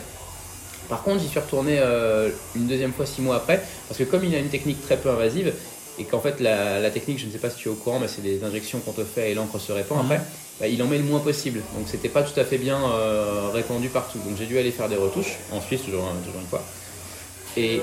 Par 0.89 1.03
contre, 1.03 1.21
j'y 1.21 1.27
suis 1.27 1.39
retourné 1.39 1.77
euh, 1.79 2.29
une 2.55 2.67
deuxième 2.67 2.91
fois 2.91 3.05
six 3.05 3.21
mois 3.21 3.35
après, 3.35 3.63
parce 3.87 3.97
que 3.97 4.03
comme 4.03 4.25
il 4.25 4.33
a 4.35 4.39
une 4.39 4.49
technique 4.49 4.81
très 4.81 4.97
peu 4.97 5.09
invasive, 5.09 5.53
et 5.99 6.03
qu'en 6.05 6.19
fait 6.19 6.39
la, 6.39 6.89
technique, 6.89 7.19
je 7.19 7.27
ne 7.27 7.31
sais 7.31 7.37
pas 7.37 7.49
si 7.49 7.57
tu 7.57 7.67
es 7.67 7.71
au 7.71 7.75
courant, 7.75 7.99
mais 7.99 8.07
c'est 8.07 8.21
des 8.21 8.43
injections 8.43 8.79
qu'on 8.79 8.91
te 8.91 9.03
fait 9.03 9.31
et 9.31 9.33
l'encre 9.33 9.59
se 9.59 9.71
répand 9.71 9.99
mhm. 9.99 10.05
après, 10.05 10.21
bah, 10.59 10.67
il 10.67 10.81
en 10.81 10.87
met 10.87 10.97
le 10.97 11.03
moins 11.03 11.19
possible. 11.19 11.61
Donc 11.77 11.87
c'était 11.87 12.09
pas 12.09 12.23
tout 12.23 12.37
à 12.39 12.43
fait 12.43 12.57
bien 12.57 12.79
euh, 12.83 13.49
répandu 13.53 13.89
partout. 13.89 14.17
Donc 14.19 14.37
j'ai 14.37 14.45
dû 14.45 14.57
aller 14.57 14.71
faire 14.71 14.89
des 14.89 14.95
retouches, 14.95 15.37
en 15.51 15.61
Suisse 15.61 15.83
toujours, 15.83 16.05
toujours 16.25 16.41
une 16.41 16.47
fois. 16.47 16.63
Et 17.57 17.81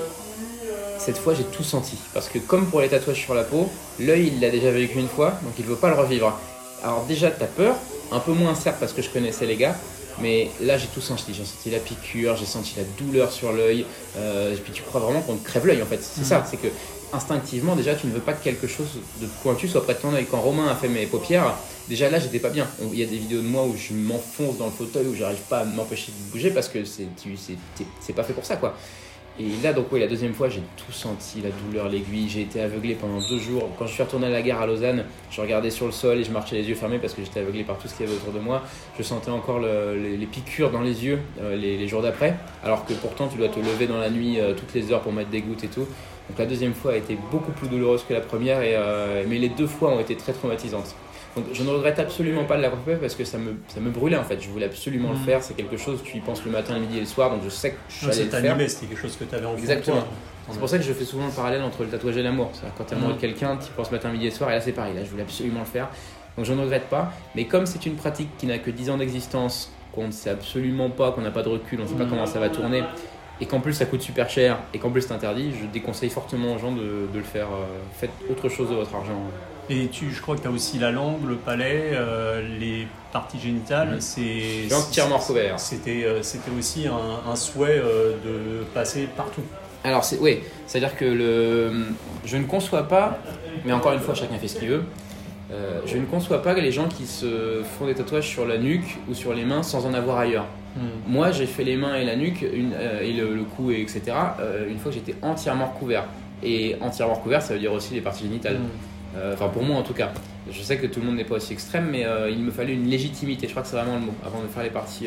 cette 1.08 1.16
fois 1.16 1.32
j'ai 1.32 1.44
tout 1.44 1.62
senti. 1.62 1.96
Parce 2.12 2.28
que 2.28 2.38
comme 2.38 2.66
pour 2.66 2.82
les 2.82 2.88
tatouages 2.88 3.22
sur 3.22 3.32
la 3.32 3.42
peau, 3.42 3.70
l'œil 3.98 4.26
il 4.26 4.40
l'a 4.40 4.50
déjà 4.50 4.70
vécu 4.70 4.98
une 4.98 5.08
fois, 5.08 5.30
donc 5.42 5.54
il 5.58 5.64
ne 5.64 5.70
veut 5.70 5.76
pas 5.76 5.88
le 5.88 5.94
revivre. 5.94 6.38
Alors 6.82 7.04
déjà 7.06 7.30
tu 7.30 7.42
as 7.42 7.46
peur, 7.46 7.76
un 8.12 8.20
peu 8.20 8.32
moins 8.32 8.54
certes 8.54 8.76
parce 8.78 8.92
que 8.92 9.00
je 9.00 9.08
connaissais 9.08 9.46
les 9.46 9.56
gars, 9.56 9.74
mais 10.20 10.50
là, 10.60 10.76
j'ai 10.76 10.88
tout 10.88 11.00
senti. 11.00 11.32
J'ai 11.32 11.44
senti 11.44 11.70
la 11.70 11.78
piqûre, 11.78 12.36
j'ai 12.36 12.44
senti 12.44 12.74
la 12.76 12.82
douleur 12.98 13.32
sur 13.32 13.52
l'œil. 13.52 13.86
Euh, 14.18 14.52
et 14.52 14.56
puis 14.56 14.72
tu 14.72 14.82
crois 14.82 15.00
vraiment 15.00 15.20
qu'on 15.22 15.36
te 15.36 15.44
crève 15.44 15.66
l'œil 15.66 15.80
en 15.80 15.86
fait. 15.86 16.02
C'est 16.02 16.20
mhm. 16.20 16.26
ça, 16.26 16.44
c'est 16.48 16.58
que 16.58 16.68
instinctivement, 17.14 17.74
déjà, 17.74 17.94
tu 17.94 18.06
ne 18.06 18.12
veux 18.12 18.20
pas 18.20 18.34
que 18.34 18.44
quelque 18.44 18.66
chose 18.66 18.98
de 19.22 19.26
pointu 19.42 19.66
soit 19.66 19.82
près 19.84 19.94
de 19.94 20.00
ton 20.00 20.12
œil. 20.12 20.26
Quand 20.30 20.40
Romain 20.40 20.68
a 20.68 20.74
fait 20.74 20.88
mes 20.88 21.06
paupières, 21.06 21.54
déjà 21.88 22.10
là, 22.10 22.18
j'étais 22.18 22.40
pas 22.40 22.50
bien. 22.50 22.66
Il 22.92 22.98
y 22.98 23.02
a 23.02 23.06
des 23.06 23.16
vidéos 23.16 23.40
de 23.40 23.46
moi 23.46 23.64
où 23.64 23.74
je 23.76 23.94
m'enfonce 23.94 24.58
dans 24.58 24.66
le 24.66 24.72
fauteuil, 24.72 25.06
où 25.06 25.14
j'arrive 25.14 25.40
pas 25.48 25.60
à 25.60 25.64
m'empêcher 25.64 26.12
de 26.12 26.32
bouger 26.32 26.50
parce 26.50 26.68
que 26.68 26.84
c'est 26.84 28.12
pas 28.12 28.24
fait 28.24 28.34
pour 28.34 28.44
ça, 28.44 28.56
quoi. 28.56 28.74
Et 29.40 29.62
là, 29.62 29.72
donc, 29.72 29.86
oui, 29.92 30.00
la 30.00 30.08
deuxième 30.08 30.34
fois, 30.34 30.48
j'ai 30.48 30.62
tout 30.76 30.90
senti, 30.90 31.40
la 31.40 31.50
douleur, 31.50 31.88
l'aiguille. 31.88 32.28
J'ai 32.28 32.42
été 32.42 32.60
aveuglé 32.60 32.94
pendant 32.94 33.20
deux 33.20 33.38
jours. 33.38 33.70
Quand 33.78 33.86
je 33.86 33.92
suis 33.92 34.02
retourné 34.02 34.26
à 34.26 34.30
la 34.30 34.42
gare 34.42 34.60
à 34.60 34.66
Lausanne, 34.66 35.04
je 35.30 35.40
regardais 35.40 35.70
sur 35.70 35.86
le 35.86 35.92
sol 35.92 36.18
et 36.18 36.24
je 36.24 36.32
marchais 36.32 36.56
les 36.56 36.68
yeux 36.68 36.74
fermés 36.74 36.98
parce 36.98 37.14
que 37.14 37.22
j'étais 37.22 37.40
aveuglé 37.40 37.62
par 37.62 37.78
tout 37.78 37.86
ce 37.86 37.94
qu'il 37.94 38.06
y 38.06 38.08
avait 38.08 38.18
autour 38.18 38.32
de 38.32 38.40
moi. 38.40 38.62
Je 38.98 39.02
sentais 39.04 39.30
encore 39.30 39.60
les, 39.60 40.26
piqûres 40.26 40.70
dans 40.70 40.80
les 40.80 41.04
yeux 41.04 41.20
euh, 41.40 41.56
les, 41.56 41.86
jours 41.86 42.02
d'après, 42.02 42.36
alors 42.64 42.84
que 42.84 42.92
pourtant, 42.94 43.28
tu 43.28 43.38
dois 43.38 43.48
te 43.48 43.60
lever 43.60 43.86
dans 43.86 43.98
la 43.98 44.10
nuit 44.10 44.40
euh, 44.40 44.54
toutes 44.54 44.74
les 44.74 44.90
heures 44.92 45.00
pour 45.02 45.12
mettre 45.12 45.30
des 45.30 45.40
gouttes 45.40 45.62
et 45.62 45.68
tout. 45.68 45.86
Donc 46.28 46.38
la 46.38 46.46
deuxième 46.46 46.74
fois 46.74 46.92
a 46.92 46.96
été 46.96 47.16
beaucoup 47.30 47.52
plus 47.52 47.68
douloureuse 47.68 48.04
que 48.06 48.12
la 48.12 48.20
première, 48.20 48.58
euh, 48.60 49.24
mais 49.28 49.38
les 49.38 49.48
deux 49.48 49.68
fois 49.68 49.90
ont 49.90 50.00
été 50.00 50.16
très 50.16 50.32
traumatisantes. 50.32 50.94
Donc 51.38 51.46
je 51.52 51.62
ne 51.62 51.70
regrette 51.70 51.98
absolument 52.00 52.44
pas 52.44 52.56
de 52.56 52.62
l'avoir 52.62 52.82
fait 52.82 52.96
parce 52.96 53.14
que 53.14 53.24
ça 53.24 53.38
me, 53.38 53.54
ça 53.68 53.78
me 53.78 53.90
brûlait 53.90 54.16
en 54.16 54.24
fait. 54.24 54.40
Je 54.40 54.48
voulais 54.48 54.66
absolument 54.66 55.10
le 55.12 55.18
mm. 55.18 55.24
faire. 55.24 55.42
C'est 55.42 55.54
quelque 55.54 55.76
chose, 55.76 56.00
tu 56.02 56.16
y 56.16 56.20
penses 56.20 56.44
le 56.44 56.50
matin, 56.50 56.74
le 56.74 56.80
midi 56.80 56.96
et 56.96 57.00
le 57.00 57.06
soir, 57.06 57.30
donc 57.30 57.40
je 57.44 57.48
sais 57.48 57.70
que 57.70 57.76
je 57.88 57.94
suis 57.94 58.06
le 58.24 58.30
faire. 58.30 58.56
C'était 58.68 58.86
quelque 58.86 59.00
chose 59.00 59.16
que 59.16 59.24
tu 59.24 59.34
avais 59.34 59.46
envie 59.46 59.60
Exactement. 59.60 60.04
C'est 60.50 60.58
pour 60.58 60.68
ça 60.68 60.78
que 60.78 60.84
je 60.84 60.92
fais 60.92 61.04
souvent 61.04 61.26
le 61.26 61.32
parallèle 61.32 61.62
entre 61.62 61.82
le 61.82 61.90
tatouage 61.90 62.16
et 62.16 62.22
l'amour. 62.22 62.50
Quand 62.76 62.84
tu 62.84 62.94
es 62.94 62.96
amoureux 62.96 63.12
de 63.12 63.18
mm. 63.18 63.20
quelqu'un, 63.20 63.56
tu 63.56 63.66
y 63.66 63.70
penses 63.70 63.92
matin, 63.92 64.10
midi 64.10 64.26
et 64.26 64.30
soir, 64.30 64.50
et 64.50 64.54
là 64.54 64.60
c'est 64.60 64.72
pareil. 64.72 64.94
Là 64.94 65.04
je 65.04 65.10
voulais 65.10 65.22
absolument 65.22 65.60
le 65.60 65.66
faire. 65.66 65.88
Donc 66.36 66.46
je 66.46 66.52
ne 66.52 66.60
regrette 66.60 66.88
pas. 66.88 67.12
Mais 67.34 67.44
comme 67.44 67.66
c'est 67.66 67.84
une 67.86 67.96
pratique 67.96 68.30
qui 68.38 68.46
n'a 68.46 68.58
que 68.58 68.70
10 68.70 68.90
ans 68.90 68.96
d'existence, 68.96 69.70
qu'on 69.92 70.06
ne 70.06 70.12
sait 70.12 70.30
absolument 70.30 70.90
pas, 70.90 71.12
qu'on 71.12 71.20
n'a 71.20 71.30
pas 71.30 71.42
de 71.42 71.50
recul, 71.50 71.78
on 71.80 71.84
ne 71.84 71.88
sait 71.88 71.94
pas 71.94 72.04
mm. 72.04 72.10
comment 72.10 72.26
ça 72.26 72.40
va 72.40 72.48
tourner, 72.48 72.82
et 73.40 73.46
qu'en 73.46 73.60
plus 73.60 73.74
ça 73.74 73.84
coûte 73.84 74.02
super 74.02 74.28
cher 74.28 74.58
et 74.74 74.78
qu'en 74.78 74.90
plus 74.90 75.02
c'est 75.02 75.12
interdit, 75.12 75.52
je 75.52 75.66
déconseille 75.66 76.10
fortement 76.10 76.54
aux 76.54 76.58
gens 76.58 76.72
de, 76.72 77.08
de 77.12 77.18
le 77.18 77.24
faire. 77.24 77.46
Euh, 77.46 77.66
faites 77.92 78.10
autre 78.30 78.48
chose 78.48 78.70
de 78.70 78.74
votre 78.74 78.94
argent. 78.94 79.20
Et 79.70 79.88
tu, 79.88 80.10
je 80.10 80.20
crois 80.22 80.36
que 80.36 80.42
tu 80.42 80.48
as 80.48 80.50
aussi 80.50 80.78
la 80.78 80.90
langue, 80.90 81.26
le 81.28 81.36
palais, 81.36 81.90
euh, 81.92 82.42
les 82.58 82.86
parties 83.12 83.38
génitales. 83.38 83.96
Mmh. 83.96 84.00
C'est 84.00 84.74
entièrement 84.74 85.18
recouvert. 85.18 85.60
C'était, 85.60 86.04
euh, 86.04 86.22
c'était 86.22 86.50
aussi 86.56 86.86
un, 86.86 87.30
un 87.30 87.36
souhait 87.36 87.78
de 87.78 88.64
passer 88.74 89.08
partout. 89.16 89.42
Alors 89.84 90.04
c'est, 90.04 90.18
oui, 90.18 90.40
c'est-à-dire 90.66 90.96
que 90.96 91.04
le, 91.04 91.86
je 92.24 92.36
ne 92.36 92.44
conçois 92.44 92.88
pas, 92.88 93.18
mais 93.64 93.72
encore 93.72 93.92
une 93.92 94.00
fois 94.00 94.14
chacun 94.14 94.36
fait 94.36 94.48
ce 94.48 94.58
qu'il 94.58 94.68
veut. 94.68 94.82
je 95.86 95.96
ne 95.96 96.04
conçois 96.04 96.42
pas 96.42 96.52
les 96.54 96.72
gens 96.72 96.88
qui 96.88 97.06
se 97.06 97.62
font 97.78 97.86
des 97.86 97.94
tatouages 97.94 98.28
sur 98.28 98.44
la 98.44 98.58
nuque 98.58 98.98
ou 99.08 99.14
sur 99.14 99.32
les 99.34 99.44
mains 99.44 99.62
sans 99.62 99.86
en 99.86 99.94
avoir 99.94 100.18
ailleurs. 100.18 100.46
Hmm. 100.78 101.12
Moi, 101.12 101.32
j'ai 101.32 101.46
fait 101.46 101.64
les 101.64 101.76
mains 101.76 101.96
et 101.96 102.04
la 102.04 102.16
nuque 102.16 102.42
euh, 102.42 103.00
et 103.00 103.12
le, 103.12 103.42
cou, 103.44 103.70
et 103.70 103.80
etc. 103.80 104.02
Euh, 104.40 104.68
une 104.68 104.78
fois 104.78 104.90
que 104.90 104.98
j'étais 104.98 105.14
entièrement 105.22 105.66
recouvert. 105.66 106.04
Et 106.42 106.76
entièrement 106.80 107.14
recouvert, 107.14 107.42
ça 107.42 107.54
veut 107.54 107.60
dire 107.60 107.72
aussi 107.72 107.94
les 107.94 108.00
parties 108.00 108.24
génitales. 108.24 108.58
Hmm. 108.58 108.68
Euh, 109.16 109.34
enfin, 109.34 109.48
pour 109.48 109.62
moi 109.62 109.76
en 109.76 109.82
tout 109.82 109.94
cas. 109.94 110.10
Je 110.50 110.62
sais 110.62 110.78
que 110.78 110.86
tout 110.86 111.00
le 111.00 111.06
monde 111.06 111.16
n'est 111.16 111.24
pas 111.24 111.36
aussi 111.36 111.52
extrême, 111.52 111.88
mais 111.90 112.06
il 112.30 112.38
me 112.38 112.50
fallait 112.50 112.72
une 112.72 112.88
légitimité, 112.88 113.46
je 113.46 113.52
crois 113.52 113.62
que 113.62 113.68
c'est 113.68 113.76
vraiment 113.76 113.96
le 113.96 114.06
mot, 114.06 114.14
avant 114.24 114.40
de 114.40 114.48
faire 114.48 114.62
les 114.62 114.70
parties 114.70 115.06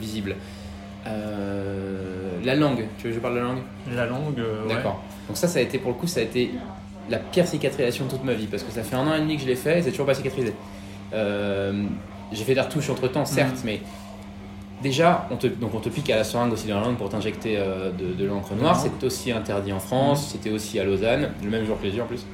visibles. 0.00 0.34
la 1.04 2.54
langue, 2.56 2.84
tu 2.98 3.04
veux 3.04 3.10
que 3.10 3.14
je 3.14 3.20
parle 3.20 3.34
de 3.34 3.38
la 3.38 3.44
langue? 3.44 3.62
La 3.94 4.06
langue, 4.06 4.42
D'accord. 4.68 5.00
Donc 5.28 5.36
ça, 5.36 5.46
ça 5.46 5.60
a 5.60 5.62
été 5.62 5.78
pour 5.78 5.92
le 5.92 5.96
coup, 5.96 6.08
ça 6.08 6.18
a 6.18 6.24
été 6.24 6.50
la 7.08 7.18
pire 7.18 7.46
cicatrisation 7.46 8.06
de 8.06 8.10
toute 8.10 8.24
ma 8.24 8.34
vie, 8.34 8.48
parce 8.48 8.64
que 8.64 8.72
ça 8.72 8.82
fait 8.82 8.96
un 8.96 9.06
an 9.06 9.14
et 9.14 9.20
demi 9.20 9.36
que 9.36 9.42
je 9.42 9.46
l'ai 9.46 9.54
fait 9.54 9.78
et 9.78 9.82
c'est 9.82 9.90
toujours 9.90 10.06
pas 10.06 10.14
cicatrisé. 10.14 10.52
j'ai 11.12 12.44
fait 12.44 12.54
des 12.54 12.60
retouches 12.60 12.90
entre 12.90 13.06
temps, 13.06 13.24
certes, 13.24 13.62
hmm. 13.62 13.66
mais 13.66 13.80
Déjà, 14.84 15.26
on 15.30 15.36
te, 15.36 15.46
donc 15.46 15.74
on 15.74 15.80
te 15.80 15.88
pique 15.88 16.10
à 16.10 16.16
la 16.16 16.24
seringue 16.24 16.52
aussi 16.52 16.68
dans 16.68 16.78
la 16.78 16.86
langue 16.86 16.96
pour 16.96 17.08
t'injecter 17.08 17.56
euh, 17.56 17.90
de, 17.90 18.24
l'encre 18.26 18.54
noire. 18.54 18.78
C'est 18.78 19.02
aussi 19.02 19.32
interdit 19.32 19.72
en 19.72 19.80
France. 19.80 20.28
C'était 20.32 20.50
aussi 20.50 20.78
à 20.78 20.84
Lausanne, 20.84 21.30
le 21.42 21.48
même 21.48 21.64
jour 21.64 21.80
que 21.80 21.86
les 21.86 21.96
yeux 21.96 22.02
en 22.02 22.06
plus. 22.06 22.26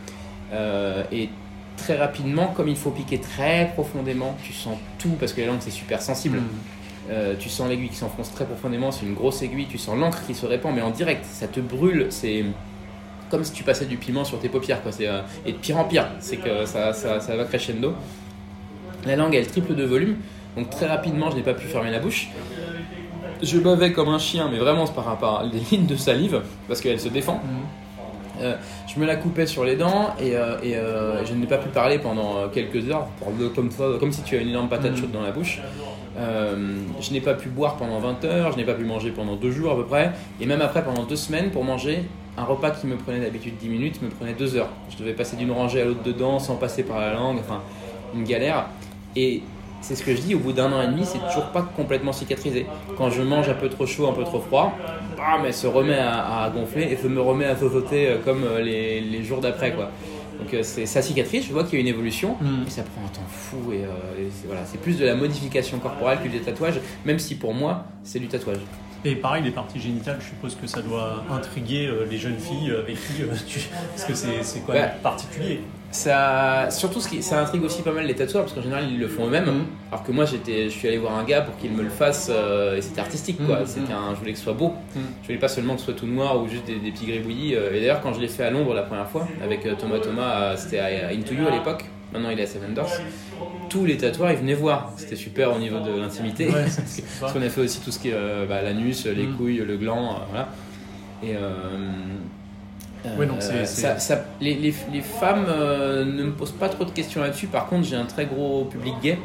Euh, 0.53 1.03
et 1.13 1.29
très 1.77 1.97
rapidement, 1.97 2.49
comme 2.49 2.69
il 2.69 2.77
faut 2.77 2.91
piquer 2.91 3.19
très 3.21 3.71
profondément, 3.75 4.37
tu 4.43 4.53
sens 4.53 4.77
tout 4.99 5.17
parce 5.19 5.33
que 5.33 5.41
la 5.41 5.49
langue 5.49 5.61
c'est 5.61 5.71
super 5.71 6.03
sensible. 6.03 6.41
Euh, 7.11 7.35
tu 7.39 7.49
sens 7.49 7.69
l'aiguille 7.69 7.89
qui 7.89 7.97
s'enfonce 7.97 8.33
très 8.33 8.45
profondément, 8.45 8.93
c'est 8.93 9.07
une 9.07 9.15
grosse 9.15 9.43
aiguille, 9.43 9.67
tu 9.67 9.79
sens 9.79 9.99
l'encre 9.99 10.25
qui 10.27 10.35
se 10.35 10.47
répand, 10.47 10.75
mais 10.75 10.83
en 10.83 10.91
direct, 10.91 11.25
ça 11.25 11.49
te 11.49 11.59
brûle, 11.59 12.07
c'est 12.11 12.45
comme 13.31 13.43
si 13.43 13.53
tu 13.53 13.65
passais 13.65 13.87
du 13.87 13.97
piment 13.97 14.25
sur 14.25 14.39
tes 14.39 14.49
paupières, 14.49 14.83
quoi. 14.83 14.93
Euh, 15.01 15.23
et 15.47 15.53
de 15.53 15.57
pire 15.57 15.79
en 15.79 15.85
pire, 15.85 16.07
c'est 16.21 16.37
que 16.37 16.67
ça, 16.67 16.93
ça, 16.93 17.21
ça 17.21 17.37
va 17.37 17.45
crescendo. 17.45 17.95
La 19.07 19.17
langue, 19.17 19.35
elle 19.35 19.47
triple 19.47 19.75
de 19.75 19.85
volume, 19.85 20.17
donc 20.57 20.71
très 20.71 20.87
rapidement, 20.87 21.31
je 21.31 21.37
n'ai 21.37 21.43
pas 21.43 21.55
pu 21.55 21.67
fermer 21.67 21.91
la 21.91 22.01
bouche. 22.01 22.29
Je 23.43 23.59
bavais 23.59 23.93
comme 23.93 24.11
un 24.11 24.19
chien, 24.19 24.49
mais 24.53 24.59
vraiment 24.59 24.87
par 24.87 25.07
rapport 25.07 25.41
à 25.41 25.49
des 25.49 25.61
lignes 25.71 25.87
de 25.87 25.97
salive, 25.97 26.43
parce 26.69 26.81
qu'elle 26.81 27.01
se 27.01 27.09
défend. 27.09 27.37
Mhm. 27.37 27.65
Euh, 28.40 28.57
je 28.87 28.98
me 28.98 29.07
la 29.07 29.16
coupais 29.16 29.46
sur 29.46 29.64
les 29.64 29.76
dents 29.76 30.14
et, 30.20 30.31
et 30.31 30.76
je 31.24 31.35
n'ai 31.35 31.46
pas 31.46 31.59
pu 31.59 31.68
parler 31.68 31.98
pendant 31.98 32.48
quelques 32.48 32.88
heures, 32.88 33.07
comme, 33.55 33.70
comme 33.98 34.12
si 34.12 34.22
tu 34.22 34.37
as 34.37 34.40
une 34.40 34.48
énorme 34.48 34.68
patate 34.68 34.92
mhm. 34.92 34.96
chaude 34.96 35.12
dans 35.12 35.22
la 35.22 35.31
bouche. 35.31 35.61
Euh, 36.18 36.81
je 37.00 37.12
n'ai 37.12 37.20
pas 37.20 37.35
pu 37.35 37.48
boire 37.48 37.76
pendant 37.76 37.98
20 37.98 38.24
heures, 38.24 38.53
je 38.53 38.57
n'ai 38.57 38.64
pas 38.64 38.74
pu 38.74 38.85
manger 38.85 39.11
pendant 39.11 39.37
deux 39.37 39.50
jours 39.50 39.72
à 39.72 39.76
peu 39.76 39.85
près, 39.85 40.12
et 40.40 40.46
même 40.46 40.61
après 40.61 40.85
pendant 40.85 41.05
deux 41.05 41.16
semaines 41.16 41.50
pour 41.50 41.64
manger 41.64 42.05
un 42.37 42.44
repas 42.44 42.70
qui 42.70 42.87
me 42.87 42.96
prenait 42.96 43.20
d'habitude 43.20 43.55
10 43.59 43.68
minutes 43.68 44.03
me 44.03 44.09
prenait 44.09 44.33
deux 44.33 44.57
heures. 44.57 44.70
Je 44.90 44.96
devais 44.96 45.12
passer 45.12 45.37
d'une 45.37 45.53
rangée 45.53 45.83
à 45.83 45.85
l'autre 45.85 46.03
dedans 46.03 46.38
sans 46.38 46.57
passer 46.57 46.83
par 46.83 46.98
la 46.98 47.14
langue, 47.14 47.38
enfin 47.38 47.62
une 48.14 48.24
galère. 48.24 48.66
Et 49.14 49.42
c'est 49.81 49.95
ce 49.95 50.03
que 50.03 50.14
je 50.14 50.21
dis, 50.21 50.35
au 50.35 50.38
bout 50.38 50.53
d'un 50.53 50.73
an 50.73 50.83
et 50.83 50.87
demi, 50.87 51.05
c'est 51.05 51.19
toujours 51.29 51.51
pas 51.53 51.62
complètement 51.62 52.12
cicatrisé. 52.12 52.66
Quand 52.97 53.11
je 53.11 53.23
mange 53.23 53.49
un 53.49 53.55
peu 53.55 53.69
trop 53.69 53.87
chaud, 53.87 54.09
un 54.09 54.12
peu 54.12 54.25
trop 54.25 54.40
froid, 54.40 54.77
bam, 55.16 55.45
elle 55.45 55.55
se 55.55 55.66
remet 55.66 55.99
à, 55.99 56.51
gonfler 56.55 56.97
et 57.03 57.09
me 57.09 57.21
remet 57.21 57.47
à 57.47 57.57
faufoter 57.57 58.09
euh, 58.09 58.19
comme 58.25 58.45
euh, 58.45 58.61
les, 58.61 59.01
les 59.01 59.25
jours 59.25 59.40
d'après 59.40 59.73
quoi. 59.73 59.90
Donc 60.40 60.55
euh, 60.55 60.62
c'est 60.62 60.87
sa 60.87 61.03
cicatrice, 61.03 61.47
je 61.47 61.53
vois 61.53 61.64
qu'il 61.64 61.75
y 61.75 61.77
a 61.77 61.81
une 61.81 61.88
évolution, 61.88 62.37
mm. 62.40 62.64
mais 62.64 62.71
ça 62.71 62.83
prend 62.83 63.05
un 63.05 63.09
temps 63.09 63.29
fou 63.29 63.73
et, 63.73 63.85
euh, 63.85 64.29
voilà, 64.47 64.62
c'est 64.64 64.81
plus 64.81 64.99
de 64.99 65.05
la 65.05 65.14
modification 65.14 65.79
corporelle 65.79 66.19
que 66.23 66.29
du 66.29 66.40
tatouage, 66.40 66.81
même 67.05 67.19
si 67.19 67.35
pour 67.35 67.55
moi 67.55 67.85
c'est 68.03 68.19
du 68.19 68.29
tatouage. 68.29 68.59
Et 69.05 69.16
pareil, 69.16 69.43
les 69.43 69.51
parties 69.51 69.81
génitales, 69.81 70.19
je 70.21 70.27
suppose 70.27 70.55
que 70.55 70.66
ça 70.66 70.83
doit 70.83 71.25
intriguer 71.31 71.90
les 72.11 72.19
jeunes 72.19 72.38
filles 72.38 72.71
avec 72.71 72.97
qui 72.97 73.23
tu... 73.47 73.61
Parce 73.97 74.05
que 74.05 74.14
c'est 74.14 74.61
quoi 74.61 74.75
particulier 75.03 75.62
ça, 75.90 76.68
surtout, 76.70 77.00
ce 77.00 77.09
qui, 77.09 77.22
ça 77.22 77.40
intrigue 77.40 77.64
aussi 77.64 77.83
pas 77.83 77.90
mal 77.90 78.07
les 78.07 78.14
tatoueurs 78.14 78.44
parce 78.44 78.55
qu'en 78.55 78.62
général 78.62 78.85
ils 78.88 78.98
le 78.98 79.09
font 79.09 79.26
eux-mêmes. 79.26 79.46
Mm. 79.46 79.66
Alors 79.90 80.05
que 80.05 80.12
moi, 80.12 80.24
j'étais, 80.24 80.64
je 80.64 80.70
suis 80.70 80.87
allé 80.87 80.98
voir 80.98 81.18
un 81.18 81.24
gars 81.24 81.40
pour 81.40 81.57
qu'il 81.57 81.72
me 81.72 81.83
le 81.83 81.90
fasse 81.90 82.31
euh, 82.33 82.76
et 82.76 82.83
c'était 82.83 83.00
artistique 83.00 83.44
quoi. 83.44 83.61
Mm. 83.61 83.66
C'était 83.66 83.92
un, 83.92 84.14
je 84.14 84.20
voulais 84.20 84.33
que 84.33 84.38
ce 84.38 84.44
soit 84.44 84.53
beau. 84.53 84.68
Mm. 84.68 85.00
Je 85.22 85.26
voulais 85.26 85.38
pas 85.38 85.48
seulement 85.48 85.74
que 85.74 85.81
ce 85.81 85.87
soit 85.87 85.94
tout 85.94 86.07
noir 86.07 86.40
ou 86.40 86.48
juste 86.48 86.66
des, 86.66 86.90
petits 86.90 87.07
gribouillis. 87.07 87.57
Euh. 87.57 87.74
et 87.74 87.81
d'ailleurs, 87.81 88.00
quand 88.00 88.12
je 88.12 88.20
l'ai 88.20 88.29
fait 88.29 88.44
à 88.44 88.50
Londres 88.50 88.72
la 88.72 88.83
première 88.83 89.09
fois 89.09 89.26
avec 89.42 89.66
euh, 89.66 89.74
Thomas 89.74 89.98
Thomas, 89.98 90.57
c'était 90.57 90.79
à, 90.79 91.09
Into 91.09 91.35
You 91.35 91.48
à 91.48 91.50
l'époque. 91.50 91.85
Maintenant, 92.12 92.31
il 92.31 92.38
est 92.38 92.44
à 92.44 92.46
Seven 92.46 92.74
Doors. 92.74 92.90
Tous 93.68 93.85
les 93.85 93.96
tatoueurs, 93.96 94.31
ils 94.31 94.38
venaient 94.38 94.55
voir. 94.55 94.92
C'était 94.96 95.16
super 95.16 95.55
au 95.55 95.59
niveau 95.59 95.79
de 95.81 95.96
l'intimité. 95.96 96.48
parce 97.20 97.33
qu'on 97.33 97.42
a 97.42 97.48
fait 97.48 97.61
aussi 97.61 97.81
tout 97.81 97.90
ce 97.90 97.98
qui 97.98 98.11
est 98.11 98.46
bah, 98.48 98.62
l'anus, 98.62 99.07
les 99.07 99.26
couilles, 99.26 99.59
le 99.59 99.76
gland, 99.76 100.20
voilà. 100.29 100.48
Et 101.22 101.37
oui, 103.19 103.27
donc 103.27 103.39
euh, 103.43 103.65
Ça, 103.65 104.25
les, 104.41 104.55
les, 104.55 104.75
les, 104.93 105.01
femmes 105.01 105.47
euh, 105.49 106.05
ne 106.05 106.25
me 106.25 106.33
posent 106.33 106.53
pas 106.53 106.69
trop 106.69 106.85
de 106.85 106.91
questions 106.91 107.23
là-dessus. 107.23 107.47
Par 107.47 107.67
contre, 107.67 107.87
j'ai 107.87 107.97
un 107.97 108.05
très 108.05 108.27
gros 108.27 108.65
public 108.65 108.95
gay 109.03 109.19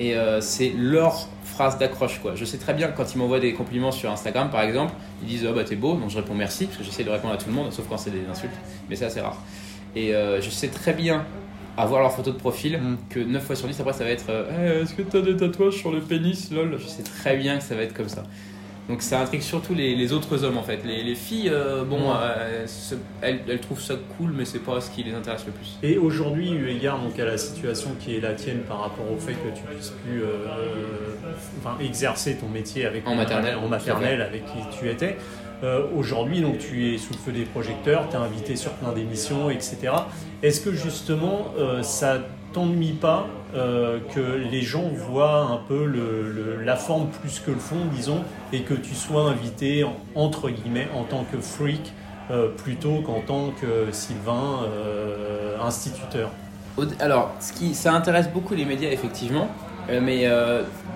et 0.00 0.16
euh, 0.16 0.40
c'est 0.40 0.72
leur 0.76 1.28
phrase 1.44 1.78
d'accroche. 1.78 2.20
quoi. 2.20 2.32
Je 2.34 2.44
sais 2.44 2.58
très 2.58 2.74
bien 2.74 2.88
quand 2.88 3.14
ils 3.14 3.18
m'envoient 3.18 3.40
des 3.40 3.52
compliments 3.52 3.92
sur 3.92 4.10
Instagram, 4.10 4.50
par 4.50 4.62
exemple, 4.62 4.94
ils 5.22 5.28
disent 5.28 5.46
oh 5.48 5.52
bah 5.52 5.64
t'es 5.64 5.76
beau, 5.76 5.94
donc 5.94 6.10
je 6.10 6.16
réponds 6.16 6.34
merci 6.34 6.66
parce 6.66 6.78
que 6.78 6.84
j'essaie 6.84 7.04
de 7.04 7.10
répondre 7.10 7.34
à 7.34 7.36
tout 7.36 7.48
le 7.48 7.54
monde, 7.54 7.72
sauf 7.72 7.86
quand 7.88 7.98
c'est 7.98 8.10
des 8.10 8.26
insultes, 8.30 8.54
mais 8.88 8.96
c'est 8.96 9.04
assez 9.04 9.20
rare. 9.20 9.36
Et 9.94 10.12
je 10.12 10.48
sais 10.48 10.68
très 10.68 10.94
bien 10.94 11.26
à 11.76 11.86
voir 11.86 12.00
leur 12.00 12.12
photo 12.12 12.32
de 12.32 12.36
profil 12.36 12.78
mm. 12.78 12.96
que 13.08 13.20
9 13.20 13.42
fois 13.42 13.56
sur 13.56 13.66
10 13.66 13.80
après 13.80 13.94
ça 13.94 14.04
va 14.04 14.10
être 14.10 14.26
eh, 14.28 14.82
est-ce 14.82 14.92
que 14.92 15.00
t'as 15.00 15.22
des 15.22 15.34
tatouages 15.34 15.72
sur 15.72 15.90
le 15.90 16.00
pénis? 16.00 16.50
Lol 16.50 16.78
je 16.78 16.86
sais 16.86 17.02
très 17.02 17.34
bien 17.38 17.56
que 17.56 17.64
ça 17.64 17.74
va 17.74 17.80
être 17.82 17.94
comme 17.94 18.10
ça 18.10 18.24
donc 18.88 19.00
ça 19.02 19.20
intrigue 19.20 19.42
surtout 19.42 19.74
les, 19.74 20.12
autres 20.12 20.44
hommes 20.44 20.58
en 20.58 20.62
fait. 20.62 20.80
Les, 20.84 21.14
filles, 21.14 21.50
euh, 21.50 21.84
bon, 21.84 22.12
euh, 22.14 22.66
elles, 23.20 23.60
trouvent 23.60 23.80
ça 23.80 23.94
cool, 24.16 24.32
mais 24.36 24.44
c'est 24.44 24.58
pas 24.58 24.80
ce 24.80 24.90
qui 24.90 25.04
les 25.04 25.14
intéresse 25.14 25.46
le 25.46 25.52
plus. 25.52 25.78
Et 25.82 25.98
aujourd'hui, 25.98 26.50
eu 26.50 26.68
égard 26.68 26.98
donc, 27.00 27.18
à 27.18 27.24
la 27.24 27.38
situation 27.38 27.90
qui 28.00 28.16
est 28.16 28.20
la 28.20 28.32
tienne 28.32 28.60
par 28.68 28.80
rapport 28.80 29.10
au 29.10 29.16
fait 29.16 29.34
que 29.34 29.56
tu 29.56 29.62
puisses 29.62 29.92
plus 30.04 30.22
euh, 30.22 30.46
enfin, 31.58 31.76
exercer 31.80 32.36
ton 32.36 32.48
métier 32.48 32.84
avec 32.84 33.06
en 33.06 33.14
maternelle, 33.14 33.56
en 33.56 33.68
maternelle 33.68 34.20
avec 34.20 34.44
qui 34.46 34.78
tu 34.78 34.90
étais. 34.90 35.16
aujourd'hui, 35.94 36.40
donc 36.40 36.58
tu 36.58 36.92
es 36.92 36.98
sous 36.98 37.12
le 37.12 37.18
feu 37.18 37.32
des 37.32 37.44
projecteurs, 37.44 38.08
tu 38.10 38.16
es 38.16 38.18
invité 38.18 38.56
sur 38.56 38.72
plein 38.72 38.92
d'émissions, 38.92 39.48
etc. 39.48 39.92
Est-ce 40.42 40.60
que 40.60 40.72
justement 40.72 41.54
ça 41.82 42.18
t'ennuie 42.52 42.92
pas 42.92 43.26
euh, 43.54 43.98
que 44.14 44.20
les 44.20 44.62
gens 44.62 44.88
voient 44.94 45.42
un 45.50 45.60
peu 45.68 45.84
la 46.64 46.76
forme 46.76 47.08
plus 47.08 47.40
que 47.40 47.50
le 47.50 47.58
fond, 47.58 47.76
disons, 47.94 48.22
et 48.52 48.62
que 48.62 48.74
tu 48.74 48.94
sois 48.94 49.22
invité, 49.22 49.84
entre 50.14 50.48
guillemets, 50.48 50.88
en 50.94 51.04
tant 51.04 51.24
que 51.30 51.38
freak, 51.38 51.92
euh, 52.30 52.48
plutôt 52.48 53.00
qu'en 53.02 53.20
tant 53.20 53.50
que 53.50 53.92
Sylvain, 53.92 54.60
euh, 54.64 55.58
instituteur 55.60 56.30
Alors, 57.00 57.32
ce 57.40 57.52
qui, 57.52 57.74
ça 57.74 57.92
intéresse 57.92 58.28
beaucoup 58.28 58.54
les 58.54 58.64
médias, 58.64 58.90
effectivement, 58.90 59.48
mais 59.88 60.26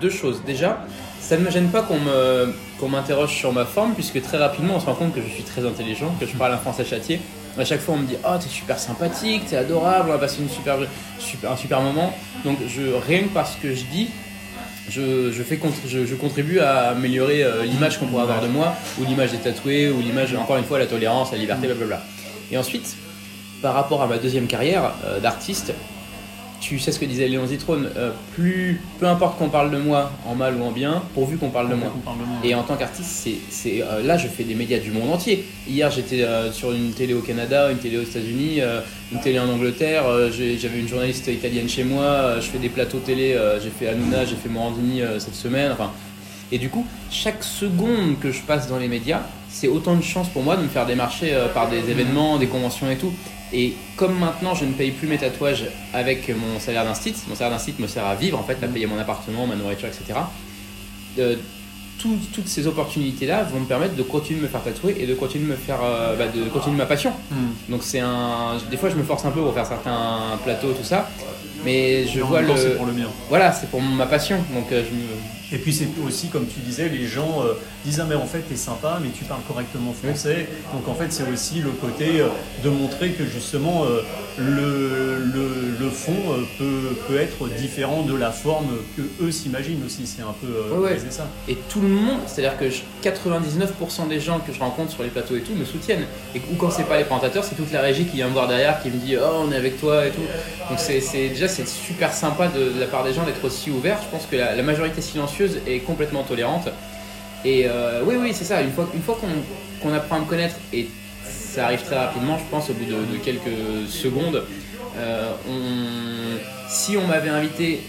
deux 0.01 0.09
choses. 0.09 0.41
Déjà, 0.45 0.79
ça 1.19 1.37
ne 1.37 1.43
me 1.43 1.51
gêne 1.51 1.67
pas 1.67 1.81
qu'on 1.81 1.99
me, 1.99 2.53
qu'on 2.79 2.87
m'interroge 2.87 3.35
sur 3.35 3.51
ma 3.51 3.65
forme, 3.65 3.93
puisque 3.93 4.21
très 4.21 4.37
rapidement, 4.37 4.75
on 4.77 4.79
se 4.79 4.85
rend 4.85 4.95
compte 4.95 5.13
que 5.13 5.21
je 5.21 5.27
suis 5.27 5.43
très 5.43 5.65
intelligent, 5.65 6.15
que 6.19 6.25
je 6.25 6.35
parle 6.37 6.53
un 6.53 6.57
français 6.57 6.85
châtié, 6.85 7.19
à 7.59 7.65
chaque 7.65 7.81
fois, 7.81 7.95
on 7.95 7.99
me 7.99 8.07
dit 8.07 8.17
Oh, 8.23 8.35
t'es 8.39 8.49
super 8.49 8.79
sympathique, 8.79 9.45
t'es 9.47 9.57
adorable, 9.57 10.09
on 10.09 10.13
va 10.13 10.19
passer 10.19 10.41
une 10.41 10.49
super, 10.49 10.77
super, 11.19 11.51
un 11.51 11.57
super 11.57 11.81
moment. 11.81 12.13
Donc, 12.43 12.57
je, 12.67 12.81
rien 13.07 13.23
que 13.23 13.29
parce 13.29 13.55
que 13.55 13.73
je 13.73 13.83
dis, 13.85 14.09
je, 14.89 15.31
je, 15.31 15.43
fais, 15.43 15.59
je, 15.87 16.05
je, 16.05 16.15
contribue 16.15 16.59
à 16.59 16.89
améliorer 16.89 17.43
euh, 17.43 17.63
l'image 17.65 17.99
qu'on 17.99 18.07
pourrait 18.07 18.23
avoir 18.23 18.41
de 18.41 18.47
moi, 18.47 18.75
ou 18.99 19.05
l'image 19.05 19.31
des 19.31 19.37
tatoués, 19.37 19.89
ou 19.89 19.99
l'image, 19.99 20.33
encore 20.35 20.57
une 20.57 20.65
fois, 20.65 20.79
la 20.79 20.87
tolérance, 20.87 21.31
la 21.31 21.37
liberté, 21.37 21.67
blablabla. 21.67 22.01
Et 22.51 22.57
ensuite, 22.57 22.95
par 23.61 23.73
rapport 23.73 24.01
à 24.01 24.07
ma 24.07 24.17
deuxième 24.17 24.47
carrière 24.47 24.93
euh, 25.05 25.19
d'artiste, 25.19 25.73
tu 26.59 26.79
sais 26.79 26.91
ce 26.91 26.99
que 26.99 27.05
disait 27.05 27.27
Léon 27.27 27.45
Zitrone, 27.45 27.89
euh, 27.97 28.11
plus, 28.33 28.81
peu 28.99 29.07
importe 29.07 29.37
qu'on 29.37 29.49
parle 29.49 29.71
de 29.71 29.77
moi 29.77 30.11
en 30.25 30.35
mal 30.35 30.55
ou 30.55 30.63
en 30.63 30.71
bien, 30.71 31.03
pourvu 31.13 31.37
qu'on 31.37 31.49
parle, 31.49 31.69
de 31.69 31.75
moi. 31.75 31.93
Et 32.43 32.55
en 32.55 32.63
tant 32.63 32.75
qu'artiste, 32.75 33.27
c'est, 33.49 33.81
euh, 33.81 34.03
là 34.03 34.17
je 34.17 34.27
fais 34.27 34.43
des 34.43 34.55
médias 34.55 34.79
du 34.79 34.91
monde 34.91 35.11
entier. 35.11 35.45
Hier 35.67 35.89
j'étais 35.91 36.23
euh, 36.23 36.51
sur 36.51 36.71
une 36.71 36.91
télé 36.91 37.13
au 37.13 37.21
Canada, 37.21 37.71
une 37.71 37.77
télé 37.77 37.97
aux 37.97 38.03
États-Unis, 38.03 38.61
une 39.11 39.19
télé 39.19 39.39
en 39.39 39.49
Angleterre, 39.49 40.03
j'avais 40.31 40.79
une 40.79 40.87
journaliste 40.87 41.27
italienne 41.27 41.69
chez 41.69 41.83
moi, 41.83 42.35
je 42.39 42.47
fais 42.47 42.57
des 42.57 42.69
plateaux 42.69 42.99
télé, 42.99 43.37
j'ai 43.63 43.69
fait 43.69 43.87
Hanouna, 43.87 44.25
j'ai 44.25 44.35
fait 44.35 44.49
Morandini 44.49 45.01
cette 45.19 45.35
semaine, 45.35 45.71
enfin. 45.71 45.91
Et 46.51 46.57
du 46.57 46.69
coup, 46.69 46.85
chaque 47.11 47.43
seconde 47.43 48.19
que 48.21 48.31
je 48.31 48.41
passe 48.41 48.67
dans 48.69 48.77
les 48.77 48.87
médias, 48.87 49.21
c'est 49.49 49.67
autant 49.67 49.95
de 49.95 50.01
chance 50.01 50.29
pour 50.29 50.43
moi 50.43 50.55
de 50.55 50.61
me 50.61 50.69
faire 50.69 50.85
démarcher 50.85 51.35
par 51.53 51.69
des 51.69 51.89
événements, 51.89 52.37
des 52.37 52.47
conventions 52.47 52.89
et 52.89 52.95
tout. 52.95 53.13
Et 53.53 53.73
comme 53.95 54.17
maintenant 54.17 54.55
je 54.55 54.65
ne 54.65 54.73
paye 54.73 54.91
plus 54.91 55.07
mes 55.07 55.17
tatouages 55.17 55.65
avec 55.93 56.29
mon 56.29 56.59
salaire 56.59 56.83
d'un 56.83 56.93
site, 56.93 57.23
mon 57.27 57.35
salaire 57.35 57.57
d'un 57.57 57.63
site 57.63 57.79
me 57.79 57.87
sert 57.87 58.05
à 58.05 58.15
vivre 58.15 58.37
en 58.37 58.43
fait, 58.43 58.61
à 58.63 58.67
payer 58.67 58.87
mon 58.87 58.97
appartement, 58.97 59.47
ma 59.47 59.55
nourriture, 59.55 59.87
etc. 59.87 60.19
Euh, 61.19 61.35
toutes 61.99 62.47
ces 62.47 62.67
opportunités-là 62.67 63.43
vont 63.43 63.59
me 63.59 63.65
permettre 63.65 63.95
de 63.95 64.03
continuer 64.03 64.39
de 64.39 64.43
me 64.43 64.49
faire 64.49 64.63
tatouer 64.63 64.95
et 64.99 65.07
de 65.07 65.15
continuer 65.15 65.45
de 65.45 65.51
me 65.51 65.55
faire, 65.55 65.79
euh, 65.83 66.15
bah, 66.15 66.25
de 66.27 66.47
continuer 66.49 66.77
ma 66.77 66.85
passion. 66.85 67.11
Hmm. 67.31 67.71
Donc 67.71 67.81
c'est 67.83 67.99
un, 67.99 68.57
des 68.69 68.77
fois 68.77 68.89
je 68.89 68.95
me 68.95 69.03
force 69.03 69.25
un 69.25 69.31
peu 69.31 69.41
pour 69.41 69.53
faire 69.53 69.65
certains 69.65 70.37
plateaux, 70.43 70.73
tout 70.73 70.83
ça, 70.83 71.09
mais 71.65 72.05
je 72.05 72.19
vois 72.21 72.41
le. 72.41 72.55
C'est 72.55 72.77
pour 72.77 72.85
le 72.85 72.93
mien. 72.93 73.07
Voilà, 73.29 73.51
c'est 73.51 73.69
pour 73.69 73.81
ma 73.81 74.05
passion. 74.05 74.37
Donc 74.53 74.71
euh, 74.71 74.83
je 74.87 74.95
me 74.95 75.36
et 75.51 75.57
puis 75.57 75.71
c'est 75.71 75.87
aussi, 76.05 76.27
comme 76.27 76.45
tu 76.45 76.59
disais, 76.59 76.89
les 76.89 77.07
gens 77.07 77.41
euh, 77.41 77.53
disent 77.85 78.01
Ah, 78.01 78.05
mais 78.07 78.15
en 78.15 78.25
fait, 78.25 78.39
t'es 78.39 78.57
sympa, 78.57 78.99
mais 79.01 79.09
tu 79.09 79.23
parles 79.23 79.41
correctement 79.47 79.93
français. 79.93 80.49
Donc 80.73 80.87
en 80.89 80.93
fait, 80.93 81.11
c'est 81.11 81.23
aussi 81.31 81.61
le 81.61 81.69
côté 81.71 82.19
euh, 82.19 82.27
de 82.63 82.69
montrer 82.69 83.11
que 83.11 83.23
justement 83.25 83.85
euh, 83.85 84.01
le, 84.37 85.23
le, 85.23 85.77
le, 85.79 85.89
fond 85.89 86.13
peut, 86.57 86.95
peut, 87.07 87.17
être 87.17 87.47
différent 87.57 88.01
de 88.01 88.13
la 88.13 88.31
forme 88.31 88.67
que 88.97 89.01
eux 89.23 89.31
s'imaginent 89.31 89.83
aussi. 89.85 90.05
C'est 90.05 90.21
un 90.21 90.35
peu 90.41 90.75
ouais, 90.75 90.97
ça. 91.09 91.27
Et 91.47 91.55
tout 91.69 91.79
le 91.79 91.87
monde, 91.87 92.19
c'est-à-dire 92.27 92.57
que 92.57 92.65
99% 93.07 94.09
des 94.09 94.19
gens 94.19 94.39
que 94.39 94.51
je 94.51 94.59
rencontre 94.59 94.91
sur 94.91 95.03
les 95.03 95.09
plateaux 95.09 95.37
et 95.37 95.41
tout 95.41 95.55
me 95.55 95.63
soutiennent. 95.63 96.05
Et, 96.35 96.41
ou 96.51 96.55
quand 96.57 96.71
c'est 96.71 96.83
pas 96.83 96.97
les 96.97 97.05
présentateurs, 97.05 97.45
c'est 97.45 97.55
toute 97.55 97.71
la 97.71 97.81
régie 97.81 98.05
qui 98.05 98.17
vient 98.17 98.27
me 98.27 98.33
voir 98.33 98.49
derrière, 98.49 98.81
qui 98.81 98.89
me 98.89 98.97
dit 98.97 99.15
Oh, 99.15 99.43
on 99.47 99.51
est 99.53 99.57
avec 99.57 99.79
toi 99.79 100.05
et 100.05 100.09
tout. 100.09 100.21
Donc 100.69 100.77
c'est 100.77 100.99
déjà, 101.29 101.47
c'est 101.47 101.67
super 101.67 102.11
sympa 102.11 102.49
de, 102.49 102.77
la 102.77 102.87
part 102.87 103.05
des 103.05 103.13
gens 103.13 103.23
d'être 103.23 103.45
aussi 103.45 103.71
ouverts. 103.71 103.99
Je 104.03 104.09
pense 104.09 104.25
que 104.25 104.35
la 104.35 104.61
majorité 104.61 105.01
silencieuse 105.01 105.36
et 105.67 105.79
complètement 105.79 106.23
tolérante. 106.23 106.69
Et 107.45 107.65
euh, 107.67 108.01
oui, 108.05 108.15
oui, 108.19 108.31
c'est 108.33 108.43
ça. 108.43 108.61
Une 108.61 108.71
fois, 108.71 108.89
une 108.93 109.01
fois 109.01 109.19
qu'on 109.81 109.93
apprend 109.93 110.17
à 110.17 110.19
me 110.19 110.25
connaître, 110.25 110.55
et 110.73 110.87
ça 111.23 111.65
arrive 111.65 111.83
très 111.83 111.97
rapidement, 111.97 112.37
je 112.37 112.43
pense, 112.49 112.69
au 112.69 112.73
bout 112.73 112.85
de, 112.85 113.17
quelques 113.17 113.87
secondes, 113.87 114.43
euh, 114.97 115.31
si 116.69 116.97
on 116.97 117.07
m'avait 117.07 117.29
invité 117.29 117.81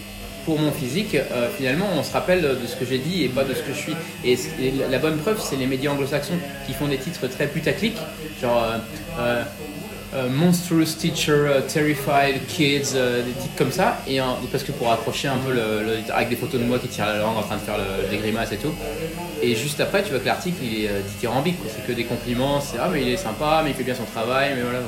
pour 0.45 0.59
mon 0.59 0.73
physique, 0.73 1.15
euh, 1.15 1.49
finalement, 1.57 1.87
on 1.97 2.03
se 2.03 2.13
rappelle 2.13 2.43
de 2.43 2.67
ce 2.67 2.77
que 2.77 2.85
j'ai 2.85 2.99
dit 2.99 3.25
et 3.25 3.29
pas 3.29 3.45
de 3.45 3.55
ce 3.55 3.61
que 3.61 3.73
je 3.73 3.79
suis. 3.79 3.97
Et, 4.25 4.37
la 4.91 4.99
bonne 4.99 5.19
preuve, 5.19 5.41
c'est 5.43 5.57
les 5.57 5.67
médias 5.67 5.93
anglo-saxons 5.93 6.39
qui 6.67 6.73
font 6.73 6.89
des 6.89 6.99
titres 6.99 7.27
très 7.27 7.47
putaclic, 7.47 7.97
genre 8.41 8.65
monstrous 10.31 10.97
teacher, 10.99 11.62
terrified 11.68 12.47
kids, 12.47 12.92
des 12.94 13.33
titres 13.33 13.57
comme 13.57 13.73
ça. 13.73 13.99
Et 14.09 14.21
parce 14.51 14.64
que 14.64 14.73
pour 14.73 14.90
accrocher 14.90 15.29
un 15.29 15.38
peu 15.38 15.53
le, 15.53 16.01
avec 16.12 16.29
des 16.29 16.37
photos 16.37 16.61
de 16.61 16.66
moi 16.66 16.79
qui 16.79 16.88
tire 16.88 17.07
la 17.07 17.18
langue 17.18 17.37
en 17.37 17.42
train 17.42 17.57
de 17.57 17.61
faire 17.61 17.77
le, 17.79 18.09
des 18.09 18.16
grimaces 18.16 18.53
et 18.53 18.57
tout. 18.57 18.73
Et 19.42 19.55
juste 19.55 19.81
après, 19.81 20.03
tu 20.03 20.11
vois 20.11 20.21
que 20.21 20.27
l'article 20.27 20.59
il 20.62 20.85
est 20.85 20.90
dithyrambique, 21.12 21.59
c'est 21.68 21.87
que 21.87 21.92
des 21.92 22.05
compliments. 22.05 22.61
C'est 22.61 22.79
ah 22.81 22.88
mais 22.92 23.03
il 23.03 23.09
est 23.09 23.16
sympa, 23.16 23.62
mais 23.64 23.71
il 23.71 23.77
fait 23.77 23.85
bien 23.85 23.94
son 23.94 24.05
travail, 24.05 24.53
mais 24.57 24.62
voilà. 24.62 24.81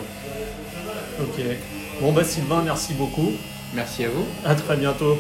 Ok. 1.21 1.45
Bon 2.01 2.13
bah 2.13 2.25
Sylvain, 2.25 2.63
merci 2.65 2.95
beaucoup. 2.95 3.33
Merci 3.75 4.05
à 4.05 4.09
vous. 4.09 4.27
À 4.45 4.55
très 4.55 4.77
bientôt. 4.77 5.19